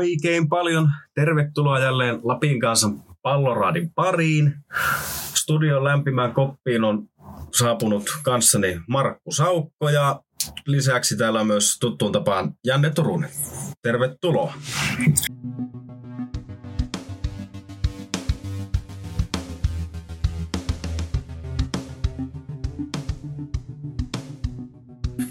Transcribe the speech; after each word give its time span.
oikein 0.00 0.48
paljon. 0.48 0.90
Tervetuloa 1.14 1.78
jälleen 1.78 2.20
Lapin 2.22 2.60
kanssa 2.60 2.90
palloraadin 3.22 3.90
pariin. 3.94 4.54
Studion 5.34 5.84
lämpimään 5.84 6.32
koppiin 6.32 6.84
on 6.84 7.08
saapunut 7.58 8.02
kanssani 8.22 8.80
Markku 8.88 9.32
Saukko 9.32 9.88
ja 9.88 10.20
lisäksi 10.66 11.16
täällä 11.16 11.40
on 11.40 11.46
myös 11.46 11.78
tuttuun 11.80 12.12
tapaan 12.12 12.52
Janne 12.64 12.90
Turunen. 12.90 13.30
Tervetuloa. 13.82 14.54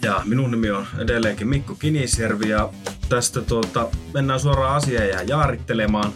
Ja 0.03 0.21
minun 0.25 0.51
nimi 0.51 0.71
on 0.71 0.85
edelleenkin 0.99 1.47
Mikko 1.47 1.75
Kinisjärvi 1.75 2.49
ja 2.49 2.69
tästä 3.09 3.41
tuota, 3.41 3.87
mennään 4.13 4.39
suoraan 4.39 4.75
asiaan 4.75 5.09
ja 5.09 5.23
jaarittelemaan. 5.23 6.13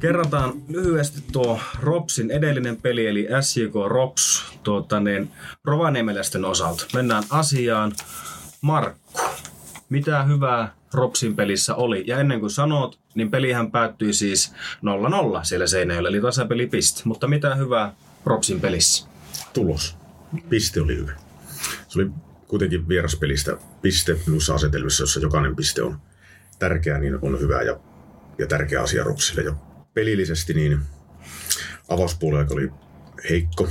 Kerrataan 0.00 0.52
lyhyesti 0.68 1.24
tuo 1.32 1.60
Ropsin 1.80 2.30
edellinen 2.30 2.76
peli, 2.76 3.06
eli 3.06 3.28
SJK 3.40 3.74
Rops 3.86 4.52
tuota, 4.62 5.00
niin, 5.00 5.32
Rovaniemeläisten 5.64 6.44
osalta. 6.44 6.86
Mennään 6.94 7.22
asiaan. 7.30 7.92
Markku, 8.60 9.20
mitä 9.88 10.22
hyvää 10.22 10.74
Ropsin 10.94 11.36
pelissä 11.36 11.74
oli? 11.74 12.04
Ja 12.06 12.18
ennen 12.18 12.40
kuin 12.40 12.50
sanot, 12.50 12.98
niin 13.14 13.30
pelihän 13.30 13.70
päättyi 13.70 14.12
siis 14.12 14.52
0-0 14.52 14.54
siellä 15.42 15.66
Seinäjoella, 15.66 16.08
eli 16.08 16.20
tasapelipiste. 16.20 17.02
Mutta 17.04 17.26
mitä 17.28 17.54
hyvää 17.54 17.92
Ropsin 18.24 18.60
pelissä? 18.60 19.06
Tulos. 19.52 19.96
Piste 20.48 20.80
oli 20.80 20.96
hyvä. 20.96 21.12
Se 21.88 21.98
oli 21.98 22.10
kuitenkin 22.50 22.88
vieraspelistä 22.88 23.56
piste 23.82 24.16
minussa 24.26 24.54
asetelmissa, 24.54 25.02
jossa 25.02 25.20
jokainen 25.20 25.56
piste 25.56 25.82
on 25.82 26.00
tärkeä, 26.58 26.98
niin 26.98 27.18
on 27.22 27.40
hyvä 27.40 27.62
ja, 27.62 27.80
ja 28.38 28.46
tärkeä 28.46 28.82
asia 28.82 29.04
Ropsille. 29.04 29.42
Ja 29.42 29.54
pelillisesti 29.94 30.54
niin 30.54 30.78
avauspuolella 31.88 32.46
oli 32.50 32.70
heikko 33.30 33.68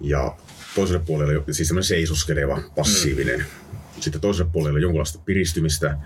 ja 0.00 0.36
toiselle 0.74 1.02
puolelle 1.06 1.42
siis 1.50 1.68
semmoinen 1.68 1.88
seisoskeleva, 1.88 2.62
passiivinen. 2.76 3.38
Mm. 3.38 3.80
Sitten 4.00 4.20
toiselle 4.20 4.50
puolelle 4.52 4.80
jonkinlaista 4.80 5.18
piristymistä, 5.24 5.98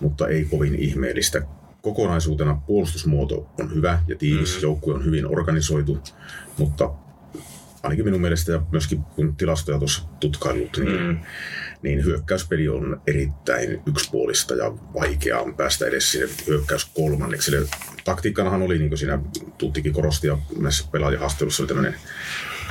mutta 0.00 0.28
ei 0.28 0.44
kovin 0.44 0.74
ihmeellistä. 0.74 1.42
Kokonaisuutena 1.82 2.62
puolustusmuoto 2.66 3.50
on 3.60 3.74
hyvä 3.74 4.02
ja 4.08 4.16
tiivis, 4.16 4.56
mm. 4.56 4.62
joukkue 4.62 4.94
on 4.94 5.04
hyvin 5.04 5.26
organisoitu, 5.26 5.98
mutta 6.58 6.90
ainakin 7.82 8.04
minun 8.04 8.20
mielestä 8.20 8.52
ja 8.52 8.62
myöskin 8.70 9.02
kun 9.02 9.36
tilastoja 9.36 9.78
tuossa 9.78 10.08
tutkailut, 10.20 10.76
niin, 10.76 11.02
mm. 11.02 11.18
niin 11.82 12.04
hyökkäyspeli 12.04 12.68
on 12.68 13.02
erittäin 13.06 13.82
yksipuolista 13.86 14.54
ja 14.54 14.72
vaikeaa 14.94 15.52
päästä 15.56 15.86
edes 15.86 16.12
sinne 16.12 16.28
hyökkäys 16.46 16.84
kolmanneksi. 16.84 17.52
taktiikkanahan 18.04 18.62
oli, 18.62 18.78
niin 18.78 18.88
kuin 18.88 18.98
siinä 18.98 19.18
Tuttikin 19.58 19.92
korosti 19.92 20.26
ja 20.26 20.38
näissä 20.58 20.88
pelaajahaastelussa 20.92 21.62
oli 21.62 21.68
tämmöinen 21.68 21.94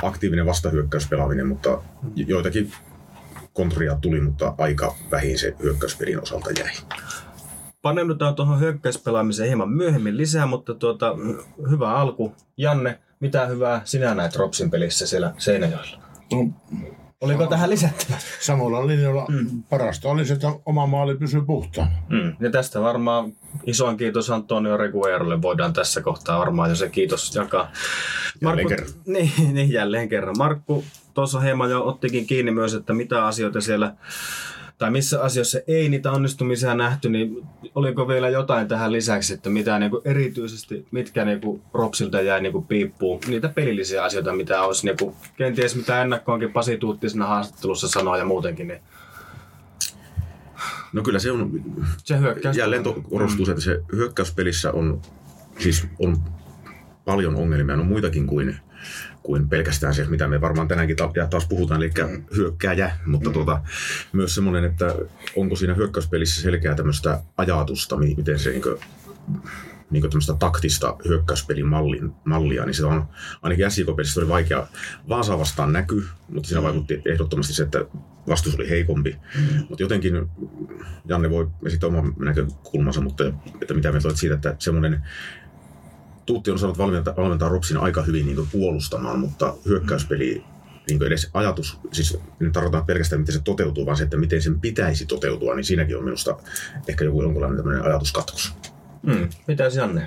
aktiivinen 0.02 0.46
vastahyökkäyspelaaminen, 0.46 1.46
mutta 1.46 1.82
joitakin 2.16 2.72
kontria 3.52 3.98
tuli, 4.00 4.20
mutta 4.20 4.54
aika 4.58 4.96
vähin 5.10 5.38
se 5.38 5.54
hyökkäyspelin 5.62 6.22
osalta 6.22 6.50
jäi. 6.50 6.70
Paneudutaan 7.82 8.34
tuohon 8.34 8.60
hyökkäyspelaamiseen 8.60 9.48
hieman 9.48 9.70
myöhemmin 9.70 10.16
lisää, 10.16 10.46
mutta 10.46 10.74
tuota, 10.74 11.16
hyvä 11.70 11.94
alku. 11.94 12.34
Janne, 12.56 12.98
mitä 13.22 13.46
hyvää 13.46 13.80
sinä 13.84 14.14
näet 14.14 14.36
Ropsin 14.36 14.70
pelissä 14.70 15.06
siellä 15.06 15.34
Seinäjoella? 15.38 15.98
No, 16.32 16.48
Oliko 17.20 17.46
tähän 17.46 17.70
lisättävä? 17.70 18.16
Samalla 18.40 18.86
linjalla 18.86 19.26
mm. 19.28 19.62
parasta 19.62 20.08
oli 20.08 20.24
se, 20.24 20.34
että 20.34 20.52
oma 20.66 20.86
maali 20.86 21.16
pysyy 21.16 21.42
puhtaana. 21.42 21.92
Mm. 22.08 22.36
Ja 22.40 22.50
tästä 22.50 22.80
varmaan 22.80 23.32
isoin 23.64 23.96
kiitos 23.96 24.30
Antonio 24.30 24.76
Reguerolle 24.76 25.42
voidaan 25.42 25.72
tässä 25.72 26.00
kohtaa 26.00 26.38
varmaan 26.38 26.70
jo 26.70 26.76
se 26.76 26.88
kiitos 26.88 27.34
jakaa. 27.34 27.72
Markku, 28.42 28.46
jälleen 28.46 28.68
kerran. 28.68 28.88
Niin, 29.14 29.54
niin, 29.54 29.72
jälleen 29.72 30.08
kerran. 30.08 30.38
Markku 30.38 30.84
tuossa 31.14 31.40
hieman 31.40 31.70
jo 31.70 31.86
ottikin 31.86 32.26
kiinni 32.26 32.52
myös, 32.52 32.74
että 32.74 32.92
mitä 32.92 33.26
asioita 33.26 33.60
siellä 33.60 33.94
tai 34.82 34.90
missä 34.90 35.22
asioissa 35.22 35.58
ei 35.66 35.88
niitä 35.88 36.12
onnistumisia 36.12 36.74
nähty, 36.74 37.08
niin 37.08 37.42
oliko 37.74 38.08
vielä 38.08 38.28
jotain 38.28 38.68
tähän 38.68 38.92
lisäksi, 38.92 39.34
että 39.34 39.50
mitä 39.50 39.78
niin 39.78 39.90
kuin 39.90 40.02
erityisesti, 40.04 40.86
mitkä 40.90 41.24
niin 41.24 41.40
kuin 41.40 41.62
Ropsilta 41.74 42.20
jäi 42.20 42.42
niin 42.42 42.52
kuin 42.52 42.64
piippuun, 42.66 43.20
niitä 43.26 43.48
pelillisiä 43.48 44.04
asioita, 44.04 44.32
mitä 44.32 44.62
olisi 44.62 44.86
niin 44.86 44.96
kuin, 44.98 45.14
kenties 45.36 45.76
mitä 45.76 46.02
ennakkoonkin 46.02 46.52
Pasi 46.52 46.78
Tuutti 46.78 47.08
siinä 47.08 47.26
haastattelussa 47.26 47.88
sanoi 47.88 48.18
ja 48.18 48.24
muutenkin, 48.24 48.68
niin 48.68 48.80
No 50.92 51.02
kyllä 51.02 51.18
se 51.18 51.32
on, 51.32 51.62
se 52.04 52.18
hyökkäys. 52.18 52.56
jälleen 52.56 52.82
korostuu, 53.10 53.46
mm. 53.46 53.50
että 53.50 53.64
se 53.64 53.82
hyökkäyspelissä 53.92 54.72
on, 54.72 55.02
siis 55.58 55.86
on 55.98 56.16
paljon 57.04 57.36
ongelmia, 57.36 57.74
on 57.74 57.86
muitakin 57.86 58.26
kuin 58.26 58.56
kuin 59.22 59.48
pelkästään 59.48 59.94
se, 59.94 60.04
mitä 60.04 60.28
me 60.28 60.40
varmaan 60.40 60.68
tänäänkin 60.68 60.96
taas 61.30 61.46
puhutaan, 61.46 61.82
eli 61.82 61.90
mm. 62.08 62.24
hyökkääjä, 62.36 62.96
mutta 63.06 63.28
mm. 63.28 63.32
tuota, 63.32 63.60
myös 64.12 64.34
semmoinen, 64.34 64.64
että 64.64 64.94
onko 65.36 65.56
siinä 65.56 65.74
hyökkäyspelissä 65.74 66.42
selkeää 66.42 66.74
tämmöistä 66.74 67.22
ajatusta, 67.36 67.96
miten 67.96 68.38
se 68.38 68.50
niin 68.50 68.62
kuin, 68.62 68.76
niin 69.90 70.02
tämmöistä 70.02 70.34
taktista 70.38 70.96
hyökkäyspelin 71.08 71.66
mallin, 71.66 72.12
mallia, 72.24 72.64
niin 72.64 72.74
se 72.74 72.86
on 72.86 73.04
ainakin 73.42 73.70
SJK-pelissä 73.70 74.20
oli 74.20 74.28
vaikea. 74.28 74.66
Vaasa 75.08 75.38
vastaan 75.38 75.72
näky, 75.72 76.04
mutta 76.28 76.48
siinä 76.48 76.60
mm. 76.60 76.64
vaikutti 76.64 77.02
ehdottomasti 77.04 77.52
se, 77.52 77.62
että 77.62 77.84
vastus 78.28 78.54
oli 78.54 78.70
heikompi. 78.70 79.16
Mm. 79.38 79.66
Mutta 79.68 79.82
jotenkin 79.82 80.14
Janne 81.04 81.30
voi 81.30 81.48
esittää 81.66 81.88
oman 81.88 82.14
näkökulmansa, 82.18 83.00
mutta 83.00 83.24
että 83.60 83.74
mitä 83.74 83.90
mieltä 83.90 84.08
olet 84.08 84.18
siitä, 84.18 84.34
että 84.34 84.56
semmoinen 84.58 85.02
Tuutti 86.26 86.50
on 86.50 86.58
saanut 86.58 86.78
valmentaa, 86.78 87.16
valmentaa 87.16 87.48
Ropsin 87.48 87.76
aika 87.76 88.02
hyvin 88.02 88.26
niin 88.26 88.48
puolustamaan, 88.52 89.18
mutta 89.18 89.54
hyökkäyspeli 89.66 90.44
niin 90.88 91.02
edes 91.02 91.30
ajatus, 91.34 91.78
siis 91.92 92.18
nyt 92.38 92.52
tarkoitan 92.52 92.86
pelkästään 92.86 93.20
miten 93.20 93.34
se 93.34 93.40
toteutuu, 93.44 93.86
vaan 93.86 93.96
se, 93.96 94.04
että 94.04 94.16
miten 94.16 94.42
sen 94.42 94.60
pitäisi 94.60 95.06
toteutua, 95.06 95.54
niin 95.54 95.64
siinäkin 95.64 95.96
on 95.96 96.04
minusta 96.04 96.36
ehkä 96.88 97.04
joku 97.04 97.22
jonkunlainen 97.22 97.56
tämmöinen 97.56 97.84
ajatuskatkos. 97.84 98.54
Hmm. 99.06 99.28
Mitä 99.46 99.64
Janne? 99.74 100.06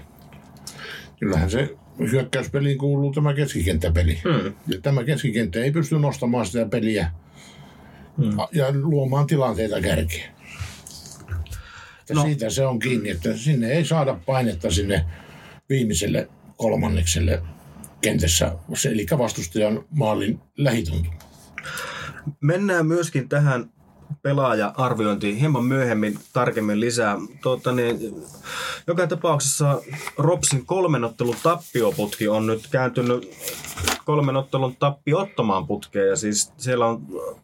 Kyllähän 1.20 1.52
se 1.52 1.76
hyökkäyspeliin 2.12 2.78
kuuluu 2.78 3.12
tämä 3.12 3.34
keskikenttäpeli. 3.34 4.22
Hmm. 4.24 4.54
Ja 4.68 4.82
tämä 4.82 5.04
keskikenttä 5.04 5.60
ei 5.60 5.72
pysty 5.72 6.00
nostamaan 6.00 6.46
sitä 6.46 6.66
peliä 6.66 7.12
hmm. 8.18 8.38
ja 8.52 8.66
luomaan 8.82 9.28
tilanteita 9.28 9.82
kärkeä. 9.82 10.36
No. 12.14 12.22
Siitä 12.22 12.50
se 12.50 12.66
on 12.66 12.80
kiinni, 12.80 13.10
että 13.10 13.38
sinne 13.38 13.72
ei 13.72 13.86
saada 13.86 14.20
painetta 14.26 14.72
sinne 14.72 15.06
viimeiselle 15.70 16.30
kolmannekselle 16.58 17.42
kentässä, 18.02 18.56
eli 18.90 19.06
vastustajan 19.18 19.86
maalin 19.90 20.40
lähituntu. 20.58 21.10
Mennään 22.42 22.86
myöskin 22.86 23.30
tähän 23.30 23.70
pelaaja-arviointiin 24.26 25.36
hieman 25.36 25.66
myöhemmin 25.66 26.20
tarkemmin 26.34 26.80
lisää. 26.80 27.18
Tuota, 27.42 27.72
niin, 27.72 27.98
joka 28.88 29.08
tapauksessa 29.08 29.82
Ropsin 30.18 30.66
kolmenottelun 30.66 31.36
tappioputki 31.44 32.28
on 32.28 32.48
nyt 32.48 32.68
kääntynyt 32.72 33.32
kolmenottelun 34.06 34.76
tappiottomaan 34.76 35.68
putkeen. 35.68 36.08
Ja 36.08 36.16
siis 36.16 36.54
siellä 36.58 36.86
on 36.86 37.02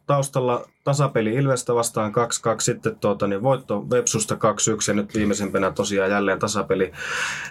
taustalla 0.08 0.66
tasapeli 0.84 1.34
Ilvestä 1.34 1.76
vastaan 1.76 2.12
2-2, 2.12 2.16
sitten 2.60 2.96
tuota, 2.96 3.28
niin 3.28 3.44
voitto 3.44 3.90
Vepsusta 3.90 4.36
2-1 4.36 4.38
ja 4.88 4.94
nyt 4.94 5.16
viimeisempänä 5.16 5.72
tosiaan 5.72 6.12
jälleen 6.12 6.40
tasapeli 6.40 6.92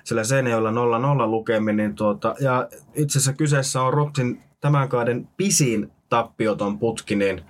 sillä 0.04 0.24
Seinäjoella 0.24 0.70
0-0 0.70 1.30
lukemin. 1.30 1.76
Niin 1.76 1.94
tuota, 1.94 2.34
ja 2.40 2.68
itse 2.94 3.18
asiassa 3.18 3.32
kyseessä 3.32 3.82
on 3.82 3.92
Ropsin 3.92 4.42
tämän 4.60 4.88
kauden 4.88 5.28
pisin 5.36 5.92
tappioton 6.08 6.78
putki, 6.78 7.16
niin 7.16 7.42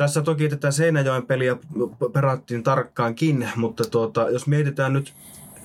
tässä 0.00 0.22
toki 0.22 0.48
tätä 0.48 0.70
Seinäjoen 0.70 1.26
peliä 1.26 1.56
perattiin 2.12 2.62
tarkkaankin, 2.62 3.48
mutta 3.56 3.84
tuota, 3.84 4.30
jos 4.30 4.46
mietitään 4.46 4.92
nyt 4.92 5.14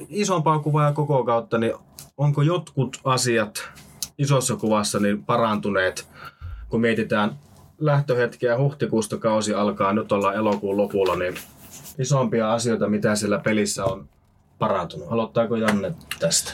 isompaa 0.10 0.60
kuvaa 0.60 0.86
ja 0.86 0.94
koko 0.94 1.24
kautta, 1.24 1.58
niin 1.58 1.74
onko 2.18 2.42
jotkut 2.42 3.02
asiat 3.04 3.70
isossa 4.18 4.56
kuvassa 4.56 5.00
niin 5.00 5.24
parantuneet, 5.24 6.08
kun 6.70 6.82
mietitään 6.82 7.32
lähtöhetkeä 7.78 8.58
huhtikuusta 8.58 9.18
kausi 9.18 9.54
alkaa, 9.54 9.94
nyt 9.94 10.12
ollaan 10.12 10.36
elokuun 10.36 10.78
lopulla, 10.78 11.16
niin 11.16 11.36
isompia 12.00 12.54
asioita, 12.54 12.90
mitä 12.90 13.16
siellä 13.16 13.40
pelissä 13.40 13.86
on 13.86 14.10
parantunut. 14.60 15.08
Aloittaako 15.12 15.56
Janne 15.56 15.94
tästä? 16.20 16.52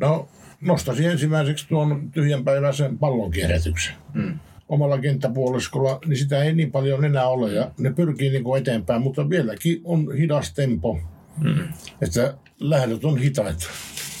No, 0.00 0.28
nostaisin 0.60 1.10
ensimmäiseksi 1.10 1.68
tuon 1.68 2.10
tyhjänpäiväisen 2.10 2.98
pallonkierrätyksen. 2.98 3.94
Mm 4.14 4.38
omalla 4.68 4.98
kenttäpuoliskolla, 4.98 5.98
niin 6.06 6.16
sitä 6.16 6.42
ei 6.42 6.52
niin 6.52 6.72
paljon 6.72 7.04
enää 7.04 7.28
ole 7.28 7.52
ja 7.52 7.70
ne 7.78 7.92
pyrkii 7.92 8.30
niin 8.30 8.44
kuin 8.44 8.60
eteenpäin, 8.60 9.02
mutta 9.02 9.30
vieläkin 9.30 9.80
on 9.84 10.14
hidas 10.16 10.54
tempo, 10.54 11.00
mm. 11.44 11.68
että 12.02 12.34
lähdöt 12.60 13.04
on 13.04 13.18
hitaita. 13.18 13.66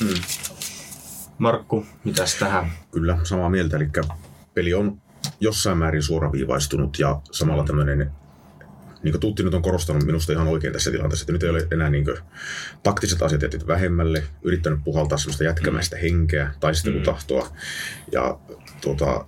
Mm. 0.00 0.08
Markku, 1.38 1.86
mitäs 2.04 2.34
tähän? 2.34 2.70
Kyllä, 2.90 3.18
samaa 3.22 3.50
mieltä, 3.50 3.76
eli 3.76 3.88
peli 4.54 4.74
on 4.74 5.00
jossain 5.40 5.78
määrin 5.78 6.02
suoraviivaistunut 6.02 6.98
ja 6.98 7.20
samalla 7.32 7.64
tämmöinen 7.64 8.10
niin 9.02 9.12
kuin 9.12 9.20
Tutti 9.20 9.42
nyt 9.42 9.54
on 9.54 9.62
korostanut 9.62 10.04
minusta 10.04 10.32
ihan 10.32 10.48
oikein 10.48 10.72
tässä 10.72 10.90
tilanteessa, 10.90 11.22
että 11.22 11.32
nyt 11.32 11.42
ei 11.42 11.50
ole 11.50 11.66
enää 11.70 11.90
niin 11.90 12.04
kuin, 12.04 12.16
taktiset 12.82 13.22
asiat 13.22 13.42
jätit 13.42 13.66
vähemmälle, 13.66 14.22
yrittänyt 14.42 14.80
puhaltaa 14.84 15.18
sellaista 15.18 15.44
jätkämäistä 15.44 15.96
henkeä, 15.96 16.50
taistelutahtoa 16.60 17.48
ja 18.12 18.38
tuota, 18.80 19.26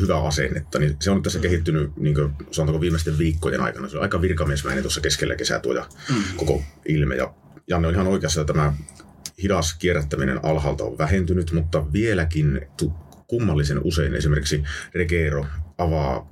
hyvää 0.00 0.26
asennetta, 0.26 0.78
niin 0.78 0.96
se 1.00 1.10
on 1.10 1.22
tässä 1.22 1.38
kehittynyt 1.38 1.96
niin 1.96 2.14
kuin, 2.14 2.32
sanotaanko 2.50 2.80
viimeisten 2.80 3.18
viikkojen 3.18 3.60
aikana. 3.60 3.88
Se 3.88 3.96
on 3.96 4.02
aika 4.02 4.20
virkamiesmäinen 4.20 4.82
tuossa 4.82 5.00
keskellä 5.00 5.36
kesää 5.36 5.60
tuo 5.60 5.74
ja 5.74 5.86
mm. 6.08 6.22
koko 6.36 6.62
ilme. 6.88 7.16
Ja 7.16 7.34
Janne 7.66 7.88
on 7.88 7.94
ihan 7.94 8.06
oikeassa, 8.06 8.40
että 8.40 8.52
tämä 8.52 8.72
hidas 9.42 9.74
kierrättäminen 9.74 10.44
alhaalta 10.44 10.84
on 10.84 10.98
vähentynyt, 10.98 11.52
mutta 11.52 11.92
vieläkin 11.92 12.60
kummallisen 13.26 13.80
usein 13.84 14.14
esimerkiksi 14.14 14.62
Regero 14.94 15.46
avaa 15.78 16.31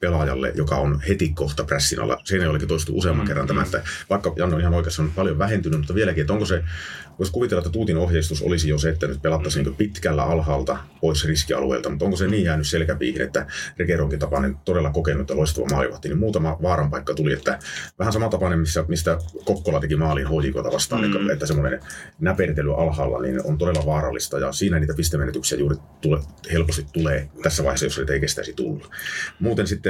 pelaajalle, 0.00 0.52
joka 0.54 0.76
on 0.76 1.00
heti 1.08 1.28
kohta 1.28 1.64
pressin 1.64 2.00
alla. 2.00 2.20
Siinä 2.24 2.44
jollekin 2.44 2.68
toistuu 2.68 2.98
useamman 2.98 3.24
mm, 3.24 3.28
kerran 3.28 3.46
tämä, 3.46 3.62
että 3.62 3.82
vaikka 4.10 4.32
Janne 4.36 4.54
on 4.54 4.60
ihan 4.60 4.74
oikeassa, 4.74 5.02
on 5.02 5.12
paljon 5.16 5.38
vähentynyt, 5.38 5.78
mutta 5.78 5.94
vieläkin, 5.94 6.20
että 6.20 6.32
onko 6.32 6.44
se, 6.44 6.64
voisi 7.20 7.32
kuvitella, 7.32 7.60
että 7.60 7.70
Tuutin 7.70 7.96
ohjeistus 7.96 8.42
olisi 8.42 8.68
jo 8.68 8.78
se, 8.78 8.88
että 8.88 9.06
nyt 9.06 9.22
pelattaisiin 9.22 9.64
niin 9.64 9.76
pitkällä 9.76 10.24
alhaalta 10.24 10.76
pois 11.00 11.24
riskialueelta, 11.24 11.90
mutta 11.90 12.04
onko 12.04 12.16
se 12.16 12.26
niin 12.26 12.44
jäänyt 12.44 12.66
selkäpiihin, 12.66 13.22
että 13.22 13.46
Regeronkin 13.78 14.18
tapainen 14.18 14.56
todella 14.64 14.90
kokenut 14.90 15.28
ja 15.28 15.36
loistava 15.36 15.66
maalivahti, 15.70 16.08
niin 16.08 16.18
muutama 16.18 16.58
vaaran 16.62 16.90
paikka 16.90 17.14
tuli, 17.14 17.32
että 17.32 17.58
vähän 17.98 18.12
sama 18.12 18.28
tapainen, 18.28 18.58
missä, 18.58 18.84
mistä 18.88 19.18
Kokkola 19.44 19.80
teki 19.80 19.96
maalin 19.96 20.26
HJKta 20.28 20.72
vastaan, 20.72 21.10
mm. 21.10 21.30
että 21.30 21.46
semmoinen 21.46 21.80
näpertely 22.20 22.74
alhaalla 22.74 23.20
niin 23.20 23.46
on 23.46 23.58
todella 23.58 23.86
vaarallista 23.86 24.38
ja 24.38 24.52
siinä 24.52 24.80
niitä 24.80 24.94
pistemenetyksiä 24.94 25.58
juuri 25.58 25.76
tule, 26.00 26.20
helposti 26.52 26.86
tulee 26.92 27.28
tässä 27.42 27.64
vaiheessa, 27.64 27.86
jos 27.86 27.98
ei 27.98 28.20
kestäisi 28.20 28.52
tulla. 28.52 28.86
Muuten 29.40 29.66
sitten 29.66 29.89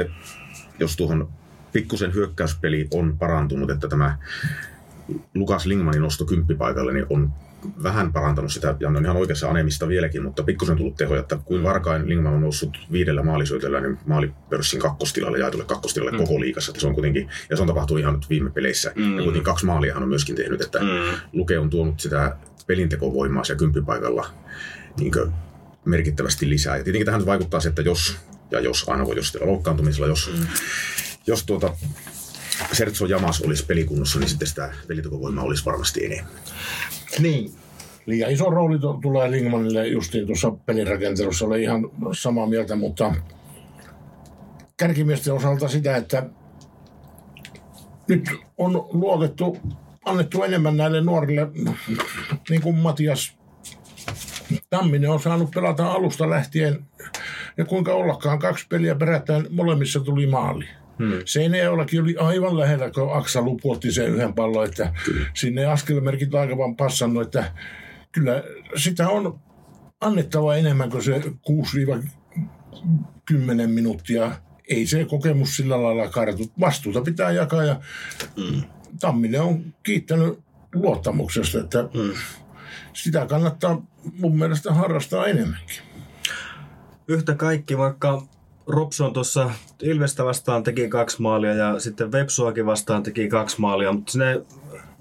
jos 0.79 0.97
tuohon 0.97 1.29
pikkusen 1.71 2.13
hyökkäyspeli 2.13 2.87
on 2.93 3.17
parantunut, 3.17 3.69
että 3.69 3.87
tämä 3.87 4.17
Lukas 5.35 5.65
Lingmanin 5.65 6.01
nosto 6.01 6.25
kymppipaikalle 6.25 6.93
niin 6.93 7.05
on 7.09 7.33
vähän 7.83 8.13
parantanut 8.13 8.51
sitä, 8.51 8.75
ja 8.79 8.87
on 8.87 9.03
ihan 9.03 9.17
oikeassa 9.17 9.49
anemista 9.49 9.87
vieläkin, 9.87 10.23
mutta 10.23 10.43
pikkusen 10.43 10.77
tullut 10.77 10.95
tehoja, 10.95 11.19
että 11.19 11.39
kuin 11.45 11.63
varkain 11.63 12.09
Lingman 12.09 12.33
on 12.33 12.41
noussut 12.41 12.77
viidellä 12.91 13.23
maalisyötöllä, 13.23 13.81
niin 13.81 13.97
maalipörssin 14.05 14.79
kakkostilalle, 14.79 15.39
jaetulle 15.39 15.65
kakkostilalle 15.65 16.11
mm. 16.11 16.17
koko 16.17 16.39
liikassa, 16.39 16.71
että 16.71 16.81
se 16.81 16.87
on 16.87 16.93
kuitenkin, 16.93 17.29
ja 17.49 17.55
se 17.55 17.61
on 17.61 17.67
tapahtunut 17.67 18.01
ihan 18.01 18.13
nyt 18.13 18.29
viime 18.29 18.49
peleissä, 18.49 18.91
mm. 18.95 19.17
ja 19.17 19.23
kuitenkin 19.23 19.43
kaksi 19.43 19.65
maalia 19.65 19.93
hän 19.93 20.03
on 20.03 20.09
myöskin 20.09 20.35
tehnyt, 20.35 20.61
että 20.61 20.79
mm. 20.79 20.87
Luke 21.33 21.59
on 21.59 21.69
tuonut 21.69 21.99
sitä 21.99 22.35
pelintekovoimaa 22.67 23.43
siellä 23.43 23.59
kymppipaikalla 23.59 24.29
niin 24.99 25.13
merkittävästi 25.85 26.49
lisää. 26.49 26.77
Ja 26.77 26.83
tietenkin 26.83 27.05
tähän 27.05 27.25
vaikuttaa 27.25 27.59
se, 27.59 27.69
että 27.69 27.81
jos 27.81 28.17
ja 28.51 28.59
jos 28.59 28.89
aina 28.89 29.05
voi 29.05 29.15
jos 29.15 29.37
loukkaantumisella, 29.41 30.07
jos, 30.07 30.31
mm. 30.37 30.47
jos 31.27 31.43
tuota 31.43 31.73
Sertso 32.71 33.05
Jamas 33.05 33.41
olisi 33.41 33.65
pelikunnossa, 33.65 34.19
niin 34.19 34.29
sitten 34.29 34.47
sitä 34.47 34.73
pelitekovoimaa 34.87 35.43
olisi 35.43 35.65
varmasti 35.65 36.05
enemmän. 36.05 36.33
Niin. 37.19 37.53
Liian 38.05 38.31
iso 38.31 38.49
rooli 38.49 38.79
to- 38.79 38.99
tulee 39.01 39.31
Lingmanille 39.31 39.87
justiin 39.87 40.27
tuossa 40.27 40.51
pelirakentelussa, 40.51 41.45
olen 41.45 41.61
ihan 41.61 41.89
samaa 42.13 42.47
mieltä, 42.47 42.75
mutta 42.75 43.15
kärkimiesten 44.77 45.33
osalta 45.33 45.67
sitä, 45.67 45.95
että 45.95 46.29
nyt 48.07 48.29
on 48.57 48.87
luotettu, 48.91 49.57
annettu 50.05 50.43
enemmän 50.43 50.77
näille 50.77 51.01
nuorille, 51.01 51.47
niin 52.49 52.61
kuin 52.61 52.75
Matias 52.75 53.37
Tamminen 54.69 55.09
on 55.09 55.19
saanut 55.19 55.51
pelata 55.51 55.91
alusta 55.91 56.29
lähtien 56.29 56.85
ja 57.57 57.65
kuinka 57.65 57.93
ollakaan 57.93 58.39
kaksi 58.39 58.65
peliä 58.69 58.95
perättäen 58.95 59.47
molemmissa 59.49 59.99
tuli 59.99 60.27
maali. 60.27 60.65
Hmm. 60.99 61.21
Seinäjoellakin 61.25 62.01
oli 62.01 62.15
aivan 62.17 62.57
lähellä, 62.57 62.91
kun 62.91 63.17
Aksa 63.17 63.41
lupuotti 63.41 63.91
sen 63.91 64.07
yhden 64.07 64.33
pallon, 64.33 64.65
että 64.65 64.93
kyllä. 65.05 65.25
sinne 65.33 65.65
askelmerkit 65.65 66.35
aika 66.35 66.57
vaan 66.57 66.75
passannut, 66.75 67.23
että 67.23 67.51
kyllä 68.11 68.43
sitä 68.75 69.09
on 69.09 69.39
annettava 70.01 70.55
enemmän 70.55 70.89
kuin 70.89 71.03
se 71.03 71.21
6-10 73.31 73.67
minuuttia. 73.67 74.31
Ei 74.69 74.85
se 74.87 75.05
kokemus 75.05 75.57
sillä 75.57 75.83
lailla 75.83 76.07
kartu. 76.07 76.51
Vastuuta 76.59 77.01
pitää 77.01 77.31
jakaa 77.31 77.63
ja 77.63 77.79
hmm. 78.35 78.61
Tamminen 78.99 79.41
on 79.41 79.73
kiittänyt 79.83 80.39
luottamuksesta, 80.75 81.59
että 81.59 81.89
hmm. 81.93 82.13
sitä 82.93 83.25
kannattaa 83.25 83.85
mun 84.19 84.37
mielestä 84.37 84.73
harrastaa 84.73 85.27
enemmänkin 85.27 85.90
yhtä 87.07 87.35
kaikki, 87.35 87.77
vaikka 87.77 88.21
Robson 88.67 89.13
tuossa 89.13 89.49
Ilvestä 89.81 90.25
vastaan 90.25 90.63
teki 90.63 90.89
kaksi 90.89 91.21
maalia 91.21 91.53
ja 91.53 91.79
sitten 91.79 92.11
Vepsuakin 92.11 92.65
vastaan 92.65 93.03
teki 93.03 93.29
kaksi 93.29 93.61
maalia, 93.61 93.91
mutta 93.91 94.11
sinne 94.11 94.41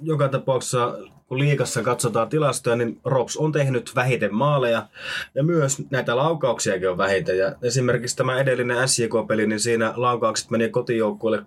joka 0.03 0.29
tapauksessa 0.29 0.99
kun 1.31 1.39
liikassa 1.39 1.83
katsotaan 1.83 2.29
tilastoja, 2.29 2.77
niin 2.77 3.01
Rops 3.05 3.37
on 3.37 3.53
tehnyt 3.53 3.93
vähiten 3.95 4.35
maaleja 4.35 4.87
ja 5.35 5.45
myös 5.45 5.83
näitä 5.91 6.17
laukauksiakin 6.17 6.91
on 6.91 6.99
vähiten. 6.99 7.39
Ja 7.39 7.53
esimerkiksi 7.63 8.17
tämä 8.17 8.41
edellinen 8.41 8.89
SJK-peli, 8.89 9.47
niin 9.47 9.61
siinä 9.61 9.93
laukaukset 9.97 10.51
meni 10.51 10.69
kotijoukkueelle 10.69 11.45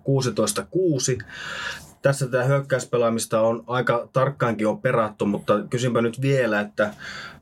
16-6. 1.20 1.24
Tässä 2.02 2.26
tämä 2.28 2.44
hyökkäyspelaamista 2.44 3.40
on 3.40 3.64
aika 3.66 4.08
tarkkaankin 4.12 4.66
on 4.66 4.80
perattu, 4.80 5.26
mutta 5.26 5.60
kysynpä 5.70 6.00
nyt 6.00 6.20
vielä, 6.20 6.60
että 6.60 6.94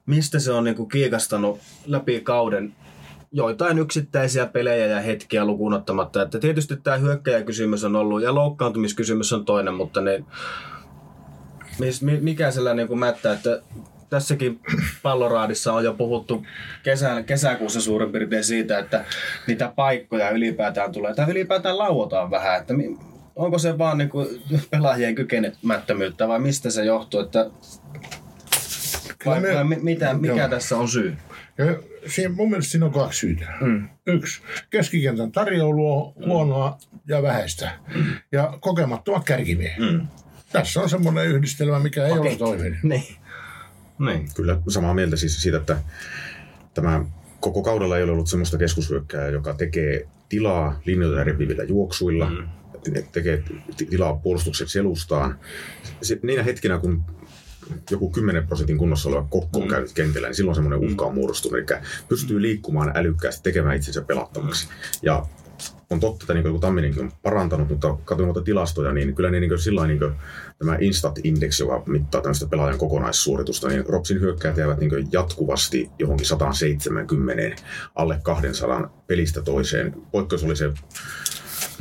mistä 0.06 0.38
se 0.38 0.52
on 0.52 0.64
niin 0.64 0.88
kiikastanut 0.88 1.58
läpi 1.86 2.20
kauden 2.20 2.72
joitain 3.32 3.78
yksittäisiä 3.78 4.46
pelejä 4.46 4.86
ja 4.86 5.00
hetkiä 5.00 5.44
lukuun 5.44 5.74
ottamatta. 5.74 6.22
Että 6.22 6.38
tietysti 6.38 6.76
tämä 6.76 6.96
hyökkäjäkysymys 6.96 7.84
on 7.84 7.96
ollut 7.96 8.22
ja 8.22 8.34
loukkaantumiskysymys 8.34 9.32
on 9.32 9.44
toinen, 9.44 9.74
mutta 9.74 10.00
ne, 10.00 10.24
mikä 12.20 12.50
sellainen 12.50 12.86
niin 12.86 12.98
mättä, 12.98 13.32
että 13.32 13.62
tässäkin 14.10 14.60
palloraadissa 15.02 15.72
on 15.72 15.84
jo 15.84 15.94
puhuttu 15.94 16.46
kesän, 16.82 17.24
kesäkuussa 17.24 17.80
suurin 17.80 18.12
piirtein 18.12 18.44
siitä, 18.44 18.78
että 18.78 19.04
niitä 19.46 19.72
paikkoja 19.76 20.30
ylipäätään 20.30 20.92
tulee, 20.92 21.14
tai 21.14 21.30
ylipäätään 21.30 21.78
lauotaan 21.78 22.30
vähän, 22.30 22.60
että 22.60 22.74
onko 23.36 23.58
se 23.58 23.78
vaan 23.78 23.98
niin 23.98 24.10
kuin 24.10 24.28
pelaajien 24.70 25.14
kykenemättömyyttä 25.14 26.28
vai 26.28 26.38
mistä 26.38 26.70
se 26.70 26.84
johtuu, 26.84 27.20
että 27.20 27.50
vai, 29.26 29.42
vai 29.42 29.64
mitä, 29.64 30.14
mikä 30.14 30.36
Joo. 30.36 30.48
tässä 30.48 30.76
on 30.76 30.88
syy? 30.88 31.16
Ja 31.58 31.64
siinä, 32.06 32.34
mun 32.34 32.50
mielestä 32.50 32.70
siinä 32.70 32.86
on 32.86 32.92
kaksi 32.92 33.18
syytä. 33.18 33.44
Mm. 33.60 33.88
Yksi, 34.06 34.42
keskikentän 34.70 35.32
tarjoulu 35.32 35.92
on 35.92 36.12
mm. 36.16 36.26
huonoa 36.26 36.78
ja 37.08 37.22
vähäistä. 37.22 37.70
Mm. 37.94 38.04
Ja 38.32 38.58
kokemattomat 38.60 39.24
kärkimiehet. 39.24 39.92
Mm. 39.92 40.06
Tässä 40.52 40.80
on 40.80 40.90
semmoinen 40.90 41.26
yhdistelmä, 41.26 41.78
mikä 41.78 42.06
ei 42.06 42.12
okay. 42.12 42.22
ole 42.22 42.36
toiminut. 42.36 42.78
Niin. 42.92 43.04
niin. 43.98 44.28
Kyllä 44.34 44.58
samaa 44.68 44.94
mieltä 44.94 45.16
siis 45.16 45.42
siitä, 45.42 45.56
että 45.56 45.76
tämä 46.74 47.04
koko 47.40 47.62
kaudella 47.62 47.96
ei 47.96 48.02
ole 48.02 48.12
ollut 48.12 48.28
semmoista 48.28 48.58
keskushyökkää, 48.58 49.28
joka 49.28 49.54
tekee 49.54 50.08
tilaa 50.28 50.80
linjoita 50.84 51.24
revivillä 51.24 51.64
juoksuilla, 51.64 52.30
mm. 52.30 52.48
tekee 53.12 53.42
tilaa 53.76 54.16
puolustuksen 54.16 54.68
selustaan. 54.68 55.38
Sitten 56.02 56.28
niinä 56.28 56.42
hetkinä, 56.42 56.78
kun 56.78 57.04
joku 57.90 58.10
10 58.10 58.46
prosentin 58.46 58.78
kunnossa 58.78 59.08
oleva 59.08 59.26
kokko 59.30 59.58
on 59.58 59.64
mm. 59.64 59.70
käynyt 59.70 59.92
kentällä, 59.92 60.28
niin 60.28 60.36
silloin 60.36 60.54
semmoinen 60.54 60.90
uhka 60.90 61.04
on 61.04 61.14
muodostunut. 61.14 61.58
Eli 61.58 61.80
pystyy 62.08 62.42
liikkumaan 62.42 62.92
älykkäästi, 62.94 63.42
tekemään 63.42 63.76
itsensä 63.76 64.02
pelattavaksi. 64.02 64.68
Ja 65.02 65.26
on 65.90 66.00
totta, 66.00 66.22
että 66.22 66.34
niin 66.34 66.42
kuin 66.42 66.60
Tamminenkin 66.60 67.02
on 67.02 67.12
parantanut, 67.22 67.68
mutta 67.68 67.96
katsoin 68.04 68.26
noita 68.26 68.42
tilastoja, 68.42 68.92
niin 68.92 69.14
kyllä 69.14 69.30
niin, 69.30 69.40
niin 69.40 69.58
sillä 69.58 69.86
niin 69.86 70.00
tämä 70.58 70.76
Instat-index, 70.80 71.60
joka 71.60 71.82
mittaa 71.86 72.20
tämmöistä 72.20 72.46
pelaajan 72.46 72.78
kokonaissuoritusta, 72.78 73.68
niin 73.68 73.86
Ropsin 73.86 74.20
hyökkäät 74.20 74.56
jäävät 74.56 74.80
niin 74.80 75.08
jatkuvasti 75.12 75.90
johonkin 75.98 76.26
170 76.26 77.62
alle 77.94 78.20
200 78.22 79.04
pelistä 79.06 79.42
toiseen. 79.42 79.94
Poikkeus 80.12 80.44
oli 80.44 80.56
se 80.56 80.72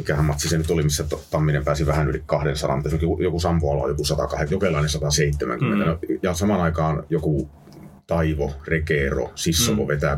mikähän 0.02 0.26
matsi 0.26 0.50
se 0.50 0.58
nyt 0.58 0.72
oli, 0.72 0.84
missä 0.84 1.06
Tamminen 1.32 1.66
pääsi 1.66 1.86
vähän 1.86 2.10
yli 2.10 2.24
200, 2.26 2.76
mutta 2.76 2.90
joku 3.20 3.40
Sampoala 3.40 3.84
on 3.84 3.90
joku 3.90 4.04
180, 4.04 4.56
jokelainen 4.56 4.90
170. 4.90 5.86
Mm. 5.86 6.20
Ja 6.24 6.34
samaan 6.34 6.62
aikaan 6.62 7.04
joku 7.10 7.50
Taivo, 8.08 8.52
Rekeero, 8.68 9.32
Sissovo 9.36 9.82
mm. 9.82 9.88
vetää 9.88 10.16
250-300 10.16 10.18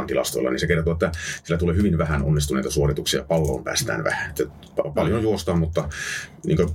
mm. 0.00 0.06
tilastoilla, 0.06 0.50
niin 0.50 0.60
se 0.60 0.66
kertoo, 0.66 0.92
että 0.92 1.12
sillä 1.44 1.58
tulee 1.58 1.76
hyvin 1.76 1.98
vähän 1.98 2.22
onnistuneita 2.22 2.70
suorituksia, 2.70 3.24
palloon 3.24 3.64
päästään 3.64 4.04
vähän. 4.04 4.30
Että 4.30 4.44
paljon 4.94 5.16
mm. 5.16 5.22
juostaan, 5.22 5.58
mutta 5.58 5.88
niin 6.46 6.56
kuin 6.56 6.68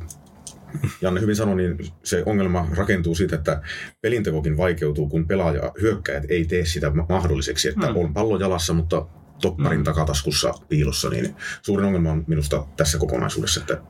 Janne 1.02 1.22
hyvin 1.22 1.36
sanoi, 1.36 1.56
niin 1.56 1.78
se 2.04 2.24
ongelma 2.26 2.68
rakentuu 2.78 3.16
siitä, 3.16 3.36
että 3.36 3.62
pelintekokin 4.02 4.58
vaikeutuu, 4.58 5.10
kun 5.10 5.28
pelaaja, 5.28 5.72
hyökkäjät 5.82 6.24
ei 6.30 6.46
tee 6.46 6.66
sitä 6.66 6.92
mahdolliseksi, 7.10 7.70
että 7.70 7.88
mm. 7.88 7.96
on 7.96 8.14
pallo 8.14 8.40
jalassa, 8.40 8.74
mutta 8.74 9.08
topparin 9.42 9.80
mm. 9.80 9.84
takataskussa 9.84 10.54
piilossa, 10.70 11.10
niin 11.10 11.36
suurin 11.62 11.86
ongelma 11.86 12.12
on 12.12 12.24
minusta 12.28 12.66
tässä 12.78 12.98
kokonaisuudessa, 12.98 13.60
että 13.60 13.82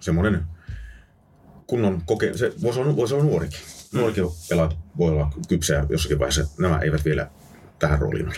semmoinen 0.00 0.44
kunnon 1.66 2.02
koke... 2.06 2.34
Se 2.34 2.52
voisi 2.62 2.80
olla, 2.80 2.96
voisi 2.96 3.14
olla 3.14 3.24
nuorikin. 3.24 3.60
Mm. 3.92 3.98
Nuorikin 3.98 4.24
pelaat 4.48 4.76
voi 4.98 5.10
olla 5.10 5.30
kypsää 5.48 5.86
jossakin 5.88 6.18
vaiheessa. 6.18 6.46
Nämä 6.58 6.78
eivät 6.78 7.04
vielä 7.04 7.30
tähän 7.78 7.98
rooliin 7.98 8.26
ole. 8.26 8.34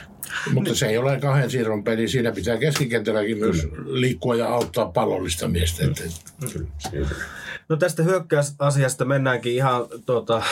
Mutta 0.53 0.75
se 0.75 0.87
ei 0.87 0.99
ole 0.99 1.21
kahden 1.21 1.51
siirron 1.51 1.85
peli. 1.85 2.09
Siinä 2.09 2.33
pitää 2.33 2.57
keskikentälläkin 2.57 3.39
myös 3.39 3.69
liikkua 3.87 4.35
ja 4.35 4.49
auttaa 4.49 4.87
pallollista 4.87 5.49
miestä. 5.49 5.85
Että 5.85 6.03
Kyllä. 6.53 6.69
on. 6.93 7.07
No 7.69 7.77
tästä 7.77 8.03
hyökkäysasiasta 8.03 9.05
mennäänkin 9.05 9.53
ihan 9.53 9.87
tuota, 10.07 10.43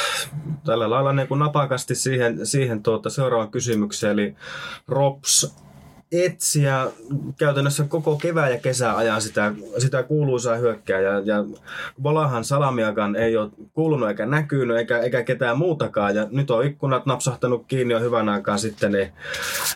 tällä 0.65 0.91
lailla 0.91 1.13
niin 1.13 1.29
kuin 1.29 1.39
napakasti 1.39 1.95
siihen, 1.95 2.47
siihen 2.47 2.83
tuota, 2.83 3.11
seuraavaan 3.11 3.51
kysymykseen. 3.51 4.13
Eli 4.13 4.35
Rops 4.89 5.55
etsiä 6.13 6.87
käytännössä 7.39 7.85
koko 7.85 8.17
kevään 8.17 8.53
ja 8.53 8.59
kesän 8.59 8.97
ajan 8.97 9.23
sitä, 9.23 9.53
sitä 9.79 10.03
kuuluisaa 10.03 10.57
hyökkää. 10.57 11.01
Ja, 11.01 11.21
ja 11.25 11.45
Valahan 12.03 12.45
Salamiakan 12.45 13.17
ei 13.17 13.37
ole 13.37 13.51
kuulunut 13.73 14.09
eikä 14.09 14.27
näkynyt 14.27 14.77
eikä, 14.77 14.99
eikä 14.99 15.23
ketään 15.23 15.59
muutakaan. 15.59 16.17
Ja 16.17 16.27
nyt 16.31 16.51
on 16.51 16.67
ikkunat 16.67 17.07
napsahtanut 17.07 17.65
kiinni 17.69 17.95
jo 17.95 18.01
hyvän 18.01 18.29
aikaa 18.29 18.59
sitten. 18.59 18.93
Niin... 18.93 19.13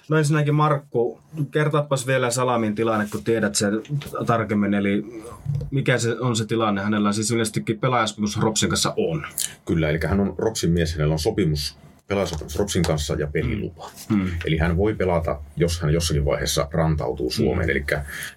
No 0.08 0.16
ensinnäkin 0.16 0.54
Markku, 0.54 1.20
kertaapas 1.50 2.06
vielä 2.06 2.30
Salamin 2.30 2.74
tilanne, 2.74 3.06
kun 3.12 3.24
tiedät 3.24 3.54
sen 3.54 3.82
tarkemmin. 4.26 4.74
Eli 4.74 5.22
mikä 5.70 5.98
se 5.98 6.20
on 6.20 6.36
se 6.36 6.46
tilanne? 6.46 6.82
Hänellä 6.82 7.12
siis 7.12 7.30
yleisestikin 7.30 7.78
pelaajasopimus 7.78 8.40
Ropsin 8.40 8.68
kanssa 8.68 8.94
on. 8.96 9.26
Kyllä, 9.64 9.88
eli 9.88 9.98
hän 10.06 10.20
on 10.20 10.34
Ropsin 10.38 10.70
mies, 10.70 10.92
hänellä 10.92 11.12
on 11.12 11.18
sopimus 11.18 11.85
pelaajasopimus 12.08 12.58
Ropsin 12.58 12.82
kanssa 12.82 13.14
ja 13.14 13.26
pelilupa. 13.26 13.90
Hmm. 14.08 14.30
Eli 14.44 14.58
hän 14.58 14.76
voi 14.76 14.94
pelata, 14.94 15.40
jos 15.56 15.80
hän 15.80 15.92
jossakin 15.92 16.24
vaiheessa 16.24 16.68
rantautuu 16.72 17.30
Suomeen. 17.30 17.70
Eli 17.70 17.84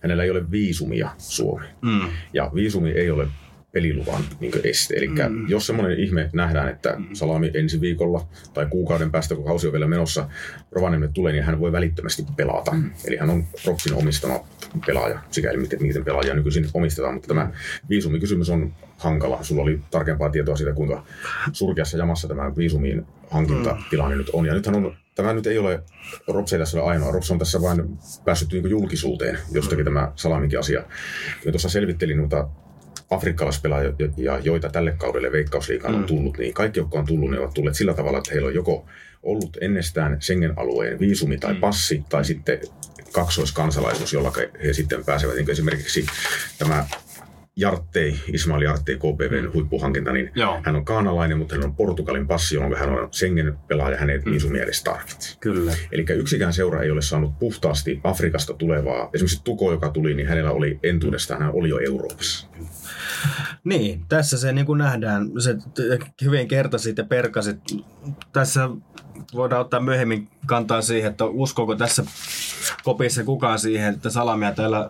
hänellä 0.02 0.24
ei 0.24 0.32
ole 0.32 0.52
viisumia 0.52 1.10
Suomeen. 1.18 1.76
Mm. 1.82 2.10
Ja 2.34 2.52
viisumi 2.54 2.90
ei 2.92 3.12
ole 3.12 3.28
peliluvan 3.72 4.24
niin 4.40 4.54
este. 4.64 4.96
Eli 4.96 5.08
mm. 5.08 5.50
jos 5.50 5.68
semmoinen 5.68 6.00
ihme 6.00 6.30
nähdään, 6.34 6.70
että 6.70 6.98
Salami 7.14 7.52
ensi 7.54 7.82
viikolla 7.82 8.28
tai 8.54 8.66
kuukauden 8.66 9.12
päästä, 9.12 9.36
kun 9.36 9.46
kausi 9.46 9.68
on 9.68 9.74
vielä 9.74 9.88
menossa, 9.88 10.30
Rovaniemelle 10.72 11.14
tulee, 11.14 11.34
niin 11.34 11.44
hän 11.44 11.60
voi 11.60 11.72
välittömästi 11.72 12.26
pelata. 12.38 12.72
Mm. 12.72 12.92
Eli 13.08 13.18
hän 13.18 13.30
on 13.30 13.46
Ropsin 13.66 13.94
omistama 13.94 14.40
pelaaja, 14.86 15.20
sikäli 15.32 15.58
miten, 15.58 15.82
miten 15.82 16.06
pelaajia 16.06 16.34
nykyisin 16.34 16.68
omistetaan. 16.74 17.14
Mutta 17.14 17.28
tämä 17.28 17.52
viisumikysymys 17.90 18.50
on 18.50 18.74
hankala. 18.98 19.44
Sulla 19.44 19.62
oli 19.62 19.82
tarkempaa 19.92 20.30
tietoa 20.30 20.56
siitä, 20.56 20.74
kuinka 20.74 21.04
surkeassa 21.52 21.98
jamassa 21.98 22.28
tämä 22.28 22.56
viisumiin 22.56 23.06
hankintatilanne 23.32 24.16
nyt 24.16 24.30
on. 24.34 24.46
Ja 24.46 24.54
nythän 24.54 24.76
on, 24.76 24.96
tämä 25.16 25.34
nyt 25.34 25.48
ei 25.48 25.58
ole, 25.58 25.84
Rops 26.28 26.54
ei 26.54 26.60
tässä 26.60 26.82
ole 26.82 26.92
ainoa. 26.92 27.12
Rops 27.12 27.32
on 27.32 27.40
tässä 27.40 27.62
vain 27.62 27.98
päässyt 28.26 28.52
niin 28.52 28.70
julkisuuteen 28.70 29.40
jostakin 29.52 29.86
tämä 29.86 30.12
Salaminkin 30.16 30.60
asia. 30.60 30.84
Ja 31.46 31.52
tuossa 31.52 31.70
selvittelin 31.70 32.18
noita 32.18 32.48
afrikkalaispelaajia, 33.10 33.94
ja 34.18 34.40
joita 34.40 34.70
tälle 34.70 34.92
kaudelle 34.98 35.32
Veikkausliigaan 35.32 35.96
on 35.96 36.04
tullut, 36.04 36.38
niin 36.38 36.54
kaikki, 36.54 36.80
jotka 36.80 37.00
on 37.00 37.06
tullut, 37.06 37.32
ne 37.32 37.40
ovat 37.40 37.54
tulleet 37.54 37.76
sillä 37.76 37.94
tavalla, 37.94 38.18
että 38.18 38.32
heillä 38.32 38.48
on 38.48 38.56
joko 38.56 38.86
ollut 39.24 39.58
ennestään 39.62 40.22
Schengen-alueen 40.22 41.00
viisumi 41.00 41.38
tai 41.38 41.56
passi, 41.56 42.04
tai 42.10 42.26
sitten 42.26 42.60
kaksoiskansalaisuus, 43.12 44.14
jolla 44.14 44.34
he 44.64 44.74
sitten 44.74 45.06
pääsevät. 45.06 45.36
Niin 45.36 45.50
esimerkiksi 45.50 46.06
tämä 46.58 46.86
Jarttei, 47.60 48.20
Ismail 48.34 48.62
Jarttei, 48.62 48.96
KPVn 48.96 49.54
huippuhankinta, 49.54 50.12
niin 50.12 50.32
Joo. 50.36 50.60
hän 50.64 50.76
on 50.76 50.86
kaanalainen, 50.86 51.38
mutta 51.38 51.56
hän 51.56 51.64
on 51.64 51.76
Portugalin 51.76 52.28
passi, 52.28 52.56
jolloin 52.56 52.80
hän 52.80 52.90
on 52.90 53.10
Schengen-pelaaja, 53.14 53.98
hän 53.98 54.10
ei 54.10 54.22
viisumia 54.26 54.64
edes 54.64 54.84
tarvitse. 54.84 55.38
Kyllä. 55.40 55.74
Eli 55.92 56.06
yksikään 56.10 56.54
seura 56.54 56.82
ei 56.82 56.92
ole 56.92 57.02
saanut 57.02 57.40
puhtaasti 57.40 58.00
Afrikasta 58.04 58.54
tulevaa. 58.54 59.10
Esimerkiksi 59.14 59.44
Tuko, 59.44 59.72
joka 59.72 59.90
tuli, 59.90 60.14
niin 60.14 60.28
hänellä 60.28 60.52
oli 60.52 60.80
entuudestaan, 60.84 61.42
hän 61.42 61.54
oli 61.54 61.70
jo 61.70 61.80
Euroopassa. 61.80 62.48
Niin, 63.64 64.06
tässä 64.10 64.38
se 64.38 64.52
niin 64.52 64.66
kuin 64.66 64.78
nähdään, 64.78 65.32
se 65.40 65.56
hyvin 66.24 66.48
kertasit 66.48 66.98
ja 66.98 67.04
perkasit. 67.04 67.58
Tässä 68.34 68.70
voidaan 69.34 69.62
ottaa 69.62 69.80
myöhemmin 69.80 70.28
kantaa 70.46 70.82
siihen, 70.82 71.12
että 71.12 71.26
uskoako 71.26 71.76
tässä 71.76 72.04
kopissa 72.84 73.24
kukaan 73.24 73.60
siihen, 73.60 73.94
että 73.94 74.10
salamia 74.10 74.52
täällä 74.52 74.90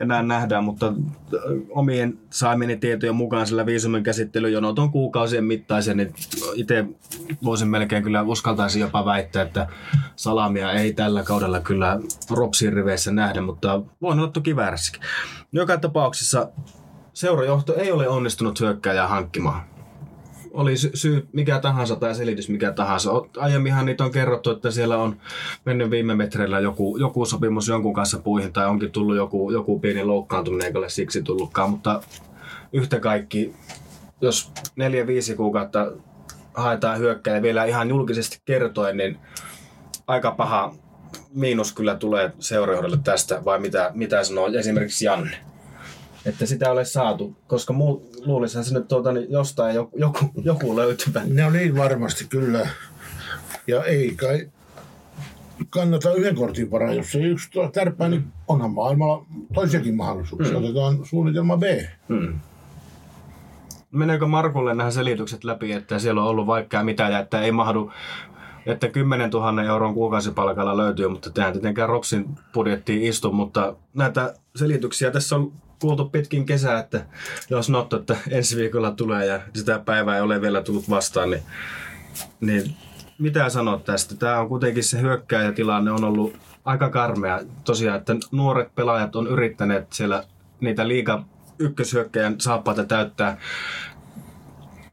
enää 0.00 0.22
nähdään, 0.22 0.64
mutta 0.64 0.86
äh, 0.86 1.40
omien 1.70 2.18
saamieni 2.30 2.76
tietojen 2.76 3.14
mukaan 3.14 3.46
sillä 3.46 3.66
viisumin 3.66 4.02
käsittelyjonot 4.02 4.78
on 4.78 4.90
kuukausien 4.90 5.44
mittaisia, 5.44 5.94
niin 5.94 6.14
itse 6.54 6.84
voisin 7.44 7.68
melkein 7.68 8.02
kyllä 8.02 8.22
uskaltaisin 8.22 8.80
jopa 8.80 9.04
väittää, 9.04 9.42
että 9.42 9.66
salamia 10.16 10.72
ei 10.72 10.92
tällä 10.92 11.22
kaudella 11.22 11.60
kyllä 11.60 12.00
Ropsin 12.30 12.72
riveissä 12.72 13.12
nähdä, 13.12 13.40
mutta 13.40 13.82
voin 14.02 14.18
olla 14.18 14.30
toki 14.30 14.56
väärässäkin. 14.56 15.02
Joka 15.52 15.76
tapauksessa 15.76 16.48
seurajohto 17.12 17.74
ei 17.74 17.92
ole 17.92 18.08
onnistunut 18.08 18.60
hyökkääjää 18.60 19.08
hankkimaan. 19.08 19.69
Oli 20.50 20.76
sy- 20.76 20.90
syy 20.94 21.28
mikä 21.32 21.58
tahansa 21.58 21.96
tai 21.96 22.14
selitys 22.14 22.48
mikä 22.48 22.72
tahansa. 22.72 23.10
Aiemminhan 23.36 23.86
niitä 23.86 24.04
on 24.04 24.10
kerrottu, 24.10 24.50
että 24.50 24.70
siellä 24.70 24.96
on 24.96 25.16
mennyt 25.64 25.90
viime 25.90 26.14
metreillä 26.14 26.60
joku, 26.60 26.96
joku 26.96 27.24
sopimus 27.24 27.68
jonkun 27.68 27.94
kanssa 27.94 28.18
puihin 28.18 28.52
tai 28.52 28.66
onkin 28.66 28.90
tullut 28.90 29.16
joku, 29.16 29.50
joku 29.50 29.78
pieni 29.78 30.04
loukkaantuminen 30.04 30.66
eikä 30.66 30.78
ole 30.78 30.88
siksi 30.88 31.22
tullutkaan, 31.22 31.70
mutta 31.70 32.02
yhtä 32.72 33.00
kaikki, 33.00 33.54
jos 34.20 34.52
neljä 34.76 35.06
viisi 35.06 35.34
kuukautta 35.34 35.92
haetaan 36.54 36.98
hyökkäjä 36.98 37.42
vielä 37.42 37.64
ihan 37.64 37.88
julkisesti 37.88 38.40
kertoen, 38.44 38.96
niin 38.96 39.18
aika 40.06 40.30
paha 40.30 40.74
miinus 41.34 41.72
kyllä 41.72 41.94
tulee 41.94 42.32
seurajohdolle 42.38 42.98
tästä, 43.04 43.44
vai 43.44 43.60
mitä, 43.60 43.90
mitä 43.94 44.24
sanoo 44.24 44.46
esimerkiksi 44.46 45.04
Janne? 45.04 45.36
Että 46.26 46.46
sitä 46.46 46.66
ei 46.66 46.72
ole 46.72 46.84
saatu, 46.84 47.36
koska 47.46 47.72
luulisin 48.24 48.64
se 48.64 48.74
nyt 48.74 48.88
tuota, 48.88 49.12
niin 49.12 49.26
jostain 49.30 49.74
joku, 49.74 49.98
joku, 49.98 50.30
joku 50.44 50.76
löytyvän. 50.76 51.34
ne 51.34 51.44
on 51.44 51.52
niin 51.52 51.76
varmasti 51.76 52.24
kyllä. 52.28 52.68
Ja 53.66 53.84
ei 53.84 54.14
kai 54.16 54.48
kannata 55.70 56.14
yhden 56.14 56.34
kortin 56.34 56.70
varaa, 56.70 56.94
jos 56.94 57.14
ei 57.14 57.22
yksi 57.22 57.50
tärppää, 57.72 58.08
niin 58.08 58.24
onhan 58.48 58.70
maailmalla 58.70 59.26
toisiakin 59.54 59.96
mahdollisuuksia. 59.96 60.58
Otetaan 60.58 61.04
suunnitelma 61.04 61.56
B. 61.56 61.62
Hmm. 62.08 62.40
Meneekö 63.90 64.26
Markulle 64.26 64.74
nämä 64.74 64.90
selitykset 64.90 65.44
läpi, 65.44 65.72
että 65.72 65.98
siellä 65.98 66.22
on 66.22 66.28
ollut 66.28 66.46
vaikka 66.46 66.82
mitä 66.82 67.08
ja 67.08 67.18
että 67.18 67.40
ei 67.40 67.52
mahdu, 67.52 67.92
että 68.66 68.88
10 68.88 69.30
000 69.30 69.62
euron 69.62 69.94
kuukausipalkalla 69.94 70.76
löytyy, 70.76 71.08
mutta 71.08 71.30
tähän 71.30 71.52
tietenkään 71.52 71.88
Ropsin 71.88 72.28
budjettiin 72.54 73.02
istu, 73.02 73.32
mutta 73.32 73.76
näitä 73.94 74.34
selityksiä 74.56 75.10
tässä 75.10 75.36
on 75.36 75.52
kuultu 75.80 76.08
pitkin 76.08 76.46
kesää, 76.46 76.78
että 76.78 77.06
jos 77.50 77.70
Notto, 77.70 77.96
että 77.96 78.16
ensi 78.30 78.56
viikolla 78.56 78.90
tulee 78.90 79.26
ja 79.26 79.40
sitä 79.54 79.78
päivää 79.78 80.16
ei 80.16 80.22
ole 80.22 80.40
vielä 80.40 80.62
tullut 80.62 80.90
vastaan, 80.90 81.30
niin, 81.30 81.42
niin 82.40 82.76
mitä 83.18 83.48
sanot 83.48 83.84
tästä? 83.84 84.16
Tämä 84.16 84.40
on 84.40 84.48
kuitenkin 84.48 84.84
se 84.84 85.00
hyökkääjätilanne 85.00 85.90
on 85.90 86.04
ollut 86.04 86.36
aika 86.64 86.90
karmea. 86.90 87.40
Tosiaan, 87.64 87.98
että 87.98 88.16
nuoret 88.32 88.74
pelaajat 88.74 89.16
on 89.16 89.26
yrittäneet 89.26 89.92
siellä 89.92 90.24
niitä 90.60 90.88
liiga 90.88 91.24
ykköshyökkäjän 91.58 92.40
saappaita 92.40 92.84
täyttää. 92.84 93.38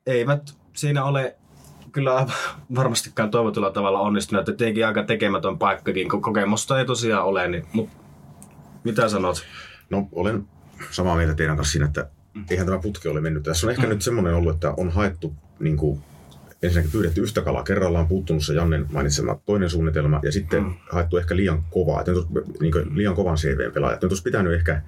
Eivät 0.06 0.56
siinä 0.74 1.04
ole 1.04 1.36
kyllä 1.92 2.28
varmastikaan 2.76 3.32
toivotulla 3.32 3.72
tavalla 3.72 4.00
onnistuneet. 4.00 4.50
että 4.50 4.58
Tietenkin 4.58 4.88
aika 4.88 5.04
tekemätön 5.04 5.58
paikkakin, 5.58 6.10
kun 6.10 6.22
kokemusta 6.22 6.80
ei 6.80 6.86
tosiaan 6.86 7.26
ole. 7.26 7.48
Niin, 7.48 7.66
mut, 7.74 7.90
mitä 8.84 9.10
sanot? 9.10 9.46
No 9.90 10.08
olen 10.12 10.48
samaa 10.92 11.16
mieltä 11.16 11.34
teidän 11.34 11.56
kanssa 11.56 11.72
siinä, 11.72 11.86
että 11.86 12.10
eihän 12.50 12.66
tämä 12.66 12.80
putki 12.80 13.08
ole 13.08 13.22
mennyt. 13.22 13.44
Tässä 13.44 13.68
on 13.68 13.72
ehkä 13.72 13.84
mm. 13.84 13.90
nyt 13.90 14.02
semmoinen 14.02 14.34
ollut, 14.34 14.54
että 14.54 14.74
on 14.78 14.90
haettu 14.90 15.34
niin 15.60 15.78
kuin, 15.78 16.04
ensinnäkin 16.62 16.92
pyydetty 16.92 17.22
yhtä 17.22 17.42
kalaa 17.42 17.64
kerrallaan, 17.64 18.08
puuttunut 18.08 18.46
se 18.46 18.54
Jannen 18.54 18.86
mainitsema 18.92 19.40
toinen 19.46 19.70
suunnitelma 19.70 20.20
ja 20.24 20.32
sitten 20.32 20.64
mm. 20.64 20.74
haettu 20.92 21.18
ehkä 21.18 21.36
liian 21.36 21.64
kovaa, 21.64 22.00
että 22.00 22.12
nyt 22.12 22.28
olisi, 22.36 22.52
niin 22.60 22.72
kuin, 22.72 22.98
liian 22.98 23.16
kovan 23.16 23.36
CVn 23.36 23.72
pelaajat. 23.72 24.02
Nyt 24.02 24.12
olisi 24.12 24.24
pitänyt 24.24 24.54
ehkä, 24.54 24.82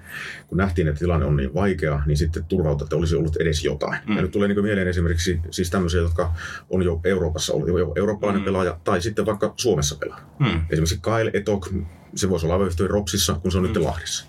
kun 0.46 0.58
nähtiin, 0.58 0.88
että 0.88 0.98
tilanne 0.98 1.26
on 1.26 1.36
niin 1.36 1.54
vaikea, 1.54 2.02
niin 2.06 2.16
sitten 2.16 2.44
turvautua, 2.44 2.84
että 2.84 2.96
olisi 2.96 3.16
ollut 3.16 3.36
edes 3.36 3.64
jotain. 3.64 3.98
Mm. 4.06 4.16
Ja 4.16 4.22
nyt 4.22 4.30
tulee 4.30 4.48
niin 4.48 4.56
kuin 4.56 4.64
mieleen 4.64 4.88
esimerkiksi 4.88 5.40
siis 5.50 5.70
tämmöisiä, 5.70 6.00
jotka 6.00 6.32
on 6.70 6.82
jo 6.82 7.00
Euroopassa 7.04 7.52
ollut, 7.52 7.68
jo 7.68 7.92
eurooppalainen 7.96 8.42
mm. 8.42 8.44
pelaaja 8.44 8.78
tai 8.84 9.02
sitten 9.02 9.26
vaikka 9.26 9.54
Suomessa 9.56 9.96
pelaa. 9.96 10.20
Hmm. 10.44 10.60
Esimerkiksi 10.70 11.00
Kyle 11.02 11.30
Etok, 11.34 11.68
se 12.14 12.30
voisi 12.30 12.46
olla 12.46 12.54
aivan 12.54 12.70
Ropsissa, 12.86 13.34
kun 13.34 13.52
se 13.52 13.58
on 13.58 13.64
nyt 13.64 13.76
Lahdessa. 13.76 14.26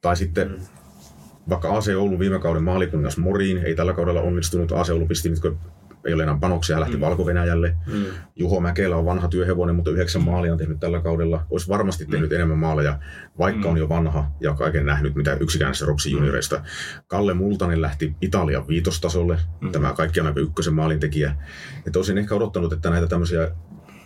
Tai 0.00 0.16
sitten 0.16 0.48
mm. 0.48 0.81
Vaikka 1.48 1.76
AC 1.76 1.88
Oulun 1.96 2.18
viime 2.18 2.38
kauden 2.38 2.62
maalikuningas 2.62 3.18
Moriin, 3.18 3.58
ei 3.58 3.74
tällä 3.74 3.92
kaudella 3.92 4.20
onnistunut. 4.20 4.72
AC 4.72 4.90
Oulu 4.90 5.06
pisti 5.06 5.28
nyt, 5.28 5.40
ei 6.04 6.14
ole 6.14 6.22
enää 6.22 6.38
panoksia, 6.40 6.80
lähti 6.80 6.96
mm. 6.96 7.00
Valko-Venäjälle. 7.00 7.76
Mm. 7.86 8.04
Juho 8.36 8.60
Mäkelä 8.60 8.96
on 8.96 9.04
vanha 9.04 9.28
työhevonen, 9.28 9.76
mutta 9.76 9.90
yhdeksän 9.90 10.22
maalia 10.22 10.52
on 10.52 10.58
tehnyt 10.58 10.80
tällä 10.80 11.00
kaudella. 11.00 11.46
Olisi 11.50 11.68
varmasti 11.68 12.06
tehnyt 12.06 12.30
mm. 12.30 12.34
enemmän 12.34 12.58
maaleja, 12.58 12.98
vaikka 13.38 13.68
mm. 13.68 13.70
on 13.70 13.78
jo 13.78 13.88
vanha 13.88 14.30
ja 14.40 14.54
kaiken 14.54 14.86
nähnyt, 14.86 15.14
mitä 15.14 15.36
yksikään 15.40 15.68
näistä 15.68 15.86
Ropsin 15.86 16.12
junioreista. 16.12 16.62
Kalle 17.06 17.34
Multanen 17.34 17.82
lähti 17.82 18.16
Italian 18.20 18.68
viitostasolle, 18.68 19.38
mm. 19.60 19.72
tämä 19.72 19.92
kaikkiaan 19.92 20.26
aika 20.26 20.40
ykkösen 20.40 20.74
maalintekijä. 20.74 21.36
Että 21.86 21.98
olisin 21.98 22.18
ehkä 22.18 22.34
odottanut, 22.34 22.72
että 22.72 22.90
näitä 22.90 23.06
tämmöisiä 23.06 23.50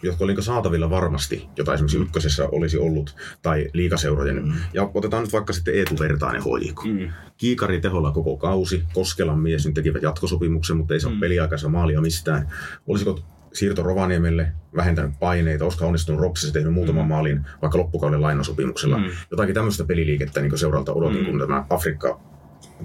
jotka 0.03 0.25
oli 0.25 0.35
niin 0.35 0.43
saatavilla 0.43 0.91
varmasti, 0.91 1.49
jota 1.57 1.75
esimerkiksi 1.75 1.99
ykkösessä 1.99 2.49
olisi 2.53 2.79
ollut, 2.79 3.17
tai 3.43 3.71
liikaseurojen. 3.73 4.45
Mm. 4.45 4.53
Ja 4.73 4.91
otetaan 4.95 5.23
nyt 5.23 5.33
vaikka 5.33 5.53
sitten 5.53 5.75
Eetu 5.75 5.95
Vertainen 5.99 6.43
hoiko. 6.43 6.83
Mm. 6.85 7.09
Kiikari 7.37 7.81
teholla 7.81 8.11
koko 8.11 8.37
kausi, 8.37 8.85
Koskelan 8.93 9.38
mies 9.38 9.67
nyt 9.67 9.75
tekivät 9.75 10.03
jatkosopimuksen, 10.03 10.76
mutta 10.76 10.95
ei 10.95 11.00
saa 11.00 11.12
mm. 11.12 11.21
peliaikaisen 11.21 11.71
maalia 11.71 12.00
mistään. 12.00 12.49
Olisiko 12.87 13.21
siirto 13.53 13.83
Rovaniemelle, 13.83 14.53
vähentänyt 14.76 15.19
paineita, 15.21 15.65
Oska 15.65 15.87
onnistunut 15.87 16.21
Ropsissa, 16.21 16.53
tehnyt 16.53 16.73
muutaman 16.73 17.05
mm. 17.05 17.09
maalin 17.09 17.47
vaikka 17.62 17.79
loppukauden 17.79 18.23
lainasopimuksella. 18.23 18.99
Mm. 18.99 19.05
Jotakin 19.31 19.55
tämmöistä 19.55 19.85
peliliikettä 19.85 20.41
niin 20.41 20.59
seuralta 20.59 20.93
odotin, 20.93 21.21
mm. 21.21 21.26
kun 21.26 21.38
tämä 21.38 21.65
Afrikka 21.71 22.21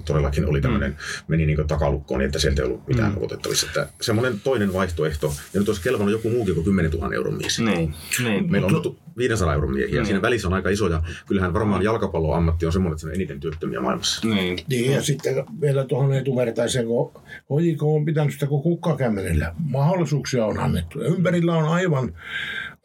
todellakin 0.04 0.46
oli 0.46 0.60
tämmöinen, 0.60 0.90
mm. 0.90 0.96
meni 1.28 1.46
niin 1.46 1.66
takalukkoon 1.66 2.18
niin, 2.18 2.26
että 2.26 2.38
sieltä 2.38 2.62
ei 2.62 2.66
ollut 2.66 2.88
mitään 2.88 3.12
mm. 3.12 3.18
otettavissa. 3.20 3.66
Että 3.66 3.88
semmoinen 4.00 4.40
toinen 4.40 4.72
vaihtoehto, 4.72 5.34
ja 5.54 5.60
nyt 5.60 5.68
olisi 5.68 5.82
kelvannut 5.82 6.12
joku 6.12 6.30
muukin 6.30 6.54
kuin 6.54 6.64
10 6.64 6.90
000 6.90 7.14
euron 7.14 7.34
mies. 7.34 7.60
Niin. 7.60 7.94
niin. 8.24 8.50
Meillä 8.50 8.66
on 8.66 8.96
500 9.16 9.54
euron 9.54 9.72
miehiä, 9.72 9.94
niin. 9.94 10.06
siinä 10.06 10.22
välissä 10.22 10.48
on 10.48 10.54
aika 10.54 10.70
iso, 10.70 10.88
ja 10.88 11.02
kyllähän 11.26 11.54
varmaan 11.54 11.82
jalkapalloammatti 11.82 12.66
on 12.66 12.72
semmoinen, 12.72 12.94
että 12.94 13.00
se 13.00 13.06
on 13.06 13.14
eniten 13.14 13.40
työttömiä 13.40 13.80
maailmassa. 13.80 14.26
Niin. 14.26 14.58
niin 14.68 14.92
ja 14.92 15.02
sitten 15.02 15.44
vielä 15.60 15.84
tuohon 15.84 16.14
etuvertaiseen, 16.14 16.86
kun 16.86 17.12
HJK 17.60 17.82
on 17.82 18.04
pitänyt 18.04 18.32
sitä 18.32 18.46
kuin 18.46 18.62
kukkakämmenellä. 18.62 19.54
Mahdollisuuksia 19.58 20.46
on 20.46 20.58
annettu, 20.58 21.00
ja 21.00 21.08
ympärillä 21.08 21.56
on 21.56 21.68
aivan 21.68 22.14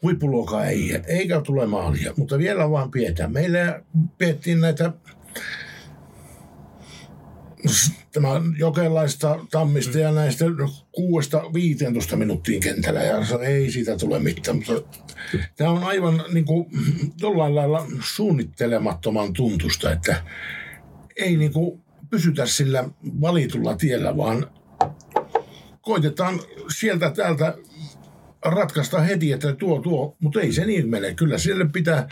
huippuluokan 0.02 0.68
ei, 0.68 1.00
eikä 1.06 1.40
tule 1.40 1.66
maalia, 1.66 2.12
mutta 2.16 2.38
vielä 2.38 2.70
vaan 2.70 2.90
pidetään. 2.90 3.32
Meillä 3.32 3.82
piettiin 4.18 4.60
näitä 4.60 4.92
tämä 8.12 8.28
jokelaista 8.58 9.38
tammista 9.50 9.98
ja 9.98 10.12
näistä 10.12 10.44
kuudesta 10.92 11.42
15 11.54 12.16
minuuttiin 12.16 12.60
kentällä 12.60 13.00
ja 13.02 13.16
ei 13.42 13.70
siitä 13.70 13.96
tule 13.96 14.18
mitään. 14.18 14.56
Mutta 14.56 14.98
tämä 15.56 15.70
on 15.70 15.84
aivan 15.84 16.24
niin 16.32 16.44
kuin, 16.44 16.66
jollain 17.20 17.54
lailla 17.54 17.86
suunnittelemattoman 18.00 19.32
tuntusta, 19.32 19.92
että 19.92 20.22
ei 21.16 21.36
niin 21.36 21.52
kuin 21.52 21.80
pysytä 22.10 22.46
sillä 22.46 22.88
valitulla 23.20 23.76
tiellä, 23.76 24.16
vaan 24.16 24.50
koitetaan 25.80 26.40
sieltä 26.78 27.10
täältä 27.10 27.54
ratkaista 28.44 29.00
heti, 29.00 29.32
että 29.32 29.54
tuo, 29.54 29.80
tuo, 29.80 30.16
mutta 30.20 30.40
ei 30.40 30.52
se 30.52 30.64
niin 30.64 30.88
mene. 30.88 31.14
Kyllä 31.14 31.38
sille 31.38 31.68
pitää 31.72 32.08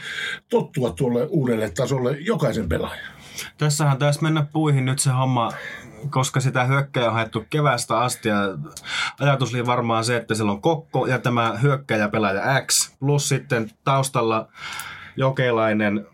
tottua 0.50 0.90
tuolle 0.90 1.26
uudelle 1.26 1.70
tasolle 1.70 2.16
jokaisen 2.20 2.68
pelaajan. 2.68 3.15
Tässähän 3.58 3.98
taisi 3.98 4.22
mennä 4.22 4.46
puihin 4.52 4.84
nyt 4.84 4.98
se 4.98 5.10
homma, 5.10 5.52
koska 6.10 6.40
sitä 6.40 6.64
hyökkäjä 6.64 7.06
on 7.06 7.12
haettu 7.12 7.44
kevästä 7.50 7.98
asti 7.98 8.28
ja 8.28 8.36
ajatus 9.20 9.54
oli 9.54 9.66
varmaan 9.66 10.04
se, 10.04 10.16
että 10.16 10.34
siellä 10.34 10.52
on 10.52 10.62
Kokko 10.62 11.06
ja 11.06 11.18
tämä 11.18 11.58
hyökkäjä 11.62 12.08
pelaaja 12.08 12.60
X 12.66 12.96
plus 12.98 13.28
sitten 13.28 13.70
taustalla 13.84 14.48
Jokelainen, 15.16 16.06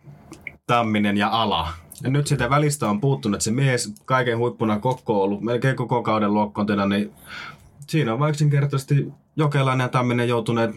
Tamminen 0.67 1.17
ja 1.17 1.29
Ala. 1.29 1.73
Ja 2.03 2.11
nyt 2.11 2.27
sitä 2.27 2.51
välistä 2.51 2.91
on 2.91 3.01
puuttunut, 3.01 3.35
että 3.37 3.45
se 3.45 3.51
mies 3.51 3.95
kaiken 4.05 4.39
huippuna 4.39 4.79
Kokko 4.79 5.17
on 5.17 5.25
ollut 5.25 5.43
melkein 5.43 5.77
koko 5.77 6.03
kauden 6.03 6.35
luokkontena, 6.35 6.87
niin 6.87 7.13
siinä 7.87 8.13
on 8.13 8.19
vaikka 8.19 8.31
yksinkertaisesti 8.31 9.13
Jokelainen 9.37 9.85
ja 9.85 9.89
Tamminen 9.89 10.29
joutuneet 10.29 10.71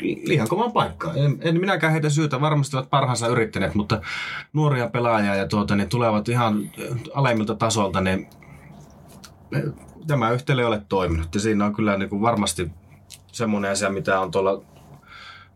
liian 0.00 0.48
kovan 0.48 0.72
paikkaan. 0.72 1.18
En, 1.18 1.38
en 1.40 1.60
minäkään 1.60 1.92
heitä 1.92 2.10
syytä, 2.10 2.40
varmasti 2.40 2.76
ovat 2.76 2.90
parhaansa 2.90 3.26
yrittäneet, 3.26 3.74
mutta 3.74 4.00
nuoria 4.52 4.88
pelaajia 4.88 5.34
ja 5.34 5.48
tuota, 5.48 5.76
niin 5.76 5.88
tulevat 5.88 6.28
ihan 6.28 6.70
alemmilta 7.14 7.54
tasolta, 7.54 8.00
niin 8.00 8.28
tämä 10.06 10.30
yhtälö 10.30 10.62
ei 10.62 10.66
ole 10.66 10.82
toiminut. 10.88 11.34
Ja 11.34 11.40
siinä 11.40 11.64
on 11.64 11.74
kyllä 11.74 11.96
niin 11.96 12.08
kuin 12.08 12.22
varmasti 12.22 12.70
semmoinen 13.32 13.70
asia, 13.70 13.90
mitä 13.90 14.20
on 14.20 14.30
tuolla 14.30 14.62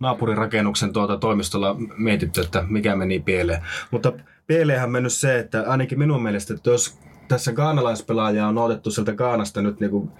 naapurirakennuksen 0.00 0.92
tuota 0.92 1.16
toimistolla 1.16 1.76
mietitty, 1.96 2.40
että 2.40 2.64
mikä 2.68 2.96
meni 2.96 3.20
pieleen. 3.20 3.62
Mutta 3.90 4.12
pieleenhän 4.46 4.90
mennyt 4.90 5.12
se, 5.12 5.38
että 5.38 5.64
ainakin 5.66 5.99
minun 5.99 6.22
mielestä, 6.22 6.54
että 6.54 6.70
jos 6.70 6.99
tässä 7.28 7.52
gaanalaispelaajaa 7.52 8.49
on 8.49 8.58
otettu 8.58 8.90
sieltä 8.90 9.12
Gaanasta 9.12 9.62
nyt 9.62 9.80
niin 9.80 9.90
kuin 9.90 10.11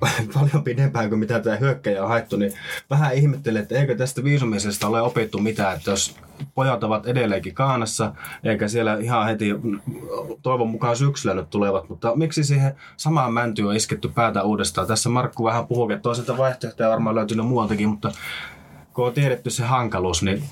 paljon 0.34 0.64
pidempään 0.64 1.08
kuin 1.08 1.18
mitä 1.18 1.40
tämä 1.40 1.56
hyökkäjä 1.56 2.02
on 2.02 2.08
haettu, 2.08 2.36
niin 2.36 2.52
vähän 2.90 3.14
ihmettelen, 3.14 3.62
että 3.62 3.78
eikö 3.78 3.96
tästä 3.96 4.24
viisumisesta 4.24 4.88
ole 4.88 5.02
opittu 5.02 5.38
mitään, 5.38 5.76
että 5.76 5.90
jos 5.90 6.16
pojat 6.54 6.84
ovat 6.84 7.06
edelleenkin 7.06 7.54
Kaanassa, 7.54 8.14
eikä 8.44 8.68
siellä 8.68 8.98
ihan 9.00 9.26
heti 9.26 9.46
toivon 10.42 10.70
mukaan 10.70 10.96
syksyllä 10.96 11.34
nyt 11.34 11.50
tulevat, 11.50 11.88
mutta 11.88 12.16
miksi 12.16 12.44
siihen 12.44 12.74
samaan 12.96 13.32
mäntyyn 13.32 13.68
on 13.68 13.76
isketty 13.76 14.08
päätä 14.08 14.42
uudestaan? 14.42 14.86
Tässä 14.86 15.08
Markku 15.08 15.44
vähän 15.44 15.66
puhuu, 15.66 15.90
että 15.90 16.02
toiselta 16.02 16.36
vaihtoehtoja 16.38 16.90
varmaan 16.90 17.16
löytynyt 17.16 17.46
muualtakin, 17.46 17.88
mutta 17.88 18.12
kun 18.92 19.06
on 19.06 19.12
tiedetty 19.12 19.50
se 19.50 19.64
hankaluus, 19.64 20.22
niin 20.22 20.42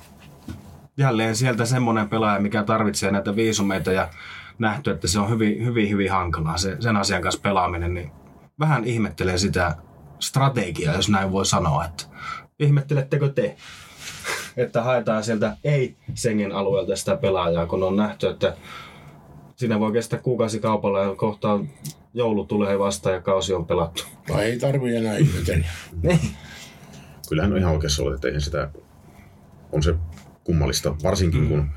jälleen 0.97 1.37
sieltä 1.37 1.65
semmoinen 1.65 2.09
pelaaja, 2.09 2.41
mikä 2.41 2.63
tarvitsee 2.63 3.11
näitä 3.11 3.37
viisumeita 3.37 3.93
ja 3.93 4.09
nähty, 4.59 4.91
että 4.91 5.09
se 5.09 5.21
on 5.21 5.31
hyvin, 5.31 5.65
hyvin, 5.65 5.91
hyvin 5.91 6.11
hankalaa 6.11 6.59
se, 6.59 6.77
sen 6.81 6.97
asian 6.97 7.23
kanssa 7.23 7.41
pelaaminen, 7.41 7.95
niin 7.95 8.11
vähän 8.61 8.85
ihmettelen 8.85 9.39
sitä 9.39 9.77
strategiaa, 10.19 10.95
jos 10.95 11.09
näin 11.09 11.33
voi 11.33 11.47
sanoa. 11.47 11.85
Että 11.85 12.05
ihmettelettekö 12.59 13.29
te, 13.29 13.57
että 14.57 14.83
haetaan 14.83 15.25
sieltä 15.25 15.57
ei-Sengen 15.65 16.53
alueelta 16.53 16.97
sitä 16.97 17.17
pelaajaa, 17.17 17.67
kun 17.67 17.83
on 17.83 17.97
nähty, 17.97 18.27
että 18.27 18.57
siinä 19.57 19.81
voi 19.81 19.93
kestää 19.93 20.19
kuukausi 20.19 20.61
kaupalla 20.61 21.01
ja 21.01 21.15
kohta 21.15 21.61
joulu 22.15 22.45
tulee 22.45 22.79
vasta 22.79 23.11
ja 23.11 23.21
kausi 23.21 23.55
on 23.55 23.67
pelattu. 23.67 24.03
No 24.29 24.41
ei 24.41 24.59
tarvitse 24.59 24.99
enää 24.99 25.17
ihmetellä. 25.17 25.67
Niin. 26.03 26.21
Kyllähän 27.29 27.53
on 27.53 27.59
ihan 27.59 27.73
oikeassa 27.73 28.03
ollut, 28.03 28.15
että 28.15 28.29
eihän 28.29 28.41
sitä, 28.41 28.71
on 29.73 29.83
se 29.83 29.95
kummallista, 30.45 30.97
varsinkin 31.03 31.41
mm. 31.41 31.49
kun 31.49 31.71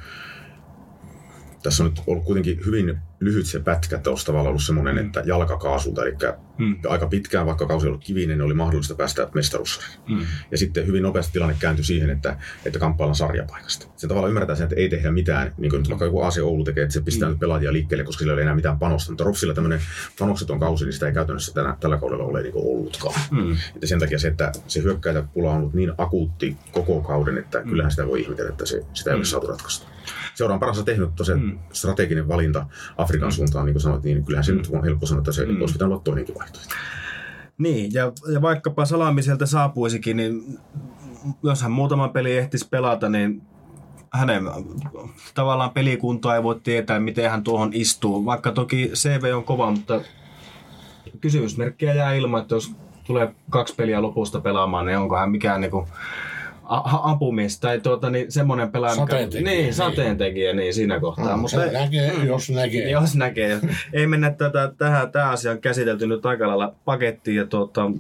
tässä 1.64 1.84
on 1.84 1.90
nyt 1.90 2.04
ollut 2.08 2.26
kuitenkin 2.26 2.60
hyvin 2.66 2.98
lyhyt 3.20 3.46
se 3.46 3.60
pätkä, 3.60 3.96
että 3.96 4.10
olisi 4.10 4.26
tavallaan 4.26 4.48
ollut 4.48 4.64
semmoinen, 4.64 4.96
mm. 4.96 5.06
että 5.06 5.24
jalkakaasulta, 5.26 6.04
eli 6.04 6.16
mm. 6.62 6.76
aika 6.88 7.08
pitkään, 7.08 7.46
vaikka 7.46 7.66
kausi 7.66 7.88
oli 7.88 7.98
kivinen, 7.98 8.38
niin 8.38 8.46
oli 8.46 8.54
mahdollista 8.54 8.96
päästä 8.96 9.28
mestaruussarjaan. 9.34 10.02
Mm. 10.10 10.26
Ja 10.52 10.58
sitten 10.58 10.88
hyvin 10.88 11.04
nopeasti 11.04 11.34
tilanne 11.34 11.56
kääntyi 11.60 11.86
siihen, 11.86 12.10
että, 12.10 12.38
että 12.66 12.80
kamppaillaan 12.80 13.16
sarjapaikasta. 13.16 13.88
Sen 13.98 14.08
tavalla 14.08 14.28
ymmärretään 14.28 14.58
sen, 14.58 14.64
että 14.64 14.76
ei 14.76 14.90
tehdä 14.90 15.12
mitään, 15.12 15.54
niin 15.58 15.70
kuin 15.70 15.80
nyt 15.80 15.90
vaikka 15.90 16.06
joku 16.06 16.22
Aasia 16.22 16.46
Oulu 16.46 16.64
tekee, 16.64 16.84
että 16.84 16.94
se 16.94 17.02
pistää 17.02 17.30
mm. 17.30 17.32
nyt 17.32 17.40
pelaajia 17.40 17.74
liikkeelle, 17.74 18.04
koska 18.04 18.20
sillä 18.20 18.32
ei 18.32 18.34
ole 18.34 18.42
enää 18.42 18.56
mitään 18.56 18.80
panosta. 18.80 19.12
Mutta 19.12 19.24
Ropsilla 19.24 19.54
tämmöinen 19.54 19.82
panokseton 20.20 20.60
kausi, 20.60 20.86
niin 20.86 20.94
sitä 20.94 21.08
ei 21.08 21.14
käytännössä 21.14 21.54
tänä, 21.54 21.78
tällä 21.80 21.98
kaudella 21.98 22.24
ole 22.24 22.42
niin 22.42 22.54
ollutkaan. 22.56 23.22
Mm. 23.32 23.58
Että 23.76 23.88
sen 23.88 24.00
takia 24.00 24.20
se, 24.20 24.28
että 24.28 24.52
se 24.68 24.82
pula 25.34 25.52
on 25.52 25.58
ollut 25.58 25.74
niin 25.74 25.94
akuutti 25.98 26.58
koko 26.72 27.02
kauden, 27.02 27.38
että 27.38 27.60
mm. 27.60 27.70
kyllähän 27.70 27.92
sitä 27.92 28.08
voi 28.08 28.22
ihmetellä, 28.22 28.50
että 28.50 28.66
se, 28.66 28.86
sitä 28.94 29.10
ei 29.10 29.16
ole 29.16 29.22
mm. 29.22 29.26
saatu 29.26 29.48
ratkaista 29.48 29.88
seuraan 30.34 30.60
paransa 30.60 30.84
tehnyt 30.84 31.16
tosiaan 31.16 31.42
mm. 31.42 31.60
strateginen 31.74 32.28
valinta 32.28 32.66
Afrikan 32.98 33.30
mm. 33.30 33.32
suuntaan, 33.32 33.66
niin 33.66 33.74
kuin 33.74 33.82
sanoit, 33.82 34.04
niin 34.04 34.26
kyllähän 34.26 34.44
se 34.44 34.52
mm. 34.52 34.58
nyt 34.58 34.68
on 34.72 34.84
helppo 34.84 35.06
sanoa, 35.06 35.20
että 35.20 35.32
se 35.32 35.46
mm. 35.46 35.62
olisi 35.62 35.74
pitänyt 35.74 35.94
olla 35.94 36.02
toinenkin 36.04 36.36
vaihtoehto. 36.36 36.51
Niin, 37.58 37.94
ja, 37.94 38.12
ja 38.34 38.42
vaikkapa 38.42 38.86
Salami 38.86 39.24
sieltä 39.24 39.46
saapuisikin, 39.46 40.18
niin 40.18 40.60
jos 41.44 41.62
hän 41.62 41.72
muutaman 41.72 42.10
peli 42.10 42.38
ehtisi 42.38 42.68
pelata, 42.70 43.10
niin 43.10 43.42
hänen 44.14 44.44
tavallaan 45.34 45.72
pelikuntoa 45.72 46.36
ei 46.36 46.44
voi 46.44 46.60
tietää, 46.64 47.00
miten 47.00 47.32
hän 47.32 47.44
tuohon 47.44 47.70
istuu. 47.74 48.26
Vaikka 48.26 48.52
toki 48.52 48.92
CV 48.94 49.34
on 49.36 49.44
kova, 49.44 49.72
mutta 49.72 50.02
kysymysmerkkiä 51.22 51.94
jää 51.94 52.14
ilman, 52.14 52.42
että 52.42 52.56
jos 52.56 52.72
tulee 53.04 53.36
kaksi 53.50 53.76
peliä 53.76 54.02
lopusta 54.02 54.42
pelaamaan, 54.42 54.86
niin 54.86 54.98
onko 54.98 55.18
hän 55.18 55.32
mikään 55.32 55.62
niin 55.62 55.72
kuin 55.72 55.88
apumies 57.04 57.60
tai 57.60 57.80
tuota, 57.80 58.10
niin 58.10 58.32
semmoinen 58.32 58.72
pelaaja, 58.72 58.96
sateentekijä, 58.96 59.44
niin, 59.44 59.64
niin, 59.64 59.74
sateentekijä 59.74 60.54
niin 60.54 60.74
siinä 60.74 61.00
kohtaa. 61.00 61.36
Mm, 61.36 61.42
mutta, 61.42 61.66
näkee, 61.66 62.14
mm, 62.18 62.26
jos 62.26 62.50
näkee. 62.50 62.90
Jos 62.90 63.16
näkee. 63.16 63.60
Ei 63.94 64.08
mennä 64.08 64.32
tätä, 64.32 64.74
tähän, 64.78 65.12
tämä 65.12 65.30
asia 65.30 65.52
on 65.52 65.62
käsitelty 65.62 66.08
nyt 66.08 66.26
aika 66.26 66.48
lailla 66.48 66.74
pakettiin 66.86 67.38
ja 67.38 67.46
tuota, 67.46 67.92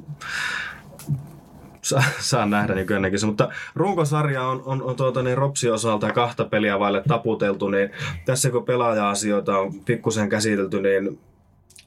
saa, 1.81 2.03
saa 2.19 2.45
nähdä 2.45 2.75
nykyäänkin. 2.75 3.25
Mutta 3.25 3.49
runkosarja 3.75 4.43
on, 4.47 4.62
on, 4.65 4.84
on 4.84 4.95
tuota, 4.95 5.23
niin 5.23 5.38
Ropsi 5.38 5.69
osalta 5.69 6.13
kahta 6.13 6.45
peliä 6.45 6.79
vaille 6.79 7.03
taputeltu, 7.07 7.69
niin 7.69 7.89
tässä 8.25 8.49
kun 8.49 8.65
pelaaja-asioita 8.65 9.57
on 9.57 9.73
pikkusen 9.86 10.29
käsitelty, 10.29 10.81
niin 10.81 11.19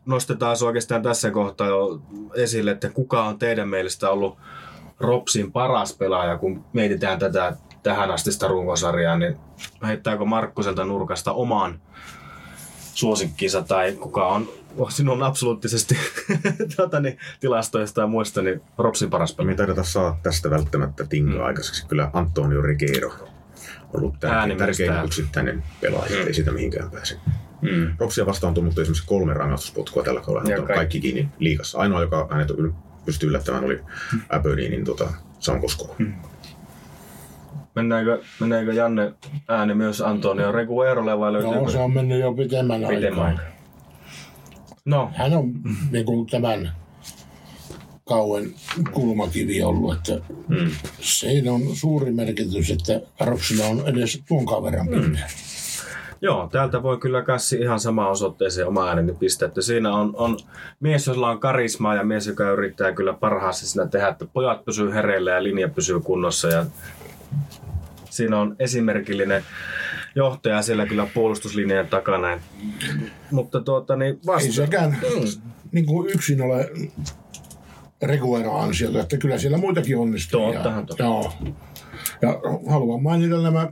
nostetaan 0.07 0.57
oikeastaan 0.67 1.03
tässä 1.03 1.31
kohtaa 1.31 1.67
jo 1.67 2.01
esille, 2.35 2.71
että 2.71 2.91
kuka 2.91 3.25
on 3.25 3.39
teidän 3.39 3.69
mielestä 3.69 4.11
ollut 4.11 4.39
Ropsin 5.01 5.53
paras 5.53 5.97
pelaaja, 5.97 6.39
kun 6.39 6.65
mietitään 6.73 7.19
tätä 7.19 7.57
tähän 7.83 8.11
asti 8.11 8.33
sitä 8.33 8.49
runkosarjaa, 8.49 9.19
niin 9.19 9.37
heittääkö 9.87 10.25
Markkoselta 10.25 10.85
nurkasta 10.85 11.33
omaan 11.33 11.81
suosikkinsa 12.95 13.63
tai 13.63 13.93
kuka 13.93 14.27
on 14.27 14.49
sinun 14.89 15.23
absoluuttisesti 15.23 15.97
tuota, 16.77 17.01
niin, 17.01 17.19
tilastoista 17.41 18.01
ja 18.01 18.07
muista, 18.07 18.43
niin 18.43 18.61
Ropsin 18.79 19.11
paras 19.11 19.35
pelaaja. 19.35 19.53
Me 19.53 19.57
taideta 19.57 19.83
saa 19.83 20.21
tästä 20.23 20.51
välttämättä 20.51 21.05
tinga 21.05 21.39
mm. 21.39 21.45
aikaiseksi. 21.45 21.87
Kyllä 21.87 22.11
Antonio 22.13 22.63
Rigeiro 22.63 23.09
on 23.09 23.29
ollut 23.93 24.21
tärkein, 24.21 24.59
tärkein 24.59 25.05
yksittäinen 25.05 25.63
pelaaja, 25.81 26.21
mm. 26.21 26.27
ei 26.27 26.35
sitä 26.35 26.53
mihinkään 26.53 26.91
pääse. 26.91 27.19
Mm. 27.61 27.95
Ropsia 27.99 28.27
vastaan 28.27 28.49
on 28.49 28.55
tullut 28.55 28.79
esimerkiksi 28.79 29.07
kolme 29.07 29.35
rangaistuspotkua 29.35 30.03
tällä 30.03 30.21
kaudella, 30.21 30.49
kaikki. 30.49 30.75
kaikki 30.75 31.01
kiinni 31.01 31.29
liikassa. 31.39 31.79
Ainoa, 31.79 32.01
joka 32.01 32.29
hänet 32.31 32.51
on 32.51 32.75
pystyi 33.05 33.29
yllättämään, 33.29 33.65
oli 33.65 33.81
Aberdeenin 34.29 34.85
tota, 34.85 35.13
Sankosko. 35.39 35.95
Hmm. 35.99 36.13
Mennäänkö, 37.75 38.23
mennäänkö 38.41 38.73
Janne 38.73 39.13
ääni 39.49 39.75
myös 39.75 40.01
Antonio 40.01 40.53
Reguerolle 40.53 41.19
vai 41.19 41.33
löytyykö? 41.33 41.61
No, 41.61 41.71
se 41.71 41.79
on 41.79 41.95
mennyt 41.95 42.21
jo 42.21 42.33
pitemmän, 42.33 42.87
pitemmän 42.89 43.27
aikaa. 43.27 43.45
No. 44.85 45.11
Hän 45.15 45.33
on 45.33 45.53
niin 45.91 46.07
kuin 46.07 46.27
tämän 46.27 46.73
kauan 48.09 48.45
kulmakivi 48.93 49.63
ollut, 49.63 49.95
että 49.97 50.21
mm. 50.49 50.71
siinä 51.01 51.53
on 51.53 51.63
suuri 51.73 52.13
merkitys, 52.13 52.71
että 52.71 53.01
Ropsilla 53.21 53.67
on 53.67 53.89
edes 53.89 54.23
tuon 54.29 54.65
verran 54.65 54.87
mm. 54.87 55.17
Joo, 56.25 56.49
täältä 56.53 56.83
voi 56.83 56.99
kyllä 56.99 57.23
kassi 57.23 57.57
ihan 57.57 57.81
sama 57.81 58.09
osoitteeseen 58.09 58.69
oma 58.69 58.89
ääneni 58.89 59.13
pistää, 59.13 59.47
että 59.47 59.63
siinä 59.63 59.93
on, 59.93 60.13
on 60.17 60.37
mies, 60.81 61.07
jolla 61.07 61.31
on 61.31 61.41
karismaa 61.41 61.95
ja 61.95 62.05
mies, 62.05 62.27
joka 62.27 62.51
yrittää 62.51 62.93
kyllä 62.93 63.13
parhaassa 63.13 63.67
siinä 63.67 63.87
tehdä, 63.87 64.09
että 64.09 64.27
pojat 64.33 64.65
pysyy 64.65 64.95
hereillä 64.95 65.31
ja 65.31 65.43
linja 65.43 65.69
pysyy 65.69 66.01
kunnossa 66.01 66.49
ja 66.49 66.67
siinä 68.11 68.41
on 68.41 68.57
esimerkillinen 68.59 69.43
johtaja 70.15 70.63
siellä 70.63 70.87
kyllä 70.87 71.07
puolustuslinjan 71.15 71.89
takana. 71.89 72.39
Mutta 73.31 73.61
tuota, 73.61 73.97
niin 73.97 74.21
vasta... 74.27 74.47
Ei 74.47 74.53
sekään 74.53 74.91
mm. 74.91 75.41
niin 75.73 75.87
kuin 75.87 76.11
yksin 76.11 76.43
ole 76.43 76.71
Reguero 78.03 78.59
ansiota, 78.59 79.01
että 79.01 79.17
kyllä 79.17 79.39
siellä 79.39 79.59
muitakin 79.59 79.99
onnistuu. 79.99 80.53
Totta, 80.53 80.69
ja, 80.69 80.83
totta. 80.87 81.03
Joo. 81.03 81.33
Ja 82.23 82.41
haluan 82.69 83.03
mainita 83.03 83.43
nämä 83.43 83.69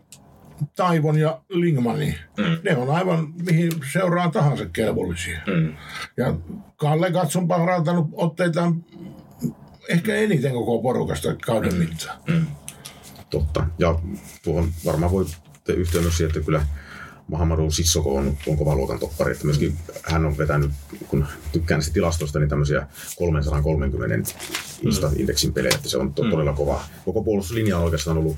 Taivon 0.76 1.18
ja 1.18 1.40
Lingmani. 1.48 2.18
Mm. 2.38 2.58
Ne 2.62 2.76
on 2.76 2.90
aivan 2.90 3.34
mihin 3.46 3.72
seuraa 3.92 4.30
tahansa 4.30 4.66
kelvollisia. 4.66 5.40
Mm. 5.46 5.74
Ja 6.16 6.34
Kalle 6.76 7.12
Katson 7.12 7.48
parantanut 7.48 8.06
otteita 8.12 8.72
ehkä 9.88 10.14
eniten 10.14 10.52
koko 10.52 10.82
porukasta 10.82 11.36
kauden 11.46 11.72
mm. 11.72 11.78
mittaan. 11.78 12.18
Mm. 12.28 12.46
Totta. 13.30 13.66
Ja 13.78 13.98
tuohon 14.44 14.68
varmaan 14.84 15.12
voi 15.12 15.26
yhteen 15.68 16.04
myös 16.04 16.16
siihen, 16.16 16.30
että 16.30 16.46
kyllä 16.46 16.66
Mahamadou 17.28 17.70
Sissoko 17.70 18.14
on, 18.14 18.36
on 18.46 18.56
kova 18.56 18.76
luokan 18.76 18.98
toppari. 18.98 19.32
Että 19.32 19.44
myöskin 19.44 19.76
hän 20.02 20.26
on 20.26 20.38
vetänyt, 20.38 20.70
kun 21.08 21.26
tykkään 21.52 21.78
näistä 21.78 21.94
tilastoista, 21.94 22.38
niin 22.38 22.48
tämmöisiä 22.48 22.86
330 23.18 24.30
Insta-indeksin 24.82 25.52
pelejä, 25.52 25.74
että 25.74 25.88
se 25.88 25.98
on 25.98 26.14
to, 26.14 26.22
mm. 26.22 26.30
todella 26.30 26.52
kova. 26.52 26.84
Koko 27.04 27.22
puolustuslinja 27.22 27.78
on 27.78 27.84
oikeastaan 27.84 28.18
ollut 28.18 28.36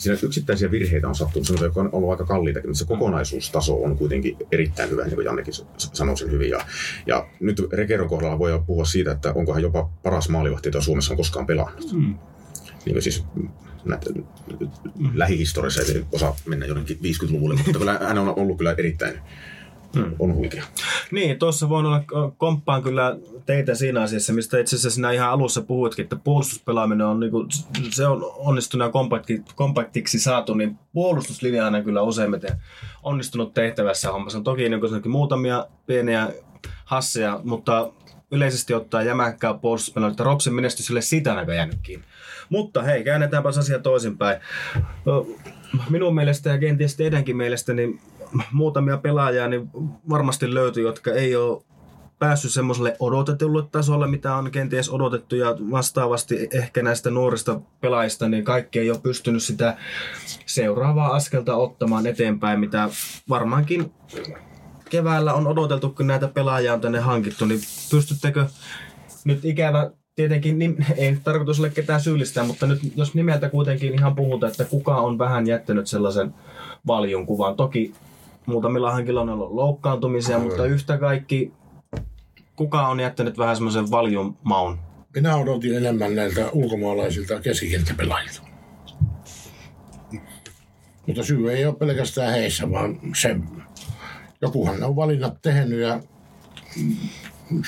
siinä 0.00 0.18
yksittäisiä 0.22 0.70
virheitä 0.70 1.08
on 1.08 1.14
sattunut, 1.14 1.46
semmoisia, 1.46 1.66
jotka 1.66 1.80
on 1.80 1.88
ollut 1.92 2.10
aika 2.10 2.26
kalliita, 2.26 2.60
mutta 2.60 2.78
se 2.78 2.84
kokonaisuustaso 2.84 3.82
on 3.82 3.98
kuitenkin 3.98 4.36
erittäin 4.52 4.90
hyvä, 4.90 5.04
niin 5.04 5.14
kuin 5.14 5.24
Jannekin 5.24 5.54
sanoi 5.76 6.16
sen 6.16 6.30
hyvin. 6.30 6.50
Ja, 6.50 6.66
ja 7.06 7.26
nyt 7.40 7.62
Rekeron 7.72 8.08
kohdalla 8.08 8.38
voi 8.38 8.62
puhua 8.66 8.84
siitä, 8.84 9.12
että 9.12 9.32
onko 9.32 9.52
hän 9.52 9.62
jopa 9.62 9.90
paras 10.02 10.28
maalivahti, 10.28 10.68
jota 10.68 10.80
Suomessa 10.80 11.12
on 11.12 11.16
koskaan 11.16 11.46
pelannut. 11.46 11.92
Mm. 11.92 12.14
Niin 12.84 13.02
siis 13.02 13.24
näitä 13.84 14.10
lähihistoriassa 15.14 15.82
ei 15.82 16.04
osaa 16.12 16.36
mennä 16.46 16.66
jonnekin 16.66 16.98
50-luvulle, 16.98 17.54
mutta 17.54 17.78
kyllä 17.78 17.98
hän 18.08 18.18
on 18.18 18.38
ollut 18.38 18.58
kyllä 18.58 18.74
erittäin 18.78 19.20
Hmm. 19.96 20.14
on 20.18 20.34
huikea. 20.34 20.64
Niin, 21.10 21.38
tuossa 21.38 21.68
voin 21.68 21.86
olla 21.86 22.04
komppaan 22.38 22.82
kyllä 22.82 23.16
teitä 23.46 23.74
siinä 23.74 24.02
asiassa, 24.02 24.32
mistä 24.32 24.58
itse 24.58 24.76
asiassa 24.76 24.94
sinä 24.94 25.10
ihan 25.10 25.30
alussa 25.30 25.62
puhuitkin, 25.62 26.02
että 26.02 26.16
puolustuspelaaminen 26.16 27.06
on, 27.06 27.20
niin 27.20 27.30
kuin, 27.30 27.48
se 27.90 28.06
on 28.06 28.32
onnistunut 28.36 28.86
ja 28.86 28.92
kompakti, 28.92 29.42
kompaktiksi 29.54 30.18
saatu, 30.18 30.54
niin 30.54 30.78
puolustuslinjahan 30.92 31.74
on 31.74 31.84
kyllä 31.84 32.02
useimmiten 32.02 32.50
onnistunut 33.02 33.54
tehtävässä 33.54 34.12
hommassa. 34.12 34.38
On 34.38 34.44
toki 34.44 34.68
niin 34.68 35.10
muutamia 35.10 35.66
pieniä 35.86 36.28
hasseja, 36.84 37.40
mutta 37.44 37.92
yleisesti 38.30 38.74
ottaa 38.74 39.02
jämäkkää 39.02 39.54
puolustuspelaa, 39.54 40.10
että 40.10 40.24
Ropsin 40.24 40.54
menestys 40.54 40.86
sille 40.86 41.00
sitä 41.00 41.34
näkö 41.34 41.54
jäänytkin. 41.54 42.04
Mutta 42.48 42.82
hei, 42.82 43.04
käännetäänpä 43.04 43.48
asia 43.48 43.78
toisinpäin. 43.78 44.40
Minun 45.90 46.14
mielestä 46.14 46.50
ja 46.50 46.58
kenties 46.58 46.96
teidänkin 46.96 47.36
mielestä, 47.36 47.72
niin 47.72 48.00
muutamia 48.52 48.96
pelaajia 48.96 49.48
niin 49.48 49.70
varmasti 50.08 50.54
löytyy, 50.54 50.82
jotka 50.82 51.12
ei 51.12 51.36
ole 51.36 51.62
päässyt 52.18 52.50
semmoiselle 52.50 52.96
odotetulle 52.98 53.62
tasolle, 53.72 54.06
mitä 54.06 54.34
on 54.34 54.50
kenties 54.50 54.90
odotettu 54.90 55.36
ja 55.36 55.56
vastaavasti 55.70 56.48
ehkä 56.52 56.82
näistä 56.82 57.10
nuorista 57.10 57.60
pelaajista, 57.80 58.28
niin 58.28 58.44
kaikki 58.44 58.78
ei 58.78 58.90
ole 58.90 59.00
pystynyt 59.02 59.42
sitä 59.42 59.76
seuraavaa 60.46 61.14
askelta 61.14 61.56
ottamaan 61.56 62.06
eteenpäin, 62.06 62.60
mitä 62.60 62.88
varmaankin 63.28 63.92
keväällä 64.90 65.34
on 65.34 65.46
odoteltu, 65.46 65.90
kun 65.90 66.06
näitä 66.06 66.28
pelaajia 66.28 66.74
on 66.74 66.80
tänne 66.80 67.00
hankittu, 67.00 67.44
niin 67.44 67.60
pystyttekö 67.90 68.46
nyt 69.24 69.44
ikävä 69.44 69.90
tietenkin, 70.14 70.58
niin, 70.58 70.86
ei 70.96 71.16
tarkoitus 71.24 71.60
ole 71.60 71.70
ketään 71.70 72.00
syyllistää, 72.00 72.44
mutta 72.44 72.66
nyt 72.66 72.80
jos 72.96 73.14
nimeltä 73.14 73.48
kuitenkin 73.48 73.94
ihan 73.94 74.14
puhutaan, 74.14 74.50
että 74.50 74.64
kuka 74.64 74.96
on 74.96 75.18
vähän 75.18 75.46
jättänyt 75.46 75.86
sellaisen 75.86 76.34
valjun 76.86 77.26
kuvan. 77.26 77.56
Toki 77.56 77.92
muutamilla 78.46 78.94
henkilöillä 78.94 79.32
on 79.32 79.38
ollut 79.38 79.54
loukkaantumisia, 79.54 80.36
Aivan. 80.36 80.48
mutta 80.48 80.64
yhtä 80.66 80.98
kaikki, 80.98 81.52
kuka 82.56 82.88
on 82.88 83.00
jättänyt 83.00 83.38
vähän 83.38 83.56
semmoisen 83.56 83.90
valjun 83.90 84.36
maun? 84.42 84.78
Minä 85.14 85.36
odotin 85.36 85.76
enemmän 85.76 86.14
näiltä 86.14 86.50
ulkomaalaisilta 86.52 87.40
keskikenttäpelaajilta. 87.40 88.42
Mutta 91.06 91.22
syy 91.22 91.52
ei 91.52 91.66
ole 91.66 91.74
pelkästään 91.74 92.32
heissä, 92.32 92.70
vaan 92.70 93.00
se, 93.16 93.36
jokuhan 94.42 94.82
on 94.82 94.96
valinnat 94.96 95.42
tehnyt 95.42 95.80
ja 95.80 96.00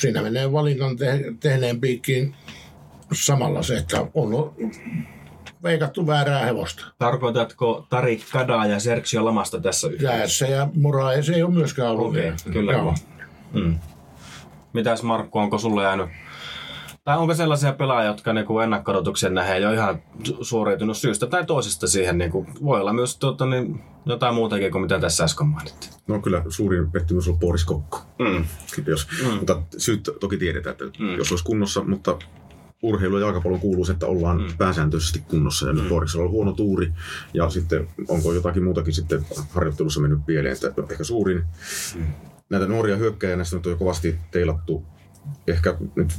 siinä 0.00 0.22
menee 0.22 0.52
valinnan 0.52 0.96
te- 0.96 1.24
tehneen 1.40 1.80
piikkiin 1.80 2.34
samalla 3.12 3.62
se, 3.62 3.76
että 3.76 4.06
on 4.14 4.54
veikattu 5.62 6.06
väärää 6.06 6.44
hevosta. 6.44 6.84
Tarkoitatko 6.98 7.86
Tarik 7.90 8.20
Kadaa 8.32 8.66
ja 8.66 8.80
Sergio 8.80 9.24
Lamasta 9.24 9.60
tässä 9.60 9.88
yhteydessä? 9.88 10.18
Jäässä 10.18 10.46
ja 10.46 10.68
Moraes 10.74 11.28
ei 11.28 11.42
ole 11.42 11.54
myöskään 11.54 11.90
ollut. 11.90 12.08
Okei, 12.08 12.28
okay, 12.28 12.52
kyllä. 12.52 12.72
Joo. 12.72 12.94
Mm. 13.52 13.78
Mitäs 14.72 15.02
Markku, 15.02 15.38
onko 15.38 15.58
sulle 15.58 15.82
jäänyt 15.82 16.08
tai 17.04 17.18
onko 17.18 17.34
sellaisia 17.34 17.72
pelaajia, 17.72 18.10
jotka 18.10 18.32
niin 18.32 18.46
ennakkodotuksen 18.64 19.34
nähee 19.34 19.58
jo 19.58 19.72
ihan 19.72 20.02
suoriutunut 20.40 20.96
syystä 20.96 21.26
tai 21.26 21.46
toisesta 21.46 21.86
siihen? 21.86 22.18
Niin 22.18 22.30
kuin, 22.30 22.46
voi 22.64 22.80
olla 22.80 22.92
myös 22.92 23.16
tuota, 23.16 23.46
niin, 23.46 23.80
jotain 24.06 24.34
muutakin 24.34 24.72
kuin 24.72 24.82
mitä 24.82 24.98
tässä 24.98 25.24
äsken 25.24 25.46
mainittiin. 25.46 25.92
No 26.06 26.18
kyllä 26.18 26.42
suurin 26.48 26.92
pettymys 26.92 27.28
on 27.28 27.38
Boris 27.38 27.64
Kokko. 27.64 27.98
Mm. 28.18 28.44
Jos, 28.86 29.08
mm. 29.24 29.34
Mutta 29.38 29.62
syyt 29.78 30.10
toki 30.20 30.36
tiedetään, 30.36 30.72
että 30.72 30.84
mm. 30.98 31.16
jos 31.16 31.32
olisi 31.32 31.44
kunnossa, 31.44 31.84
mutta 31.84 32.18
urheilu 32.82 33.18
ja 33.18 33.26
jalkapallon 33.26 33.60
kuuluu 33.60 33.86
että 33.90 34.06
ollaan 34.06 34.40
mm. 34.40 34.56
pääsääntöisesti 34.58 35.22
kunnossa. 35.28 35.66
Ja 35.66 35.72
nyt 35.72 35.84
mm. 35.84 36.22
On 36.22 36.30
huono 36.30 36.52
tuuri 36.52 36.92
ja 37.34 37.50
sitten 37.50 37.88
onko 38.08 38.32
jotakin 38.32 38.64
muutakin 38.64 38.94
sitten 38.94 39.26
harjoittelussa 39.50 40.00
mennyt 40.00 40.26
pieleen. 40.26 40.56
Että 40.66 40.82
ehkä 40.90 41.04
suurin 41.04 41.44
mm. 41.94 42.06
näitä 42.50 42.66
nuoria 42.66 42.96
hyökkäjä 42.96 43.36
näistä 43.36 43.56
nyt 43.56 43.66
on 43.66 43.72
jo 43.72 43.76
kovasti 43.76 44.18
teilattu 44.30 44.84
ehkä 45.46 45.76
nyt 45.96 46.12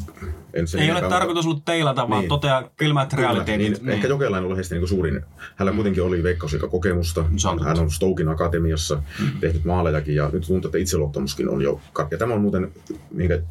en 0.54 0.68
sen 0.68 0.82
Ei 0.82 0.92
ole 0.92 1.02
tarkoitus 1.02 1.46
ollut 1.46 1.66
teilata, 1.66 2.02
niin. 2.02 2.10
vaan 2.10 2.28
toteaa 2.28 2.64
kylmät 2.78 3.14
realiteetit. 3.14 3.68
Niin, 3.68 3.86
niin. 3.86 3.90
Ehkä 3.90 4.08
Jokelainen 4.08 4.44
ollut 4.44 4.58
heistä 4.58 4.76
niin 4.76 4.88
suurin. 4.88 5.22
Hänellä 5.56 5.72
mm. 5.72 5.76
kuitenkin 5.76 6.04
oli 6.04 6.24
kokemusta. 6.70 7.26
Hän 7.66 7.80
on 7.80 7.92
Stokin 7.92 8.30
akatemiassa 8.30 8.96
mm. 8.96 9.40
tehnyt 9.40 9.66
maalejakin 9.66 10.16
ja 10.16 10.30
nyt 10.34 10.48
tuntuu, 10.48 10.68
että 10.68 10.78
itseluottamuskin 10.78 11.50
on 11.50 11.62
jo. 11.62 11.82
Ja 12.12 12.18
tämä 12.18 12.34
on 12.34 12.42
muuten, 12.42 12.72
minkä 13.12 13.42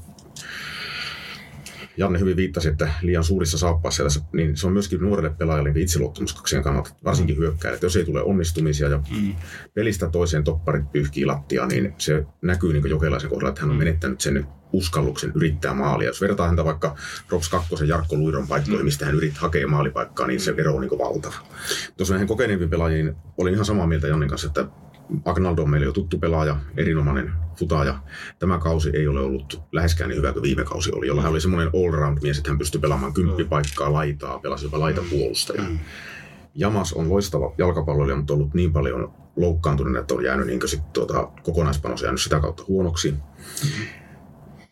Janne 1.96 2.20
hyvin 2.20 2.36
viittasi, 2.36 2.68
että 2.68 2.92
liian 3.02 3.24
suurissa 3.24 3.58
saappaissa, 3.58 4.02
niin 4.32 4.56
se 4.56 4.66
on 4.66 4.72
myöskin 4.72 5.00
nuorelle 5.00 5.30
pelaajalle 5.38 5.72
niin 5.72 5.82
itseluottamuksien 5.82 6.62
kannalta, 6.62 6.94
varsinkin 7.04 7.36
hyökkääjä. 7.36 7.78
Jos 7.82 7.96
ei 7.96 8.04
tule 8.04 8.22
onnistumisia 8.22 8.88
ja 8.88 8.98
mm. 8.98 9.34
pelistä 9.74 10.08
toiseen 10.08 10.44
topparit 10.44 10.92
pyyhkii 10.92 11.26
lattia, 11.26 11.66
niin 11.66 11.94
se 11.98 12.26
näkyy 12.42 12.72
niin 12.72 12.90
Jokelaisen 12.90 13.30
kohdalla, 13.30 13.48
että 13.48 13.60
hän 13.60 13.70
on 13.70 13.76
menettänyt 13.76 14.20
sen 14.20 14.46
uskalluksen 14.72 15.32
yrittää 15.34 15.74
maalia. 15.74 16.08
Jos 16.08 16.20
vertaa 16.20 16.46
häntä 16.46 16.64
vaikka 16.64 16.96
Rops 17.28 17.48
2 17.48 17.88
Jarkko 17.88 18.16
Luiron 18.16 18.48
paikkoihin, 18.48 18.80
mm. 18.80 18.84
mistä 18.84 19.06
hän 19.06 19.14
yrittää 19.14 19.40
hakea 19.40 19.68
maalipaikkaa, 19.68 20.26
niin 20.26 20.40
se 20.40 20.54
ero 20.56 20.74
on 20.74 20.80
niin 20.80 20.98
valtava. 20.98 21.34
Tuossa 21.96 22.14
näihin 22.14 22.28
kokeneempiin 22.28 22.70
pelaajiin 22.70 23.14
olin 23.36 23.54
ihan 23.54 23.64
samaa 23.64 23.86
mieltä 23.86 24.08
Jannin 24.08 24.28
kanssa, 24.28 24.46
että 24.46 24.66
Agnaldo 25.24 25.62
on 25.62 25.70
meille 25.70 25.86
jo 25.86 25.92
tuttu 25.92 26.18
pelaaja, 26.18 26.56
erinomainen 26.76 27.32
futaaja. 27.58 27.98
Tämä 28.38 28.58
kausi 28.58 28.90
ei 28.94 29.08
ole 29.08 29.20
ollut 29.20 29.62
läheskään 29.72 30.10
niin 30.10 30.18
hyvä 30.18 30.32
kuin 30.32 30.42
viime 30.42 30.64
kausi 30.64 30.90
oli, 30.94 31.06
jolla 31.06 31.22
hän 31.22 31.30
oli 31.30 31.40
semmoinen 31.40 31.70
all-round-mies, 31.74 32.38
että 32.38 32.50
hän 32.50 32.58
pystyi 32.58 32.80
pelaamaan 32.80 33.14
kymppipaikkaa, 33.14 33.92
laitaa, 33.92 34.38
pelasi 34.38 34.64
jopa 34.64 34.80
laitapuolustaja. 34.80 35.62
Mm. 35.62 35.78
Jamas 36.54 36.92
on 36.92 37.08
loistava 37.08 37.54
jalkapalloilija, 37.58 38.16
mutta 38.16 38.34
ollut 38.34 38.54
niin 38.54 38.72
paljon 38.72 39.12
loukkaantunut, 39.36 39.96
että 39.96 40.14
on 40.14 40.24
jäänyt 40.24 40.46
niin 40.46 40.68
sit, 40.68 40.92
tuota, 40.92 41.28
kokonaispanos 41.42 42.02
jäänyt 42.02 42.20
sitä 42.20 42.40
kautta 42.40 42.64
huonoksi. 42.68 43.10
Mm. 43.10 43.18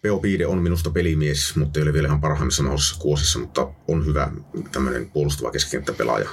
Peo 0.02 0.18
Piide 0.18 0.46
on 0.46 0.58
minusta 0.58 0.90
pelimies, 0.90 1.56
mutta 1.56 1.80
ei 1.80 1.82
ole 1.82 1.92
vielä 1.92 2.08
ihan 2.08 2.20
parhaimmissa 2.20 2.62
mahdollisissa 2.62 3.00
kuosissa, 3.00 3.38
mutta 3.38 3.68
on 3.88 4.06
hyvä 4.06 4.32
tämmöinen 4.72 5.10
puolustava 5.10 5.50
keskikenttäpelaaja. 5.50 6.28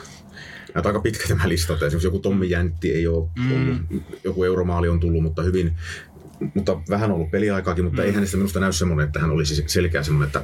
Näitä 0.78 0.90
aika 0.90 1.00
pitkä 1.00 1.28
tämä 1.28 1.50
lista. 1.50 1.74
Esimerkiksi 1.74 2.08
joku 2.08 2.20
Tommi 2.20 2.50
Jäntti 2.50 2.92
ei 2.94 3.08
ole 3.08 3.30
mm. 3.36 3.52
ollut, 3.52 4.04
joku 4.24 4.44
euromaali 4.44 4.90
on 4.90 5.00
tullut, 5.00 5.24
mutta 5.24 5.42
hyvin 5.42 5.76
mutta 6.54 6.82
vähän 6.90 7.12
ollut 7.12 7.32
peliaikaakin, 7.32 7.86
mutta 7.86 8.02
mm. 8.02 8.06
ei 8.06 8.14
hänestä 8.14 8.38
minusta 8.38 8.60
näy 8.60 8.74
semmoinen, 8.74 9.08
että 9.08 9.20
hän 9.20 9.32
olisi 9.32 9.64
selkeä 9.68 10.04
semmoinen, 10.04 10.28
että 10.28 10.44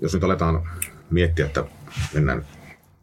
jos 0.00 0.14
nyt 0.14 0.24
aletaan 0.24 0.68
miettiä, 1.10 1.46
että 1.46 1.64
mennään 2.14 2.44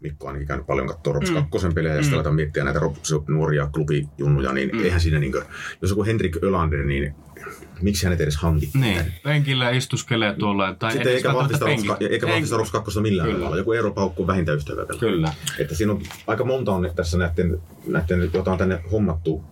Mikko 0.02 0.28
on 0.28 0.46
käynyt 0.46 0.68
paljon 0.68 0.88
katsoa 0.88 1.14
Rops 1.14 1.32
2 1.32 1.68
pelejä 1.76 1.96
ja 1.96 2.02
sitten 2.02 2.18
aletaan 2.18 2.36
miettiä 2.36 2.64
näitä 2.64 2.80
Rops 2.80 3.14
nuoria 3.28 3.70
klubijunnuja, 3.74 4.54
niin 4.54 4.70
mm. 4.74 4.84
eihän 4.84 5.02
siinä 5.02 5.20
niinkö, 5.20 5.46
jos 5.82 5.90
joku 5.90 6.04
Henrik 6.04 6.38
Ölander, 6.44 6.86
niin 6.86 7.16
miksi 7.82 8.06
hänet 8.06 8.22
edes 8.22 8.38
hankittiin? 8.38 8.82
Niin, 8.82 9.14
penkillä 9.24 9.70
istuskelee 9.70 10.36
tuolla. 10.36 10.76
Tai 10.76 10.92
Sitten 10.92 11.14
eikä 11.14 11.34
vahvista 11.34 11.66
penkin- 11.66 12.12
eikä 12.12 12.28
vahvista 12.28 12.58
Rops 12.58 12.72
2 12.72 13.02
millään 13.02 13.28
Kyllä. 13.28 13.40
tavalla. 13.40 13.58
Joku 13.58 13.72
Eero 13.72 13.92
Paukku 13.92 14.24
on 14.24 14.28
vähintään 14.28 14.58
ystävä. 14.58 14.86
Kyllä. 15.00 15.34
Että 15.60 15.76
siinä 15.76 15.94
on 15.94 16.02
aika 16.28 16.44
monta 16.44 16.72
on 16.72 16.92
tässä 16.96 17.18
näiden, 17.18 17.62
näiden 17.88 18.30
jota 18.34 18.52
on 18.52 18.58
tänne 18.58 18.82
hommattu 18.92 19.44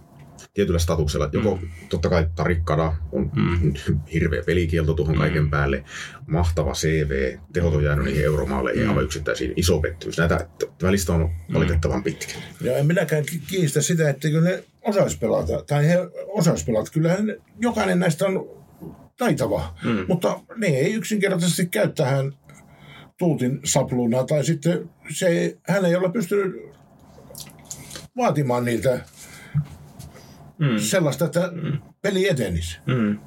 tietyllä 0.57 0.79
statuksella. 0.79 1.29
Joko 1.33 1.55
mm. 1.55 1.69
totta 1.89 2.09
kai 2.09 2.27
Tarikkada 2.35 2.93
on 3.11 3.31
mm. 3.35 3.73
hirveä 4.13 4.43
pelikielto 4.45 4.93
tuohon 4.93 5.15
mm. 5.15 5.19
kaiken 5.19 5.49
päälle, 5.49 5.83
mahtava 6.27 6.73
CV, 6.73 7.37
tehot 7.53 7.73
on 7.73 7.83
jäänyt 7.83 8.05
niihin 8.05 8.23
euromaaleihin 8.23 8.83
mm. 8.83 8.89
aivan 8.89 9.03
yksittäisiin, 9.03 9.53
iso 9.55 9.79
pettymys. 9.79 10.17
Näitä 10.17 10.47
tämä 10.77 10.91
lista 10.91 11.13
on 11.13 11.29
valitettavan 11.53 12.03
pitkä. 12.03 12.33
Ja 12.61 12.77
en 12.77 12.85
minäkään 12.85 13.25
ki- 13.25 13.41
kiistä 13.47 13.81
sitä, 13.81 14.09
etteikö 14.09 14.41
ne 14.41 14.63
osaisi 14.81 15.17
pelata, 15.17 15.63
tai 15.67 15.87
he 15.87 15.97
osaisi 16.27 16.65
pelata. 16.65 16.91
Kyllähän 16.91 17.25
ne- 17.25 17.37
jokainen 17.59 17.99
näistä 17.99 18.25
on 18.25 18.65
taitava, 19.17 19.77
mm. 19.83 20.05
mutta 20.07 20.39
ne 20.55 20.67
ei 20.67 20.93
yksinkertaisesti 20.93 21.65
käy 21.65 21.89
tähän 21.89 22.33
tuutin 23.17 23.59
sapluna, 23.63 24.23
tai 24.23 24.43
sitten 24.43 24.89
se, 25.13 25.57
hän 25.63 25.85
ei 25.85 25.95
ole 25.95 26.11
pystynyt 26.11 26.55
vaatimaan 28.17 28.65
niiltä 28.65 28.99
mm. 30.59 30.77
sellaista, 30.77 31.25
että 31.25 31.51
mm. 31.53 31.79
peli 32.01 32.29
etenisi. 32.29 32.79
Mm. 32.85 33.19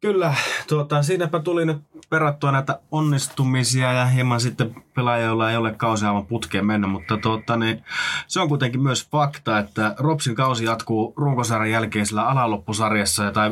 Kyllä, 0.00 0.34
tuota, 0.68 1.02
siinäpä 1.02 1.40
tuli 1.40 1.66
nyt 1.66 1.78
perattua 2.10 2.52
näitä 2.52 2.80
onnistumisia 2.90 3.92
ja 3.92 4.06
hieman 4.06 4.40
sitten 4.40 4.74
pelaajia, 4.94 5.26
joilla 5.26 5.50
ei 5.50 5.56
ole 5.56 5.72
kausi 5.72 6.06
aivan 6.06 6.26
putkeen 6.26 6.66
mennyt, 6.66 6.90
mutta 6.90 7.16
tuota, 7.16 7.56
niin, 7.56 7.84
se 8.26 8.40
on 8.40 8.48
kuitenkin 8.48 8.82
myös 8.82 9.08
fakta, 9.10 9.58
että 9.58 9.94
Ropsin 9.98 10.34
kausi 10.34 10.64
jatkuu 10.64 11.14
runkosarjan 11.16 11.70
jälkeisellä 11.70 12.28
alaloppusarjassa, 12.28 13.32
tai 13.32 13.50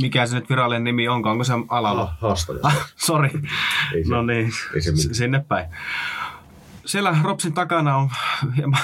mikä 0.00 0.26
se 0.26 0.34
nyt 0.34 0.50
virallinen 0.50 0.84
nimi 0.84 1.08
onkaan, 1.08 1.32
onko 1.32 1.44
se 1.44 1.52
alaloppu? 1.68 2.26
Haastaja. 2.26 2.58
Ah, 2.62 2.92
sorry. 2.96 3.28
Se- 3.28 4.10
no 4.10 4.22
niin, 4.22 4.52
sinne 5.12 5.44
päin. 5.48 5.66
Siellä 6.84 7.16
Ropsin 7.22 7.52
takana 7.52 7.96
on 7.96 8.10
hieman, 8.56 8.80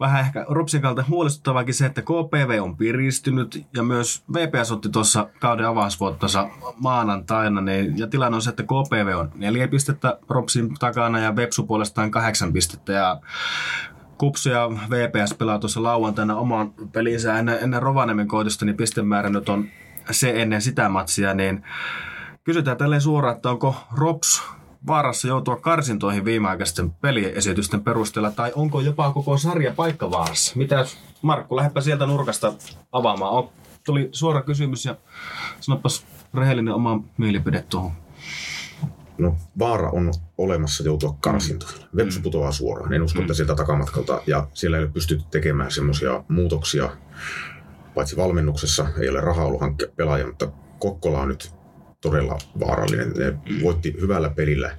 vähän 0.00 0.20
ehkä 0.20 0.44
Ropsin 0.48 0.82
kautta 0.82 1.04
huolestuttavakin 1.08 1.74
se, 1.74 1.86
että 1.86 2.02
KPV 2.02 2.58
on 2.62 2.76
piristynyt 2.76 3.66
ja 3.76 3.82
myös 3.82 4.24
VPS 4.34 4.72
otti 4.72 4.88
tuossa 4.88 5.28
kauden 5.40 5.66
avausvuottansa 5.66 6.48
maanantaina. 6.76 7.60
Niin, 7.60 7.98
ja 7.98 8.06
tilanne 8.06 8.36
on 8.36 8.42
se, 8.42 8.50
että 8.50 8.62
KPV 8.62 9.16
on 9.18 9.32
neljä 9.34 9.68
pistettä 9.68 10.18
Ropsin 10.28 10.74
takana 10.74 11.18
ja 11.18 11.36
Vepsu 11.36 11.66
puolestaan 11.66 12.10
kahdeksan 12.10 12.52
pistettä. 12.52 12.92
Ja 12.92 13.20
Kupsi 14.18 14.50
ja 14.50 14.70
VPS 14.90 15.34
pelaa 15.34 15.58
tuossa 15.58 15.82
lauantaina 15.82 16.36
oman 16.36 16.72
pelinsä 16.92 17.38
ennen, 17.38 17.58
ennen 17.60 17.82
Rovaniemen 17.82 18.28
koitosta, 18.28 18.64
niin 18.64 18.76
pistemäärä 18.76 19.28
nyt 19.28 19.48
on 19.48 19.64
se 20.10 20.42
ennen 20.42 20.62
sitä 20.62 20.88
matsia, 20.88 21.34
niin 21.34 21.64
kysytään 22.44 22.76
tälleen 22.76 23.00
suoraan, 23.00 23.36
että 23.36 23.50
onko 23.50 23.76
Rops 23.96 24.42
vaarassa 24.86 25.28
joutua 25.28 25.56
karsintoihin 25.56 26.24
viimeaikaisten 26.24 26.90
peliesitysten 26.90 27.80
perusteella, 27.80 28.30
tai 28.30 28.52
onko 28.54 28.80
jopa 28.80 29.12
koko 29.12 29.38
sarja 29.38 29.72
paikkavaarassa? 29.72 30.52
Mitä, 30.56 30.86
Markku, 31.22 31.56
lähdepä 31.56 31.80
sieltä 31.80 32.06
nurkasta 32.06 32.52
avaamaan. 32.92 33.32
On, 33.32 33.48
tuli 33.84 34.08
suora 34.12 34.42
kysymys 34.42 34.84
ja 34.84 34.96
sanopas 35.60 36.06
rehellinen 36.34 36.74
oma 36.74 37.00
mielipide 37.18 37.64
tuohon. 37.68 37.92
No, 39.18 39.36
vaara 39.58 39.90
on 39.90 40.12
olemassa 40.38 40.84
joutua 40.84 41.16
karsintoihin. 41.20 41.86
Vepsu 41.96 42.20
putoaa 42.20 42.52
suoraan. 42.52 42.92
En 42.92 43.02
usko, 43.02 43.20
että 43.20 43.34
sieltä 43.34 43.54
takamatkalta. 43.54 44.20
Ja 44.26 44.46
siellä 44.54 44.76
ei 44.76 44.82
ole 44.82 44.92
pystytty 44.92 45.24
tekemään 45.30 45.70
semmoisia 45.70 46.24
muutoksia, 46.28 46.90
paitsi 47.94 48.16
valmennuksessa 48.16 48.86
ei 49.00 49.08
ole 49.08 49.20
rahaa 49.20 49.44
ollut 49.44 49.60
hankkia 49.60 49.88
pelaajia, 49.96 50.26
mutta 50.26 50.48
Kokkola 50.78 51.20
on 51.20 51.28
nyt 51.28 51.52
todella 52.00 52.38
vaarallinen. 52.60 53.12
Ne 53.12 53.34
voitti 53.62 53.94
hyvällä 54.00 54.30
pelillä 54.30 54.76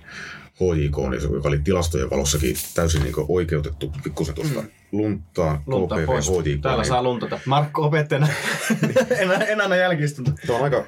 HJK, 0.60 0.98
niin 1.10 1.34
joka 1.34 1.48
oli 1.48 1.60
tilastojen 1.60 2.10
valossakin 2.10 2.56
täysin 2.76 3.04
niin 3.04 3.14
oikeutettu 3.28 3.94
pikkusen 4.04 4.36
tuosta 4.36 4.64
luntaan, 4.92 5.60
Lunta 5.66 5.96
KPV, 5.96 6.06
pois. 6.06 6.30
HJK. 6.30 6.62
Täällä 6.62 6.82
niin- 6.82 6.90
saa 6.90 7.04
luntata. 7.04 7.40
Markku 7.46 7.84
opettajana. 7.84 8.28
en, 9.20 9.32
en 9.48 9.62
anna 9.62 9.76
jälkistunut. 9.76 10.36
Tämä 10.48 10.58
on 10.58 10.64
aika 10.64 10.86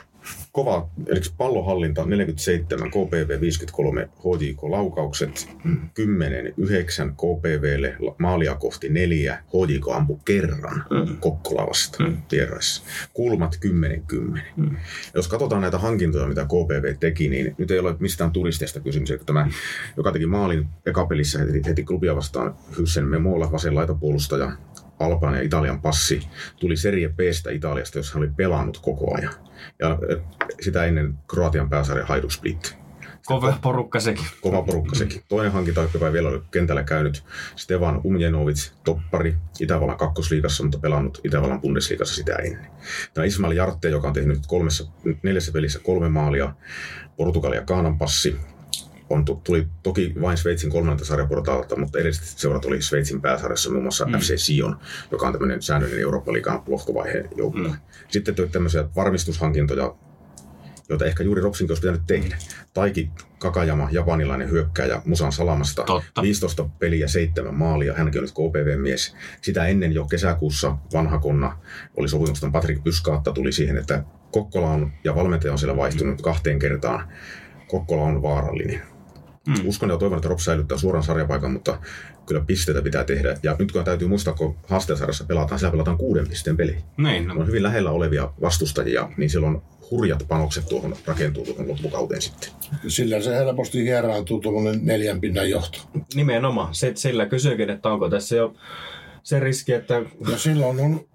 kova, 0.52 0.90
eli 1.08 1.20
pallohallinta 1.38 2.06
47, 2.06 2.92
KPV 2.92 3.42
53, 3.42 4.10
HJK 4.20 4.64
laukaukset 4.64 5.50
10, 5.94 6.54
9 6.58 7.14
KPVlle, 7.14 7.96
maalia 8.18 8.56
kohti 8.56 8.90
4, 8.90 9.44
HJK 9.48 9.88
ampu 9.94 10.20
kerran 10.26 10.84
mm. 10.90 11.18
Kokkola 11.20 11.68
vastaan 11.68 12.10
mm. 12.10 12.18
vieraissa. 12.32 12.84
Kulmat 13.14 13.58
10, 13.60 14.04
10. 14.08 14.44
Mm. 14.56 14.76
Jos 15.16 15.28
katsotaan 15.28 15.62
näitä 15.62 15.78
hankintoja, 15.78 16.28
mitä 16.28 16.46
KPV 16.46 16.96
teki, 17.00 17.30
niin 17.30 17.56
nyt 17.58 17.72
ei 17.72 17.80
ole 17.80 17.96
mistään 18.00 18.32
turisteista 18.32 18.80
kysymys. 18.80 19.12
Että 19.12 19.26
Tämä, 19.26 19.48
joka 19.98 20.12
teki 20.12 20.26
maalin 20.26 20.68
ekapelissä 20.86 21.40
heti, 21.40 21.62
heti 21.66 21.84
klubia 21.84 22.16
vastaan 22.16 22.56
Hyssen 22.78 23.06
Memola, 23.06 23.52
vasen 23.52 23.76
laitapuolustaja, 23.76 24.52
Alban 25.06 25.36
ja 25.36 25.42
Italian 25.42 25.82
passi 25.82 26.28
tuli 26.60 26.78
Serie 26.78 27.10
Bstä 27.10 27.52
Italiasta, 27.52 28.00
jossa 28.00 28.14
hän 28.14 28.24
oli 28.24 28.32
pelannut 28.38 28.78
koko 28.78 29.16
ajan. 29.16 29.34
Ja 29.80 29.98
eh, 30.10 30.18
sitä 30.62 30.86
ennen 30.86 31.14
Kroatian 31.28 31.70
pääsarja 31.70 32.06
Hajduk 32.06 32.32
Split. 32.32 32.82
Kova 33.26 33.58
porukka 33.62 34.00
sekin. 34.00 34.26
Kova 34.42 34.62
porukka 34.62 34.96
sekin. 34.96 35.22
Toinen 35.30 35.52
hankinta, 35.52 35.88
joka 35.94 36.08
ei 36.08 36.14
vielä 36.14 36.30
ole 36.30 36.42
kentällä 36.52 36.84
käynyt, 36.84 37.24
Stevan 37.56 38.02
Umjenovic, 38.06 38.72
toppari 38.84 39.36
Itävallan 39.60 39.98
kakkosliigassa, 39.98 40.64
mutta 40.64 40.80
pelannut 40.80 41.22
Itävallan 41.24 41.62
Bundesliigassa 41.62 42.16
sitä 42.16 42.36
ennen. 42.36 42.68
Tämä 43.14 43.26
Ismail 43.26 43.52
Jartte, 43.52 43.90
joka 43.90 44.08
on 44.08 44.14
tehnyt 44.14 44.40
kolmessa, 44.48 44.92
neljässä 45.24 45.52
pelissä 45.52 45.80
kolme 45.80 46.10
maalia, 46.10 46.54
Portugalia 47.18 47.60
ja 47.60 47.66
Kaanan 47.66 47.98
passi, 47.98 48.36
on, 49.14 49.26
tu- 49.26 49.42
tuli 49.44 49.68
toki 49.84 50.14
vain 50.22 50.38
Sveitsin 50.38 50.70
kolmannelta 50.70 51.06
sarjaportaalta, 51.06 51.76
mutta 51.76 52.00
edelliset 52.00 52.38
seurat 52.38 52.66
oli 52.66 52.82
Sveitsin 52.82 53.22
pääsarjassa, 53.22 53.70
muun 53.70 53.84
muassa 53.84 54.06
mm. 54.06 54.20
FC 54.20 54.38
Sion, 54.38 54.78
joka 55.12 55.28
on 55.28 55.34
tämmöinen 55.34 55.62
säännöllinen 55.62 56.04
Eurooppa-liigan 56.04 56.64
lohkovaiheen 56.68 57.30
joukkue. 57.36 57.68
Mm. 57.68 57.76
Sitten 58.08 58.36
tuli 58.36 58.48
tämmöisiä 58.48 58.86
varmistushankintoja, 58.96 59.96
joita 60.90 61.06
ehkä 61.06 61.24
juuri 61.24 61.42
Ropsinkin 61.42 61.72
olisi 61.72 61.82
pitänyt 61.82 62.02
tehdä. 62.08 62.38
Taiki 62.74 63.10
Kakajama, 63.40 63.88
japanilainen 63.92 64.50
hyökkääjä 64.50 65.02
Musan 65.06 65.32
Salamasta, 65.32 65.84
Totta. 65.84 66.22
15 66.22 66.70
peliä, 66.80 67.08
7 67.08 67.56
maalia, 67.56 67.94
hänkin 67.94 68.20
on 68.20 68.24
nyt 68.24 68.32
KPV-mies. 68.32 69.16
Sitä 69.42 69.66
ennen 69.66 69.94
jo 69.94 70.06
kesäkuussa 70.06 70.78
vanha 70.94 71.18
konna 71.20 71.58
oli 71.98 72.10
sopimusten 72.10 72.52
Patrick 72.52 72.84
Pyskaatta 72.84 73.32
tuli 73.32 73.52
siihen, 73.52 73.78
että 73.78 74.04
Kokkola 74.32 74.70
on 74.70 74.92
ja 75.04 75.16
valmentaja 75.16 75.52
on 75.54 75.60
siellä 75.60 75.78
vaihtunut 75.78 76.22
kahteen 76.22 76.60
kertaan. 76.60 77.08
Kokkola 77.68 78.04
on 78.04 78.22
vaarallinen. 78.22 78.82
Mm. 79.48 79.68
Uskon 79.68 79.90
ja 79.90 79.98
toivon, 79.98 80.18
että 80.18 80.30
Rops 80.30 80.46
säilyttää 80.46 80.78
suoran 80.78 81.04
sarjapaikan, 81.04 81.52
mutta 81.52 81.80
kyllä 82.26 82.42
pisteitä 82.48 82.82
pitää 82.82 83.04
tehdä. 83.04 83.38
Ja 83.44 83.56
nyt 83.60 83.72
kun 83.72 83.84
täytyy 83.84 84.08
muistaa, 84.08 84.34
kun 84.34 84.56
haasteesarjassa 84.68 85.24
pelataan, 85.24 85.60
siellä 85.60 85.72
pelataan 85.72 85.98
kuuden 85.98 86.28
pisteen 86.28 86.58
peli. 86.58 86.78
Niin, 86.98 87.28
Ne 87.28 87.34
no, 87.34 87.40
on 87.40 87.48
hyvin 87.48 87.64
lähellä 87.64 87.92
olevia 87.92 88.34
vastustajia, 88.42 89.10
niin 89.18 89.30
siellä 89.30 89.48
on 89.48 89.62
hurjat 89.92 90.26
panokset 90.28 90.66
tuohon 90.70 90.96
rakentuu 91.06 91.46
tuohon 91.46 91.68
loppukauteen 91.68 92.22
sitten. 92.22 92.50
Sillä 92.88 93.22
se 93.22 93.36
helposti 93.36 93.84
hieraantuu 93.84 94.40
tuommoinen 94.40 94.86
neljän 94.86 95.22
pinnan 95.22 95.50
johto. 95.50 95.80
nimenomaan. 96.16 96.76
Se, 96.76 96.92
sillä 96.96 97.26
kysyykin, 97.26 97.70
että 97.70 97.90
onko 97.90 98.10
tässä 98.10 98.36
jo 98.36 98.54
se 99.24 99.40
riski, 99.40 99.74
että 99.74 99.94
Ja 100.32 100.38
silloin 100.38 100.80
on 100.80 101.06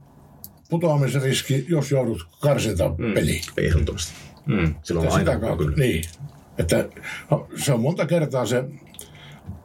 putoamisen 0.70 1.22
riski, 1.22 1.66
jos 1.68 1.90
joudut 1.90 2.26
karsintapeliin. 2.40 3.42
Ehdottomasti. 3.56 4.12
mm, 4.46 4.74
Silloin 4.82 5.04
Ja 5.06 5.12
on 5.12 5.18
sitä 5.18 5.30
aina 5.30 5.40
kautta, 5.46 5.64
kyllä. 5.64 5.76
niin. 5.76 6.04
Että 6.58 6.88
se 7.56 7.72
on 7.72 7.80
monta 7.80 8.06
kertaa 8.06 8.46
se 8.46 8.64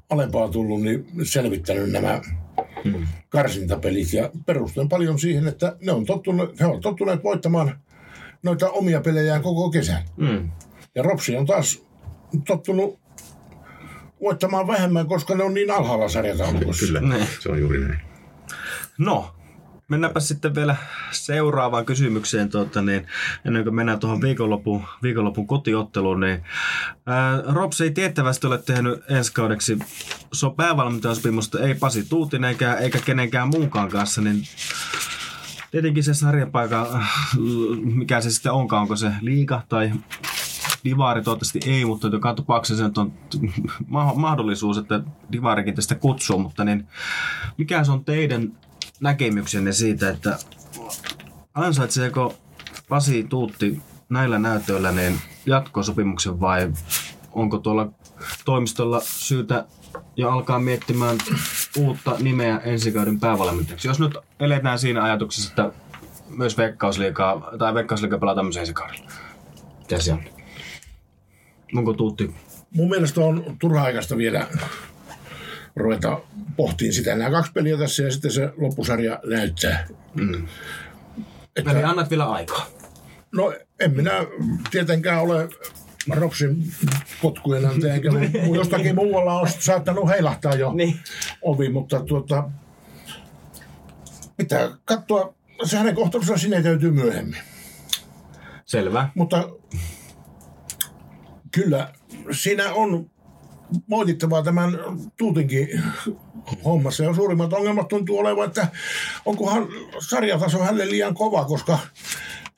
alempaa 0.09 0.49
tullut, 0.49 0.81
niin 0.81 1.05
selvittänyt 1.23 1.91
nämä 1.91 2.21
Hmm. 2.83 3.07
karsintapelit. 3.29 4.13
Ja 4.13 4.29
perustuen 4.45 4.89
paljon 4.89 5.19
siihen, 5.19 5.47
että 5.47 5.75
ne 5.85 5.91
on 5.91 6.05
tottuneet, 6.05 6.59
he 6.59 6.65
on 6.65 6.81
tottuneet 6.81 7.23
voittamaan 7.23 7.79
noita 8.43 8.69
omia 8.69 9.01
pelejään 9.01 9.41
koko 9.41 9.69
kesän. 9.69 10.03
mm, 10.17 10.51
Ja 10.95 11.03
Ropsi 11.03 11.37
on 11.37 11.45
taas 11.45 11.83
tottunut 12.47 12.99
voittamaan 14.21 14.67
vähemmän, 14.67 15.07
koska 15.07 15.35
ne 15.35 15.43
on 15.43 15.53
niin 15.53 15.71
alhaalla 15.71 16.09
sarjataulukossa. 16.09 16.85
Kyllä, 16.85 17.25
se 17.39 17.49
on 17.49 17.59
juuri 17.59 17.79
näin. 17.81 17.99
No, 18.97 19.35
mennäänpä 19.91 20.19
sitten 20.19 20.55
vielä 20.55 20.75
seuraavaan 21.11 21.85
kysymykseen, 21.85 22.49
tuota, 22.49 22.81
niin, 22.81 23.07
ennen 23.45 23.63
kuin 23.63 23.75
mennään 23.75 23.99
tuohon 23.99 24.21
viikonlopun, 24.21 24.83
viikonlopun 25.03 25.47
kotiotteluun, 25.47 26.19
niin 26.19 26.43
ää, 27.05 27.41
Rops 27.45 27.81
ei 27.81 27.91
tiettävästi 27.91 28.47
ole 28.47 28.57
tehnyt 28.57 29.03
ensi 29.09 29.33
kaudeksi 29.33 29.79
so 30.31 30.49
päävalmentajasopimusta, 30.49 31.59
ei 31.59 31.75
Pasi 31.75 32.03
Tuutin 32.09 32.43
eikä, 32.43 32.73
eikä 32.73 32.99
kenenkään 32.99 33.47
muunkaan 33.47 33.89
kanssa, 33.89 34.21
niin 34.21 34.43
tietenkin 35.71 36.03
se 36.03 36.13
sarjapaikka, 36.13 37.03
mikä 37.83 38.21
se 38.21 38.31
sitten 38.31 38.51
onkaan, 38.51 38.81
onko 38.81 38.95
se 38.95 39.11
liiga 39.21 39.61
tai 39.69 39.91
Divari 40.83 41.23
toivottavasti 41.23 41.59
ei, 41.65 41.85
mutta 41.85 42.07
joka 42.07 42.33
tapauksessa 42.33 42.83
se 42.93 42.99
on 42.99 43.13
mahdollisuus, 44.15 44.77
että 44.77 45.01
Divarikin 45.31 45.75
tästä 45.75 45.95
kutsuu, 45.95 46.39
mutta 46.39 46.63
niin 46.63 46.87
mikä 47.57 47.83
se 47.83 47.91
on 47.91 48.05
teidän 48.05 48.51
näkemyksenne 49.01 49.71
siitä, 49.71 50.09
että 50.09 50.37
ansaitseeko 51.53 52.33
Pasi 52.89 53.23
Tuutti 53.23 53.81
näillä 54.09 54.39
näytöillä 54.39 54.91
niin 54.91 55.19
jatkosopimuksen 55.45 56.39
vai 56.39 56.71
onko 57.31 57.57
tuolla 57.57 57.87
toimistolla 58.45 59.01
syytä 59.03 59.65
jo 60.15 60.29
alkaa 60.29 60.59
miettimään 60.59 61.17
uutta 61.77 62.15
nimeä 62.19 62.57
ensikauden 62.57 63.19
päävalmentajaksi? 63.19 63.87
Jos 63.87 63.99
nyt 63.99 64.17
eletään 64.39 64.79
siinä 64.79 65.03
ajatuksessa, 65.03 65.49
että 65.49 65.71
myös 66.29 66.57
Veikkausliikaa, 66.57 67.51
tai 67.59 67.73
Veikkausliikaa 67.73 68.19
pelaa 68.19 68.35
tämmöisen 68.35 68.59
ensikaudella. 68.61 69.11
Mitä 69.79 69.99
se 69.99 70.13
on? 70.13 70.23
Onko 71.75 71.93
Tuutti? 71.93 72.35
Mun 72.71 72.89
mielestä 72.89 73.21
on 73.21 73.57
turha-aikaista 73.59 74.17
vielä 74.17 74.47
ruveta 75.75 76.21
pohtiin 76.55 76.93
sitä. 76.93 77.15
Nämä 77.15 77.31
kaksi 77.31 77.51
peliä 77.51 77.77
tässä 77.77 78.03
ja 78.03 78.11
sitten 78.11 78.31
se 78.31 78.49
loppusarja 78.57 79.19
näyttää. 79.25 79.87
Mm. 80.13 80.47
Että, 81.55 81.71
Eli 81.71 81.83
annat 81.83 82.09
vielä 82.09 82.29
aikaa. 82.29 82.67
No 83.31 83.53
en 83.79 83.95
minä 83.95 84.11
tietenkään 84.71 85.21
ole 85.21 85.49
Ropsin 86.09 86.73
potkujen 87.21 87.65
antaja, 87.65 87.95
jostakin 88.55 88.95
muualla 88.95 89.39
on 89.39 89.47
saattanut 89.59 90.09
heilahtaa 90.09 90.55
jo 90.55 90.73
niin. 90.73 90.99
ovi, 91.41 91.69
mutta 91.69 91.99
tuota, 91.99 92.49
pitää 94.37 94.69
katsoa, 94.85 95.33
se 95.63 95.77
hänen 95.77 95.95
kohtalonsa 95.95 96.37
sinne 96.37 96.63
täytyy 96.63 96.91
myöhemmin. 96.91 97.41
Selvä. 98.65 99.09
Mutta 99.15 99.49
kyllä 101.51 101.93
siinä 102.31 102.73
on 102.73 103.09
moitittavaa 103.87 104.43
tämän 104.43 104.79
Tuutinkin 105.17 105.83
hommassa. 106.65 107.03
Ja 107.03 107.13
suurimmat 107.13 107.53
ongelmat 107.53 107.87
tuntuu 107.87 108.17
olevan, 108.17 108.47
että 108.47 108.67
onkohan 109.25 109.67
sarjataso 110.09 110.59
hänelle 110.59 110.89
liian 110.89 111.13
kova, 111.13 111.45
koska 111.45 111.79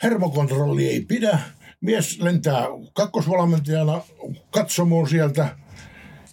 hermokontrolli 0.04 0.88
ei 0.88 1.02
pidä. 1.02 1.40
Mies 1.82 2.20
lentää 2.22 2.66
kakkosvalmentajana 2.94 4.02
katsomoon 4.52 5.10
sieltä 5.10 5.56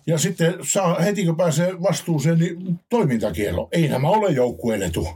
ja 0.07 0.19
sitten 0.19 0.55
saa 0.63 1.01
heti 1.01 1.25
kun 1.27 1.37
pääsee 1.37 1.83
vastuuseen, 1.83 2.39
niin 2.39 2.81
toimintakielo. 2.89 3.69
Ei 3.73 3.89
nämä 3.89 4.09
ole 4.09 4.31
joukkueen 4.31 4.83
etu. 4.83 5.09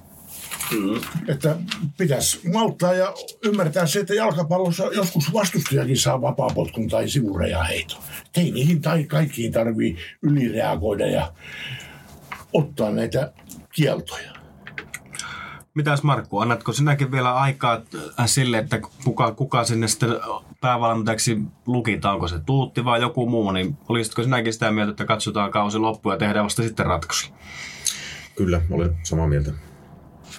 Mm. 0.75 1.01
Että 1.29 1.57
pitäisi 1.99 2.49
malttaa 2.49 2.95
ja 2.95 3.15
ymmärtää 3.45 3.87
se, 3.87 4.01
että 4.01 4.15
jalkapallossa 4.15 4.85
joskus 4.85 5.33
vastustajakin 5.33 5.99
saa 5.99 6.21
vapaapotkun 6.21 6.89
tai 6.89 7.09
sivureja 7.09 7.65
heito. 7.65 7.97
Ei 8.37 8.51
niihin 8.51 8.81
tai 8.81 9.05
kaikkiin 9.05 9.53
tarvii 9.53 9.97
ylireagoida 10.23 11.07
ja 11.07 11.33
ottaa 12.53 12.91
näitä 12.91 13.33
kieltoja. 13.73 14.35
Mitäs 15.75 16.03
Markku, 16.03 16.39
annatko 16.39 16.73
sinäkin 16.73 17.13
vielä 17.13 17.35
aikaa 17.35 17.81
äh, 18.21 18.27
sille, 18.27 18.59
että 18.59 18.81
kuka, 19.05 19.33
kuka 19.33 19.65
sinne 19.65 19.89
sitten 19.89 20.11
päävalmentajaksi 20.61 21.39
lukitaan, 21.67 22.15
onko 22.15 22.29
se 22.29 22.39
Tuutti 22.47 22.85
vai 22.85 23.01
joku 23.01 23.29
muu, 23.29 23.51
niin 23.51 23.77
olisitko 23.89 24.23
sinäkin 24.23 24.53
sitä 24.53 24.71
mieltä, 24.71 24.91
että 24.91 25.05
katsotaan 25.05 25.51
kausi 25.51 25.79
loppu 25.79 26.11
ja 26.11 26.17
tehdään 26.17 26.45
vasta 26.45 26.63
sitten 26.63 26.87
ratkaisu? 26.87 27.31
Kyllä, 28.37 28.61
olen 28.71 28.97
samaa 29.03 29.27
mieltä 29.27 29.53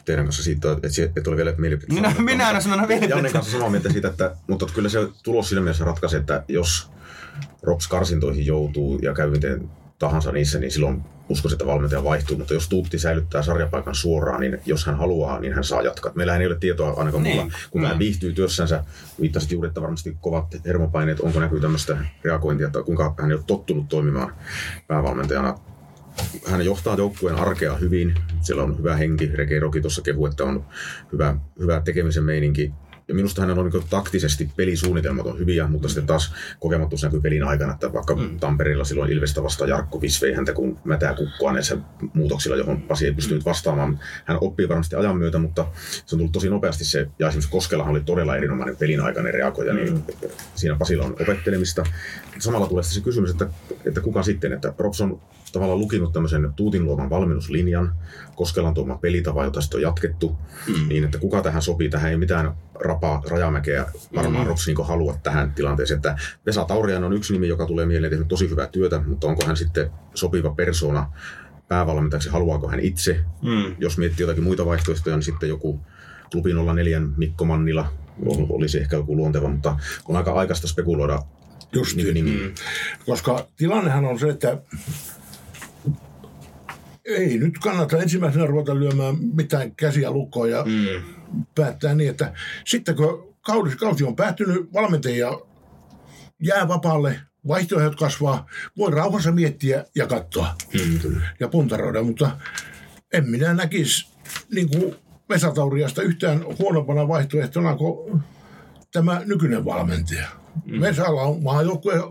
teidän 0.06 0.26
kanssa 0.26 0.44
siitä, 0.44 0.72
että 0.72 0.88
et 1.16 1.28
ole 1.28 1.38
vielä 1.38 1.54
mielipiteitä. 1.58 2.10
Minä, 2.10 2.32
minä 2.32 2.52
en 2.52 2.62
sanonut 2.62 2.88
mielipiteitä. 2.88 3.16
Janne 3.16 3.30
kanssa 3.30 3.52
samaa 3.52 3.70
mieltä 3.70 3.92
siitä, 3.92 4.08
että, 4.08 4.36
mutta 4.48 4.66
kyllä 4.76 4.90
se 4.90 5.00
tulos 5.24 5.50
siinä 5.50 5.62
mielessä 5.62 5.86
ratkaisee, 5.86 6.20
että 6.20 6.44
jos 6.48 6.92
Rops 7.64 7.88
karsintoihin 7.88 8.46
joutuu 8.46 9.00
ja 9.00 9.14
käy 9.14 9.30
miten 9.30 9.70
tahansa 10.00 10.32
niissä, 10.32 10.60
niin 10.60 10.72
silloin 10.72 11.04
uskoisin, 11.30 11.56
että 11.56 11.66
valmentaja 11.66 12.04
vaihtuu, 12.04 12.38
mutta 12.38 12.54
jos 12.54 12.70
Tuutti 12.70 13.00
säilyttää 13.00 13.42
sarjapaikan 13.42 13.96
suoraan, 13.96 14.42
niin 14.42 14.62
jos 14.66 14.86
hän 14.86 14.98
haluaa, 14.98 15.40
niin 15.40 15.54
hän 15.54 15.64
saa 15.64 15.82
jatkaa. 15.82 16.12
Meillä 16.16 16.38
ei 16.38 16.48
ole 16.48 16.58
tietoa 16.60 16.94
ainakaan 16.98 17.24
niin. 17.24 17.38
mulla, 17.38 17.52
kun 17.72 17.82
mm. 17.82 17.88
hän 17.88 18.00
viihtyy 18.00 18.34
työssänsä. 18.34 18.84
Viittasit 19.22 19.52
juuri, 19.52 19.68
että 19.68 19.82
varmasti 19.82 20.18
kovat 20.22 20.56
hermopaineet, 20.66 21.20
onko 21.20 21.40
näkyy 21.40 21.60
tämmöistä 21.60 21.98
reagointia, 22.24 22.70
tai 22.70 22.84
kuinka 22.84 23.16
hän 23.20 23.32
ei 23.32 23.36
ole 23.36 23.44
tottunut 23.48 23.90
toimimaan 23.90 24.36
päävalmentajana 24.88 25.60
hän 26.48 26.66
johtaa 26.66 26.96
joukkueen 26.96 27.36
arkea 27.36 27.76
hyvin. 27.76 28.16
Siellä 28.42 28.64
on 28.64 28.78
hyvä 28.78 28.96
henki. 28.96 29.32
Reke 29.34 29.60
Roki 29.60 29.82
tuossa 29.82 30.02
kehu, 30.02 30.26
että 30.26 30.44
on 30.44 30.66
hyvä, 31.12 31.36
hyvä 31.60 31.82
tekemisen 31.82 32.24
meininki. 32.24 32.74
Ja 33.08 33.16
minusta 33.16 33.42
hänellä 33.42 33.62
on 33.62 33.70
niin 33.70 33.84
taktisesti 33.90 34.50
pelisuunnitelmat 34.56 35.26
on 35.26 35.40
hyviä, 35.40 35.68
mutta 35.68 35.88
sitten 35.88 36.06
taas 36.06 36.34
kokemattomuus 36.60 37.04
näkyy 37.04 37.22
pelin 37.22 37.44
aikana, 37.44 37.74
että 37.74 37.94
vaikka 37.94 38.16
mm. 38.16 38.40
Tampereella 38.40 38.84
silloin 38.84 39.12
Ilvestä 39.12 39.44
vastaan 39.44 39.70
Jarkko 39.70 40.02
visvei 40.02 40.34
häntä 40.34 40.54
kuin 40.54 40.78
mätää 40.84 41.14
kukkoa 41.14 41.54
näissä 41.54 41.78
muutoksilla, 42.14 42.58
johon 42.58 42.82
Pasi 42.82 43.06
ei 43.06 43.14
pystynyt 43.14 43.46
vastaamaan. 43.46 44.00
Hän 44.26 44.38
oppii 44.42 44.70
varmasti 44.70 44.96
ajan 44.96 45.18
myötä, 45.18 45.38
mutta 45.38 45.68
se 46.06 46.16
on 46.16 46.20
tullut 46.20 46.32
tosi 46.32 46.50
nopeasti 46.50 46.86
se, 46.86 47.08
ja 47.20 47.28
esimerkiksi 47.28 47.52
Koskellahan 47.52 47.92
oli 47.92 48.02
todella 48.02 48.38
erinomainen 48.38 48.78
pelin 48.78 49.02
aikainen 49.02 49.34
reagoija, 49.34 49.74
niin 49.74 49.94
mm. 49.94 50.02
niin 50.22 50.32
siinä 50.56 50.76
Pasilla 50.76 51.06
on 51.06 51.16
opettelemista. 51.22 51.84
Samalla 52.40 52.68
tulee 52.68 52.84
se 52.84 53.02
kysymys, 53.02 53.30
että, 53.30 53.48
että 53.86 54.02
kuka 54.02 54.24
sitten, 54.24 54.54
että 54.54 54.72
Props 54.72 55.02
on 55.02 55.22
tavallaan 55.54 55.80
lukinut 55.80 56.14
tämmöisen 56.14 56.54
Tuutin 56.56 56.86
luoman 56.86 57.10
valmennuslinjan, 57.10 57.96
Koskelan 58.36 58.74
tuoma 58.74 58.98
pelitava, 58.98 59.44
jota 59.44 59.62
sitten 59.62 59.78
on 59.78 59.82
jatkettu, 59.82 60.38
mm. 60.68 60.88
niin 60.88 61.04
että 61.04 61.18
kuka 61.18 61.42
tähän 61.42 61.62
sopii, 61.62 61.90
tähän 61.90 62.12
ei 62.12 62.18
mitään 62.18 62.54
rapaa 62.96 63.22
rajamäkeä 63.30 63.86
varmaan 64.16 64.44
mm. 64.44 64.48
Rops 64.48 64.68
niin 64.68 64.78
halua 64.84 65.20
tähän 65.24 65.54
tilanteeseen. 65.54 65.98
Että 65.98 66.18
Vesa 66.46 66.66
Taurian 66.66 67.04
on 67.04 67.14
yksi 67.14 67.34
nimi, 67.34 67.48
joka 67.48 67.66
tulee 67.66 67.86
mieleen, 67.86 68.10
tehnyt 68.10 68.28
tosi 68.28 68.50
hyvää 68.50 68.68
työtä, 68.68 69.02
mutta 69.06 69.28
onko 69.28 69.46
hän 69.46 69.58
sitten 69.58 69.92
sopiva 70.14 70.50
persona 70.50 71.12
päävalmentajaksi, 71.68 72.30
haluaako 72.30 72.70
hän 72.70 72.80
itse. 72.80 73.20
Mm. 73.42 73.76
Jos 73.80 73.98
miettii 73.98 74.24
jotakin 74.24 74.44
muita 74.44 74.66
vaihtoehtoja, 74.66 75.16
niin 75.16 75.24
sitten 75.24 75.50
joku 75.50 75.80
klubi 76.32 76.50
04 76.74 77.02
Mikko 77.18 77.46
Mannila 77.46 77.94
olisi 78.50 78.80
ehkä 78.80 78.96
joku 78.96 79.16
luonteva, 79.16 79.50
mutta 79.50 79.80
on 80.08 80.16
aika 80.16 80.32
aikaista 80.32 80.68
spekuloida 80.68 81.20
Just 81.74 81.96
niin, 81.96 82.14
niin. 82.14 82.42
Mm. 82.42 82.54
Koska 83.06 83.48
tilannehan 83.58 84.06
on 84.06 84.20
se, 84.20 84.30
että 84.30 84.58
ei 87.06 87.38
nyt 87.38 87.60
kannata 87.60 87.98
ensimmäisenä 87.98 88.46
ruveta 88.46 88.76
lyömään 88.76 89.16
mitään 89.34 89.76
käsiä 89.76 90.12
lukkoon 90.12 90.50
ja 90.50 90.64
mm. 90.66 91.04
päättää 91.56 91.96
niin, 91.96 92.10
että 92.10 92.34
sitten 92.66 92.96
kun 92.96 93.36
kausi, 93.42 93.78
kausi 93.78 94.04
on 94.04 94.16
päättynyt, 94.16 94.74
valmentajia 94.74 95.40
jää 96.44 96.68
vapaalle, 96.68 97.20
vaihtoehdot 97.48 97.96
kasvaa, 97.96 98.46
voi 98.78 98.92
rauhassa 98.92 99.32
miettiä 99.32 99.86
ja 99.96 100.08
katsoa 100.08 100.56
mm. 100.74 101.22
ja 101.40 101.48
puntaroida, 101.48 102.04
mutta 102.04 102.38
en 103.14 103.30
minä 103.30 103.54
näkisi 103.54 104.16
niin 104.54 104.70
kuin 104.70 104.96
Vesatauriasta 105.30 106.02
yhtään 106.02 106.46
huonompana 106.60 107.08
vaihtoehtona 107.08 107.76
kuin 107.76 108.24
tämä 108.92 109.22
nykyinen 109.26 109.66
valmentaja. 109.66 110.45
Mm. 110.66 110.82
Vesalla 110.82 111.22
on 111.22 111.44
maajoukkueen 111.44 112.04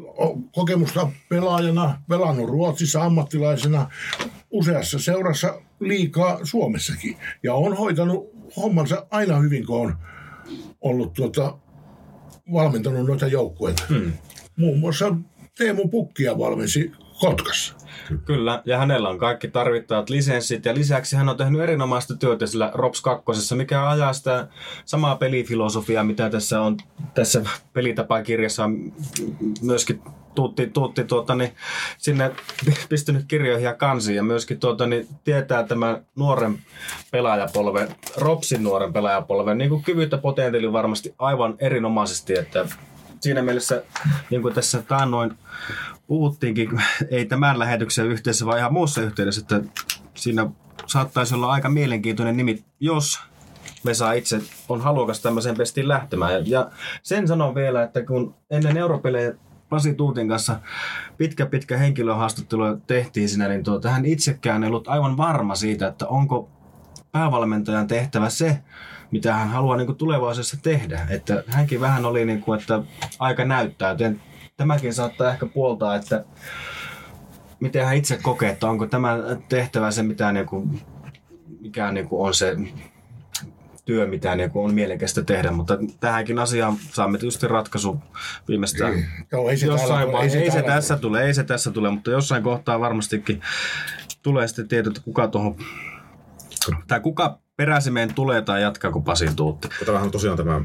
kokemusta 0.53 1.09
pelaajana, 1.29 2.03
pelannut 2.09 2.49
Ruotsissa 2.49 3.05
ammattilaisena, 3.05 3.91
useassa 4.51 4.99
seurassa 4.99 5.61
liikaa 5.81 6.39
Suomessakin. 6.43 7.17
Ja 7.43 7.55
on 7.55 7.77
hoitanut 7.77 8.31
hommansa 8.57 9.07
aina 9.11 9.39
hyvin, 9.39 9.67
kun 9.67 9.81
on 9.81 9.97
ollut 10.81 11.13
tuota, 11.13 11.59
valmentanut 12.53 13.07
noita 13.07 13.27
joukkueita. 13.27 13.83
Hmm. 13.89 14.13
Muun 14.57 14.79
muassa 14.79 15.17
Teemu 15.59 15.89
Pukkia 15.89 16.39
valmensi 16.39 16.93
Kotkassa. 17.25 17.75
Kyllä, 18.25 18.63
ja 18.65 18.79
hänellä 18.79 19.09
on 19.09 19.19
kaikki 19.19 19.49
tarvittavat 19.49 20.11
lisenssit, 20.11 20.65
ja 20.65 20.75
lisäksi 20.75 21.17
hän 21.17 21.29
on 21.29 21.37
tehnyt 21.37 21.61
erinomaista 21.61 22.17
työtä 22.17 22.47
sillä 22.47 22.71
Rops 22.75 23.01
2, 23.01 23.55
mikä 23.55 23.89
ajaa 23.89 24.13
sitä 24.13 24.49
samaa 24.85 25.17
pelifilosofiaa, 25.17 26.05
mitä 26.05 26.31
tässä 26.31 26.61
on 26.61 26.77
tässä 27.15 27.43
pelitapakirjassa 27.73 28.71
myöskin 29.63 30.03
tuutti, 30.35 30.67
tuutti 30.67 31.05
tuota, 31.05 31.35
niin, 31.35 31.53
sinne 31.99 32.31
pistynyt 32.89 33.25
kirjoihin 33.29 33.65
ja 33.65 33.75
kansiin 33.75 34.17
ja 34.17 34.23
myöskin 34.23 34.61
tuota, 34.61 34.87
niin, 34.87 35.09
tietää 35.25 35.63
tämän 35.63 36.07
nuoren 36.17 36.59
pelaajapolven, 37.11 37.89
Ropsin 38.17 38.63
nuoren 38.63 38.93
pelaajapolven 38.93 39.59
niin 39.59 39.71
kuin 39.71 39.83
kyvyt 39.83 40.13
ja 40.13 40.19
potentiaali 40.19 40.73
varmasti 40.73 41.15
aivan 41.19 41.55
erinomaisesti, 41.59 42.39
että 42.39 42.67
siinä 43.25 43.43
mielessä, 43.43 43.83
niin 44.31 44.43
kuin 44.43 44.55
tässä 44.55 44.83
taannoin 44.83 45.39
puhuttiinkin, 46.07 46.83
ei 47.11 47.25
tämän 47.25 47.59
lähetyksen 47.59 48.07
yhteydessä, 48.07 48.47
vaan 48.47 48.59
ihan 48.59 48.73
muussa 48.73 49.03
yhteydessä, 49.03 49.41
että 49.41 49.61
siinä 50.15 50.47
saattaisi 50.87 51.35
olla 51.35 51.53
aika 51.53 51.69
mielenkiintoinen 51.69 52.37
nimi, 52.37 52.65
jos 52.81 53.21
Vesa 53.85 54.13
itse 54.13 54.41
on 54.69 54.81
halukas 54.81 55.21
tämmöiseen 55.21 55.57
pestiin 55.57 55.89
lähtemään. 55.89 56.51
Ja 56.51 56.71
sen 57.03 57.29
sanon 57.29 57.55
vielä, 57.55 57.83
että 57.83 58.03
kun 58.03 58.35
ennen 58.51 58.77
europelejä 58.77 59.35
Pasi 59.69 59.95
Tuutin 59.95 60.29
kanssa 60.29 60.61
pitkä 61.17 61.47
pitkä 61.47 61.77
henkilöhaastattelu 61.77 62.77
tehtiin 62.87 63.29
siinä, 63.29 63.49
niin 63.49 63.65
tuota, 63.65 63.91
hän 63.91 64.05
itsekään 64.05 64.65
ei 64.65 64.69
ollut 64.69 64.89
aivan 64.89 65.17
varma 65.17 65.55
siitä, 65.55 65.87
että 65.87 66.07
onko 66.07 66.49
päävalmentajan 67.13 67.87
tehtävä 67.87 68.31
se, 68.31 68.59
mitä 69.15 69.35
hän 69.35 69.49
haluaa 69.49 69.77
niin 69.77 69.87
kuin 69.87 69.99
tulevaisuudessa 69.99 70.57
tehdä. 70.63 71.07
Että 71.11 71.45
hänkin 71.47 71.81
vähän 71.81 72.05
oli, 72.05 72.25
niin 72.25 72.41
kuin, 72.41 72.61
että 72.61 72.83
aika 73.19 73.45
näyttää, 73.45 73.91
joten 73.91 74.21
tämäkin 74.57 74.95
saattaa 74.95 75.33
ehkä 75.33 75.47
puoltaa, 75.47 75.97
että 75.97 76.25
miten 77.61 77.85
hän 77.85 77.97
itse 77.97 78.19
kokee, 78.23 78.51
että 78.51 78.69
onko 78.69 78.87
tämä 78.87 79.17
tehtävä 79.49 79.91
se, 79.91 80.03
mitä 80.03 80.33
niin 80.33 80.47
kuin, 80.47 80.81
mikä 81.61 81.93
niin 81.93 82.09
kuin 82.09 82.27
on 82.27 82.35
se 82.35 82.57
työ, 83.85 84.07
mitä 84.07 84.37
niin 84.37 84.51
kuin 84.51 84.65
on 84.65 84.75
mielekästä 84.75 85.23
tehdä, 85.23 85.51
mutta 85.51 85.79
tähänkin 86.01 86.39
asiaan 86.39 86.77
saamme 86.93 87.19
tietysti 87.19 87.49
ratkaisu 87.49 87.99
viimeistään. 88.49 88.93
Niin. 88.93 89.07
Joo, 89.33 89.49
ei 89.49 89.57
se 89.57 89.67
jossain 89.67 89.89
täällä 89.89 90.05
tule, 90.05 90.13
vaiheessa, 90.13 90.39
ei 90.39 90.51
se, 90.51 90.63
tässä 90.63 90.97
tule, 90.97 91.25
ei 91.25 91.35
se 91.35 91.45
tässä 91.45 91.71
tule, 91.71 91.91
mutta 91.91 92.11
jossain 92.11 92.43
kohtaa 92.43 92.81
varmastikin 92.81 93.41
tulee 94.23 94.49
sitten 94.49 94.69
tieto, 94.69 94.91
että 94.91 95.03
kuka 95.05 95.29
tuohon, 95.29 95.57
tai 96.87 97.01
kuka 97.01 97.44
peräsimeen 97.57 98.15
tulee 98.15 98.43
tai 98.43 98.63
jatkaa, 98.63 98.91
kun 98.91 99.05
Pasi 99.05 99.27
tuutti. 99.37 99.69
Tämähän 99.87 100.05
on 100.05 100.11
tosiaan 100.11 100.37
tämä, 100.37 100.61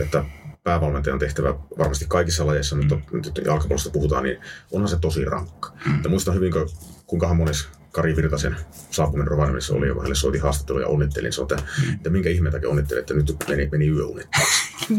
että 0.00 0.24
päävalmentajan 0.62 1.18
tehtävä 1.18 1.54
varmasti 1.78 2.04
kaikissa 2.08 2.46
lajeissa, 2.46 2.76
mutta 2.76 2.98
nyt 3.12 3.40
jalkapallosta 3.44 3.90
puhutaan, 3.90 4.22
niin 4.22 4.38
onhan 4.72 4.88
se 4.88 4.98
tosi 5.00 5.24
rankka. 5.24 5.72
Ja 6.04 6.10
muistan 6.10 6.34
hyvin, 6.34 6.52
kun- 6.52 6.68
kuinkahan 7.06 7.36
mones 7.36 7.68
Kari 7.92 8.16
Virtasen 8.16 8.56
saapuminen 8.90 9.28
Rovaniemessä 9.28 9.74
oli, 9.74 9.86
joka 9.86 10.00
hänelle 10.00 10.14
soitin 10.14 10.42
haastattelu 10.42 10.80
ja 10.80 10.86
onnittelin. 10.86 11.32
Se 11.32 11.42
että, 11.42 11.56
että 11.94 12.10
minkä 12.10 12.30
ihmeen 12.30 12.52
takia 12.52 12.68
onnittelin, 12.68 13.00
että 13.00 13.14
nyt 13.14 13.36
meni, 13.48 13.68
meni 13.72 13.88
yöunet. 13.88 14.28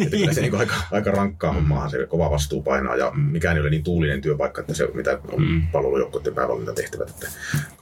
Että 0.01 0.17
kyllä 0.17 0.33
se 0.33 0.41
niin 0.41 0.55
aika, 0.55 0.73
aika 0.91 1.11
rankkaa 1.11 1.53
hommaahan 1.53 1.89
se 1.89 2.05
kova 2.05 2.31
vastuu 2.31 2.61
painaa 2.61 2.95
ja 2.95 3.11
mikään 3.11 3.57
ei 3.57 3.61
ole 3.61 3.69
niin 3.69 3.83
tuulinen 3.83 4.21
työpaikka, 4.21 4.61
että 4.61 4.73
se 4.73 4.89
mitä 4.93 5.19
on 5.31 5.63
palvelujoukkoiden 5.71 6.35
päävalmentajan 6.35 6.75
tehtävät, 6.75 7.09
että 7.09 7.27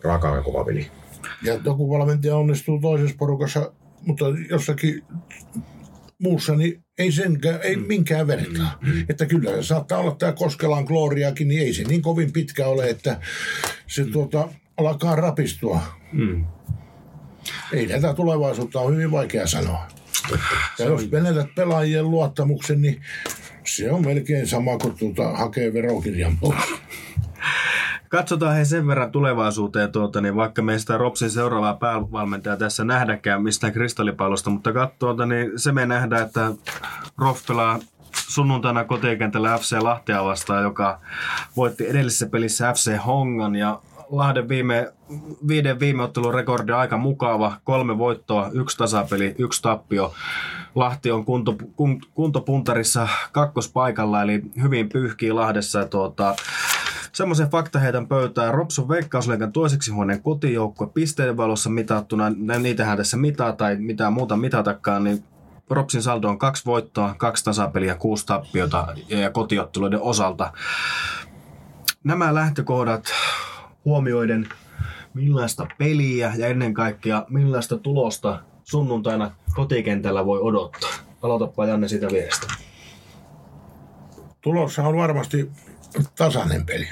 raakaa 0.03 0.35
ja 0.35 0.41
kova 0.41 0.63
peli. 0.63 0.91
Ja 1.43 1.59
joku 1.65 1.89
valmentaja 1.89 2.37
onnistuu 2.37 2.79
toisessa 2.79 3.15
porukassa, 3.19 3.71
mutta 4.01 4.25
jossakin 4.49 5.03
muussa, 6.19 6.55
niin 6.55 6.83
ei, 6.97 7.11
senkään, 7.11 7.59
ei 7.61 7.75
minkään 7.75 8.27
vertaa. 8.27 8.79
Että 9.09 9.25
kyllä 9.25 9.51
se 9.51 9.63
saattaa 9.63 9.99
olla 9.99 10.15
tämä 10.15 10.31
Koskelan 10.31 10.83
Gloriakin, 10.83 11.47
niin 11.47 11.61
ei 11.61 11.73
se 11.73 11.83
niin 11.83 12.01
kovin 12.01 12.31
pitkä 12.31 12.67
ole, 12.67 12.89
että 12.89 13.19
se 13.87 14.05
tuota, 14.05 14.49
alkaa 14.77 15.15
rapistua. 15.15 15.81
Mm. 16.13 16.45
Ei 17.73 17.87
tätä 17.87 18.13
tulevaisuutta 18.13 18.79
on 18.79 18.93
hyvin 18.93 19.11
vaikea 19.11 19.47
sanoa. 19.47 19.87
Ja 20.79 20.85
jos 20.85 21.11
menetät 21.11 21.55
pelaajien 21.55 22.11
luottamuksen, 22.11 22.81
niin 22.81 23.01
se 23.65 23.91
on 23.91 24.05
melkein 24.05 24.47
sama 24.47 24.77
kuin 24.77 24.97
tuota, 24.97 25.29
hakee 25.29 25.73
verokirjan 25.73 26.37
pois. 26.37 26.63
Katsotaan 28.09 28.55
he 28.55 28.65
sen 28.65 28.87
verran 28.87 29.11
tulevaisuuteen, 29.11 29.91
tuota, 29.91 30.21
niin 30.21 30.35
vaikka 30.35 30.61
me 30.61 30.79
sitä 30.79 30.97
Ropsin 30.97 31.29
seuraavaa 31.29 31.73
päävalmentajaa 31.73 32.57
tässä 32.57 32.83
nähdäkään 32.83 33.43
mistään 33.43 33.73
kristallipallosta, 33.73 34.49
mutta 34.49 34.73
katsotaan, 34.73 35.29
niin 35.29 35.51
se 35.55 35.71
me 35.71 35.85
nähdään, 35.85 36.25
että 36.25 36.51
Rof 37.17 37.47
pelaa 37.47 37.79
sunnuntaina 38.27 38.83
kotikentällä 38.83 39.57
FC 39.57 39.77
Lahtea 39.81 40.23
vastaan, 40.23 40.63
joka 40.63 40.99
voitti 41.57 41.89
edellisessä 41.89 42.25
pelissä 42.25 42.73
FC 42.73 42.97
Hongan 43.05 43.55
ja 43.55 43.81
Lahden 44.09 44.49
viime, 44.49 44.93
viiden 45.47 45.79
viime 45.79 46.03
ottelun 46.03 46.33
rekordi 46.33 46.71
aika 46.71 46.97
mukava. 46.97 47.57
Kolme 47.63 47.97
voittoa, 47.97 48.49
yksi 48.53 48.77
tasapeli, 48.77 49.35
yksi 49.37 49.61
tappio. 49.61 50.13
Lahti 50.75 51.11
on 51.11 51.25
kunto, 51.25 51.55
kun, 51.75 52.01
kuntopuntarissa 52.13 53.07
kakkospaikalla, 53.31 54.21
eli 54.21 54.41
hyvin 54.61 54.89
pyyhkii 54.89 55.31
Lahdessa. 55.31 55.85
Tuota, 55.85 56.35
semmoisen 57.15 57.49
fakta 57.49 57.79
heitän 57.79 58.07
pöytään. 58.07 58.53
Ropsun 58.53 58.89
veikkausleikan 58.89 59.51
toiseksi 59.51 59.91
huoneen 59.91 60.21
kotijoukkue 60.21 60.87
pisteiden 60.87 61.37
valossa 61.37 61.69
mitattuna, 61.69 62.29
niitähän 62.59 62.97
tässä 62.97 63.17
mitaa 63.17 63.53
tai 63.53 63.75
mitään 63.75 64.13
muuta 64.13 64.37
mitatakaan, 64.37 65.03
niin 65.03 65.23
Ropsin 65.69 66.01
saldo 66.01 66.29
on 66.29 66.37
kaksi 66.37 66.65
voittoa, 66.65 67.15
kaksi 67.17 67.45
tasapeliä, 67.45 67.95
kuusi 67.95 68.25
tappiota 68.25 68.87
ja 69.07 69.29
kotiotteluiden 69.29 70.01
osalta. 70.01 70.51
Nämä 72.03 72.33
lähtökohdat 72.33 73.05
huomioiden, 73.85 74.49
millaista 75.13 75.67
peliä 75.77 76.33
ja 76.37 76.47
ennen 76.47 76.73
kaikkea 76.73 77.25
millaista 77.29 77.77
tulosta 77.77 78.39
sunnuntaina 78.63 79.31
kotikentällä 79.55 80.25
voi 80.25 80.39
odottaa. 80.41 80.89
Aloitapa 81.21 81.65
Janne 81.65 81.87
siitä 81.87 82.07
vierestä. 82.11 82.47
Tulossa 84.41 84.83
on 84.83 84.97
varmasti 84.97 85.51
tasainen 86.15 86.65
peli 86.65 86.87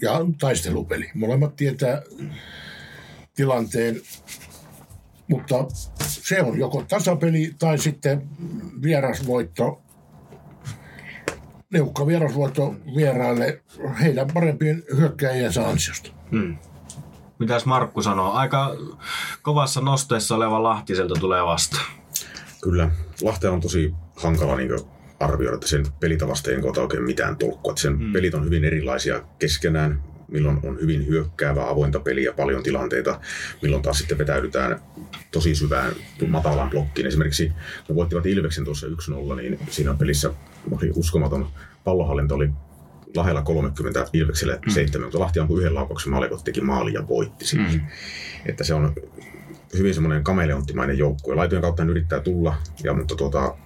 ja 0.00 0.20
taistelupeli. 0.40 1.10
Molemmat 1.14 1.56
tietää 1.56 2.02
tilanteen, 3.34 4.00
mutta 5.28 5.64
se 5.98 6.42
on 6.42 6.58
joko 6.58 6.84
tasapeli 6.88 7.54
tai 7.58 7.78
sitten 7.78 8.28
vierasvoitto, 8.82 9.82
neukka 11.72 12.06
vierasvoitto 12.06 12.74
vieraille 12.96 13.62
heidän 14.00 14.28
parempien 14.34 14.82
hyökkäjiensä 14.96 15.68
ansiosta. 15.68 16.10
Hmm. 16.30 16.58
Mitäs 17.38 17.66
Markku 17.66 18.02
sanoo? 18.02 18.32
Aika 18.32 18.76
kovassa 19.42 19.80
nosteessa 19.80 20.36
oleva 20.36 20.62
Lahtiselta 20.62 21.14
tulee 21.20 21.44
vastaan. 21.44 21.84
Kyllä. 22.62 22.90
Lahtea 23.22 23.52
on 23.52 23.60
tosi 23.60 23.94
hankala 24.16 24.56
niin 24.56 24.70
arvioida, 25.24 25.54
että 25.54 25.68
sen 25.68 25.86
pelitavasta 26.00 26.50
ei 26.50 26.58
ota 26.62 26.80
oikein 26.80 27.02
mitään 27.02 27.36
tolkkua. 27.36 27.72
Että 27.72 27.82
sen 27.82 27.98
mm. 27.98 28.12
pelit 28.12 28.34
on 28.34 28.44
hyvin 28.44 28.64
erilaisia 28.64 29.22
keskenään, 29.38 30.02
milloin 30.28 30.58
on 30.62 30.80
hyvin 30.80 31.06
hyökkäävää 31.06 31.68
avointa 31.68 32.00
peliä, 32.00 32.32
paljon 32.32 32.62
tilanteita, 32.62 33.20
milloin 33.62 33.82
taas 33.82 33.98
sitten 33.98 34.18
vetäydytään 34.18 34.80
tosi 35.30 35.54
syvään 35.54 35.92
matalaan 36.28 36.70
blokkiin. 36.70 37.06
Esimerkiksi 37.06 37.52
kun 37.86 37.96
voittivat 37.96 38.26
Ilveksen 38.26 38.64
tuossa 38.64 38.86
1-0, 38.86 39.36
niin 39.36 39.58
siinä 39.70 39.94
pelissä 39.94 40.30
oli 40.70 40.92
uskomaton 40.94 41.48
pallohallinto 41.84 42.34
oli 42.34 42.50
lähellä 43.16 43.42
30 43.42 44.06
Ilvekselle 44.12 44.58
mm. 44.66 44.72
7, 44.72 45.06
mutta 45.06 45.20
Lahti 45.20 45.40
ampui 45.40 45.60
yhden 45.60 45.74
laukauksen 45.74 46.12
maalikot 46.12 46.44
teki 46.44 46.60
maali 46.60 46.92
ja 46.92 47.08
voitti 47.08 47.46
siinä. 47.46 47.68
Mm. 47.72 47.80
Että 48.46 48.64
se 48.64 48.74
on 48.74 48.94
hyvin 49.78 49.94
semmoinen 49.94 50.24
kameleonttimainen 50.24 50.98
joukkue. 50.98 51.34
Laitojen 51.34 51.62
kautta 51.62 51.82
hän 51.82 51.90
yrittää 51.90 52.20
tulla, 52.20 52.54
ja, 52.84 52.94
mutta 52.94 53.16
tuota, 53.16 53.56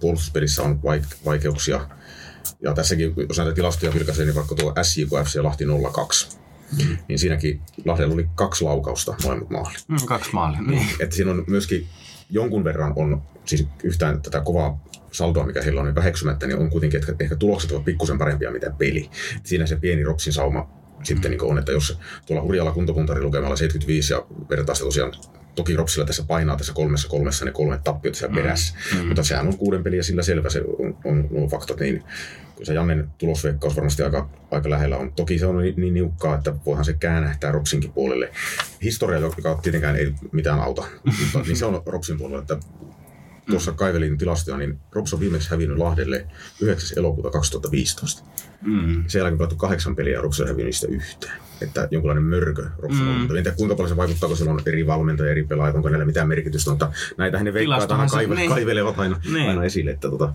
puolustuspelissä 0.00 0.62
on 0.62 0.80
vaik- 0.82 1.16
vaikeuksia. 1.24 1.88
Ja 2.62 2.74
tässäkin, 2.74 3.14
jos 3.28 3.38
näitä 3.38 3.52
tilastoja 3.52 3.94
vilkaisee, 3.94 4.24
niin 4.24 4.34
vaikka 4.34 4.54
tuo 4.54 4.74
SJK 4.82 5.08
FC 5.24 5.36
Lahti 5.36 5.64
02, 5.94 6.38
mm. 6.78 6.96
niin 7.08 7.18
siinäkin 7.18 7.60
Lahdella 7.84 8.14
oli 8.14 8.28
kaksi 8.34 8.64
laukausta 8.64 9.14
molemmat 9.24 9.50
maali. 9.50 9.74
Mm, 9.88 9.96
kaksi 10.06 10.30
maalia. 10.32 10.62
Niin. 10.62 10.86
Että 11.00 11.16
siinä 11.16 11.30
on 11.30 11.44
myöskin 11.46 11.86
jonkun 12.30 12.64
verran 12.64 12.92
on, 12.96 13.22
siis 13.44 13.66
yhtään 13.82 14.22
tätä 14.22 14.40
kovaa 14.40 14.84
saldoa, 15.12 15.46
mikä 15.46 15.62
heillä 15.62 15.80
on 15.80 15.86
niin 15.86 15.94
väheksymättä, 15.94 16.46
niin 16.46 16.58
on 16.58 16.70
kuitenkin, 16.70 17.00
että 17.00 17.14
ehkä 17.20 17.36
tulokset 17.36 17.72
ovat 17.72 17.84
pikkusen 17.84 18.18
parempia 18.18 18.50
mitä 18.50 18.70
peli. 18.78 19.10
Et 19.36 19.46
siinä 19.46 19.66
se 19.66 19.76
pieni 19.76 20.04
ropsin 20.04 20.32
sauma 20.32 20.80
sitten 21.02 21.30
niin 21.30 21.42
on, 21.42 21.58
että 21.58 21.72
jos 21.72 21.98
tuolla 22.26 22.42
hurjalla 22.42 22.72
kuntopuntarin 22.72 23.24
lukemalla 23.24 23.56
75 23.56 24.12
ja 24.12 24.26
vertaa 24.50 24.74
sitä 24.74 24.84
tosiaan 24.84 25.12
toki 25.54 25.76
Ropsilla 25.76 26.06
tässä 26.06 26.24
painaa 26.28 26.56
tässä 26.56 26.72
kolmessa 26.72 27.08
kolmessa 27.08 27.44
ne 27.44 27.50
kolme 27.50 27.80
tappiota 27.84 28.18
siellä 28.18 28.34
perässä, 28.34 28.74
mm. 28.94 29.06
mutta 29.06 29.22
sehän 29.22 29.46
on 29.46 29.58
kuuden 29.58 29.82
peliä 29.82 30.02
sillä 30.02 30.22
selvä, 30.22 30.50
se 30.50 30.62
on, 30.78 30.96
on 31.04 31.28
nuo 31.30 31.48
faktat, 31.48 31.80
niin 31.80 32.04
kun 32.56 32.66
se 32.66 32.74
Jannen 32.74 33.08
tulosveikkaus 33.18 33.76
varmasti 33.76 34.02
aika, 34.02 34.28
aika 34.50 34.70
lähellä 34.70 34.96
on. 34.96 35.12
Toki 35.12 35.38
se 35.38 35.46
on 35.46 35.58
niin, 35.58 35.74
niin 35.76 35.94
niukkaa, 35.94 36.34
että 36.34 36.54
voihan 36.66 36.84
se 36.84 36.92
käännähtää 36.92 37.52
Ropsinkin 37.52 37.92
puolelle. 37.92 38.32
Historia, 38.82 39.18
joka 39.18 39.58
tietenkään 39.62 39.96
ei 39.96 40.14
mitään 40.32 40.60
auta, 40.60 40.84
mutta 41.04 41.38
niin 41.46 41.56
se 41.56 41.64
on 41.64 41.82
Ropsin 41.86 42.18
puolella, 42.18 42.42
että 42.42 42.56
tuossa 43.50 43.72
kaivelin 43.72 44.18
tilastoja, 44.18 44.56
niin 44.56 44.78
Rops 44.92 45.14
on 45.14 45.20
viimeksi 45.20 45.50
hävinnyt 45.50 45.78
Lahdelle 45.78 46.26
9. 46.60 46.98
elokuuta 46.98 47.30
2015. 47.30 48.22
Mm. 48.62 49.04
Sen 49.06 49.18
jälkeen 49.18 49.38
pelattu 49.38 49.56
kahdeksan 49.56 49.96
peliä 49.96 50.12
ja 50.12 50.20
Rops 50.20 50.40
on 50.40 50.48
hävinnyt 50.48 50.74
niistä. 50.88 51.30
Että 51.60 51.88
jonkinlainen 51.90 52.24
mörkö 52.24 52.66
Rops 52.78 53.00
on 53.00 53.06
mm. 53.06 53.22
En 53.22 53.28
tiedä 53.28 53.56
kuinka 53.56 53.74
paljon 53.74 53.88
se 53.88 53.96
vaikuttaa, 53.96 54.28
kun 54.28 54.36
siellä 54.36 54.52
on 54.52 54.60
eri 54.66 54.86
valmentajia, 54.86 55.30
eri 55.30 55.44
pelaajia, 55.44 55.76
onko 55.76 55.88
näillä 55.88 56.04
mitään 56.04 56.28
merkitystä, 56.28 56.70
mutta 56.70 56.92
näitä 57.18 57.42
ne 57.42 57.52
veikkaat 57.52 57.92
aina 57.92 58.06
kaive, 58.06 58.34
niin. 58.34 58.50
kaivelevat 58.50 58.98
aina, 58.98 59.20
niin. 59.32 59.48
aina 59.48 59.64
esille. 59.64 59.90
Että 59.90 60.10
tota, 60.10 60.32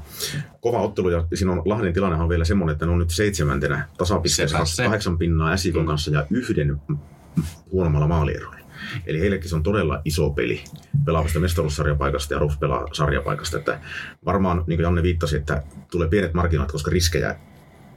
kova 0.62 0.82
ottelu 0.82 1.10
ja 1.10 1.26
siinä 1.34 1.52
on 1.52 1.62
Lahden 1.66 1.94
tilannehan 1.94 2.24
on 2.24 2.30
vielä 2.30 2.46
semmoinen, 2.46 2.74
että 2.74 2.86
ne 2.86 2.92
on 2.92 3.00
nyt 3.00 3.12
seitsemäntenä 3.12 3.88
tasapisteessä 3.98 4.58
kahdeksan 4.84 5.18
pinnaa 5.18 5.58
SIKon 5.58 5.82
mm. 5.82 5.88
kanssa 5.88 6.12
ja 6.12 6.28
yhden 6.32 6.82
huonommalla 7.72 8.08
maalierolla. 8.08 8.65
Eli 9.06 9.20
heillekin 9.20 9.50
se 9.50 9.56
on 9.56 9.64
todella 9.64 10.02
iso 10.06 10.30
peli 10.30 10.64
pelaavasta 11.06 11.40
mestaruussarjapaikasta 11.40 12.34
ja 12.34 12.40
RUF 12.40 12.60
pelaa 12.60 12.88
sarjapaikasta. 12.94 13.58
Että 13.58 13.80
varmaan, 14.26 14.58
niin 14.58 14.78
kuin 14.78 14.84
Janne 14.84 15.04
viittasi, 15.04 15.36
että 15.36 15.64
tulee 15.92 16.08
pienet 16.08 16.34
markkinoit, 16.34 16.72
koska 16.72 16.92
riskejä 16.92 17.36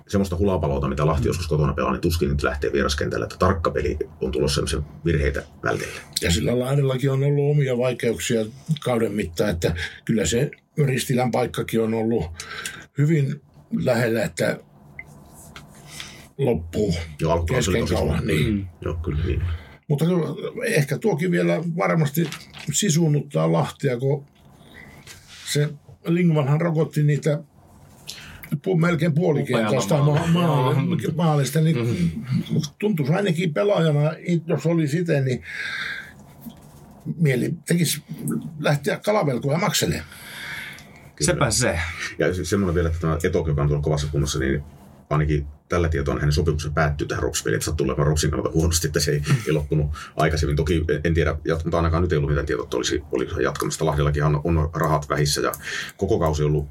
semmoista 0.09 0.37
hulapalota, 0.37 0.89
mitä 0.89 1.07
Lahti 1.07 1.29
joskus 1.29 1.49
kotona 1.49 1.73
pelaa, 1.73 1.93
niin 1.93 2.01
tuskin 2.01 2.29
nyt 2.29 2.43
lähtee 2.43 2.73
vieraskentällä, 2.73 3.25
että 3.25 3.37
tarkka 3.39 3.71
peli 3.71 3.97
on 4.21 4.33
tulossa 4.33 4.55
semmoisen 4.55 4.83
virheitä 5.05 5.43
välteille. 5.63 6.01
Ja 6.23 6.31
sillä 6.31 6.59
Lahdellakin 6.59 7.11
on 7.11 7.25
ollut 7.25 7.51
omia 7.51 7.79
vaikeuksia 7.79 8.45
kauden 8.85 9.13
mittaan, 9.13 9.51
että 9.51 9.75
kyllä 10.05 10.27
se 10.27 10.51
Ristilän 10.87 11.31
paikkakin 11.31 11.81
on 11.81 11.95
ollut 11.95 12.25
hyvin 12.99 13.43
lähellä, 13.79 14.25
että 14.25 14.59
loppuu 16.39 16.95
Joo, 17.21 17.45
kesken 17.45 17.89
kauan. 17.89 18.27
Niin. 18.27 18.55
Mm. 18.55 18.67
Joo, 18.81 18.95
kyllä 18.95 19.25
niin. 19.25 19.43
Mutta 19.89 20.05
ehkä 20.65 20.99
tuokin 20.99 21.31
vielä 21.31 21.63
varmasti 21.77 22.31
sisunnuttaa 22.73 23.53
Lahtia, 23.53 23.99
kun 23.99 24.25
se 25.53 25.69
Lingvanhan 26.07 26.61
rokotti 26.61 27.03
niitä 27.03 27.43
pu, 28.63 28.77
melkein 28.77 29.15
puolikentästä 29.15 29.95
maalista, 31.17 31.61
niin 31.61 31.77
Mm-hmm. 31.79 32.61
tuntuisi 32.79 33.13
ainakin 33.13 33.55
pelaajana, 33.55 34.01
jos 34.47 34.67
oli 34.67 34.89
siten, 34.89 35.25
niin 35.25 35.43
mieli 37.17 37.55
tekisi 37.69 38.03
lähteä 38.59 38.97
kalavelkoja 39.05 39.59
makselemaan. 39.59 40.07
Sepä 41.21 41.51
se. 41.51 41.79
Ja 42.19 42.35
se- 42.35 42.45
semmoinen 42.45 42.75
vielä, 42.75 42.89
että 42.89 43.01
tämä 43.01 43.19
Etok, 43.25 43.47
joka 43.49 43.63
on 43.63 43.69
tuolla 43.69 43.83
kovassa 43.83 44.07
kunnossa, 44.13 44.39
niin 44.39 44.63
ainakin 45.11 45.47
tällä 45.69 45.89
tietoa 45.89 46.15
hänen 46.15 46.33
sopimuksensa 46.33 46.75
päättyy 46.75 47.07
tähän 47.07 47.23
Rops-peliin, 47.23 47.57
että 47.57 47.65
sattuu 47.65 47.87
olemaan 47.87 48.07
Ropsin 48.07 48.31
kannalta 48.31 48.55
huonosti, 48.55 48.87
että 48.87 49.01
se 49.01 49.11
ei, 49.11 49.23
ei 49.47 49.53
loppunut 49.53 49.91
aikaisemmin. 50.17 50.57
Toki 50.57 50.85
en 51.05 51.15
tiedä, 51.15 51.37
mutta 51.65 51.77
ainakaan 51.77 52.03
nyt 52.03 52.13
ei 52.13 52.19
ollut 52.19 52.31
mitään 52.31 52.47
tietoa, 52.47 52.65
että 52.65 52.77
olisi, 52.77 53.03
olisi 53.13 53.43
jatkamassa. 53.43 53.87
Lahdellakin 53.87 54.25
on, 54.25 54.41
on 54.45 54.71
rahat 54.75 55.09
vähissä 55.09 55.41
ja 55.41 55.53
koko 55.97 56.19
kausi 56.19 56.43
on 56.43 56.51
ollut 56.51 56.69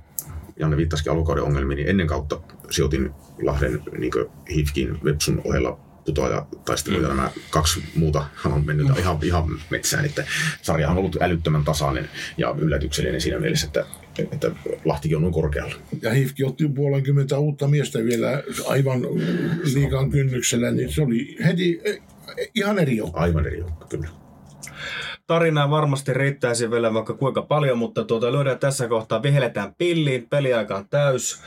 Janne 0.60 0.78
viittasikin 0.78 1.12
alkukauden 1.12 1.44
ongelmiin, 1.44 1.76
niin 1.76 1.90
ennen 1.90 2.08
kautta 2.08 2.40
sijoitin 2.70 3.12
Lahden 3.42 3.84
niin 3.98 4.12
Hifkin 4.56 5.00
Websun 5.04 5.42
ohella 5.46 5.80
putoaja 6.08 6.46
taistelu 6.66 7.02
ja 7.02 7.08
nämä 7.08 7.32
kaksi 7.50 7.84
muuta 7.96 8.26
on 8.46 8.66
mennyt 8.66 9.00
ihan, 9.00 9.18
ihan 9.24 9.60
metsään, 9.70 10.06
että 10.06 10.26
sarjahan 10.62 10.98
on 10.98 11.00
ollut 11.00 11.22
älyttömän 11.22 11.64
tasainen 11.64 12.10
ja 12.38 12.56
yllätyksellinen 12.58 13.22
siinä 13.22 13.40
mielessä, 13.40 13.68
että, 13.68 13.86
että 14.32 14.52
Lahtikin 14.86 15.18
on 15.18 15.22
noin 15.22 15.34
korkealla. 15.34 15.76
Ja 16.02 16.14
Hifki 16.14 16.44
otti 16.44 16.68
puolenkymmentä 16.68 17.38
uutta 17.38 17.68
miestä 17.68 18.00
vielä 18.04 18.44
aivan 18.68 19.02
liikan 19.74 20.10
kynnyksellä, 20.10 20.72
niin 20.72 20.94
se 20.94 21.02
oli 21.02 21.38
heti 21.46 21.82
eh, 21.84 22.02
ihan 22.56 22.80
eri 22.80 22.98
joukko. 22.98 23.20
Aivan 23.20 23.48
eri 23.48 23.60
joukko, 23.60 23.86
kyllä. 23.86 24.08
Tarinaa 25.28 25.70
varmasti 25.70 26.14
riittäisi 26.14 26.72
vielä 26.72 26.94
vaikka 26.94 27.14
kuinka 27.14 27.42
paljon, 27.42 27.78
mutta 27.78 28.04
tuota, 28.04 28.32
lyödään 28.32 28.60
tässä 28.60 28.88
kohtaa, 28.88 29.24
viheletään 29.24 29.76
pilliin, 29.78 30.28
peliaika 30.30 30.76
on 30.76 30.90
täys. 30.90 31.42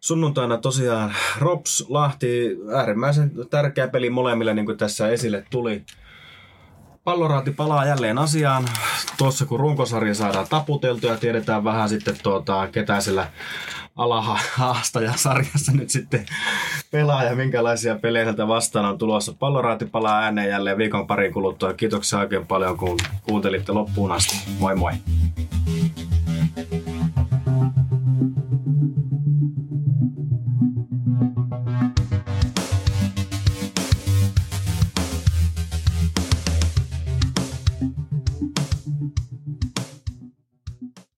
Sunnuntaina 0.00 0.58
tosiaan 0.58 1.14
Rops, 1.38 1.86
Lahti, 1.88 2.56
äärimmäisen 2.74 3.30
tärkeä 3.50 3.88
peli 3.88 4.10
molemmille, 4.10 4.54
niin 4.54 4.66
kuin 4.66 4.78
tässä 4.78 5.08
esille 5.08 5.44
tuli. 5.50 5.84
Palloraati 7.04 7.50
palaa 7.50 7.86
jälleen 7.86 8.18
asiaan. 8.18 8.64
Tuossa 9.18 9.46
kun 9.46 9.60
runkosarja 9.60 10.14
saadaan 10.14 10.46
taputeltu 10.50 11.06
ja 11.06 11.16
tiedetään 11.16 11.64
vähän 11.64 11.88
sitten 11.88 12.16
tuota, 12.22 12.68
ketä 12.72 13.00
sillä 13.00 13.26
alahaastaja-sarjassa 13.98 15.72
nyt 15.72 15.90
sitten 15.90 16.26
pelaa 16.90 17.24
ja 17.24 17.34
minkälaisia 17.34 17.96
pelejä 17.96 18.24
sieltä 18.24 18.48
vastaan 18.48 18.84
on 18.84 18.98
tulossa. 18.98 19.34
Palloraati 19.38 19.86
palaa 19.86 20.20
ääneen 20.20 20.48
jälleen 20.48 20.78
viikon 20.78 21.06
parin 21.06 21.32
kuluttua. 21.32 21.74
Kiitoksia 21.74 22.18
oikein 22.18 22.46
paljon, 22.46 22.76
kun 22.76 22.98
kuuntelitte 23.22 23.72
loppuun 23.72 24.12
asti. 24.12 24.36
Moi 24.58 24.76
moi! 24.76 24.92
thank 26.56 26.72
you 26.72 26.88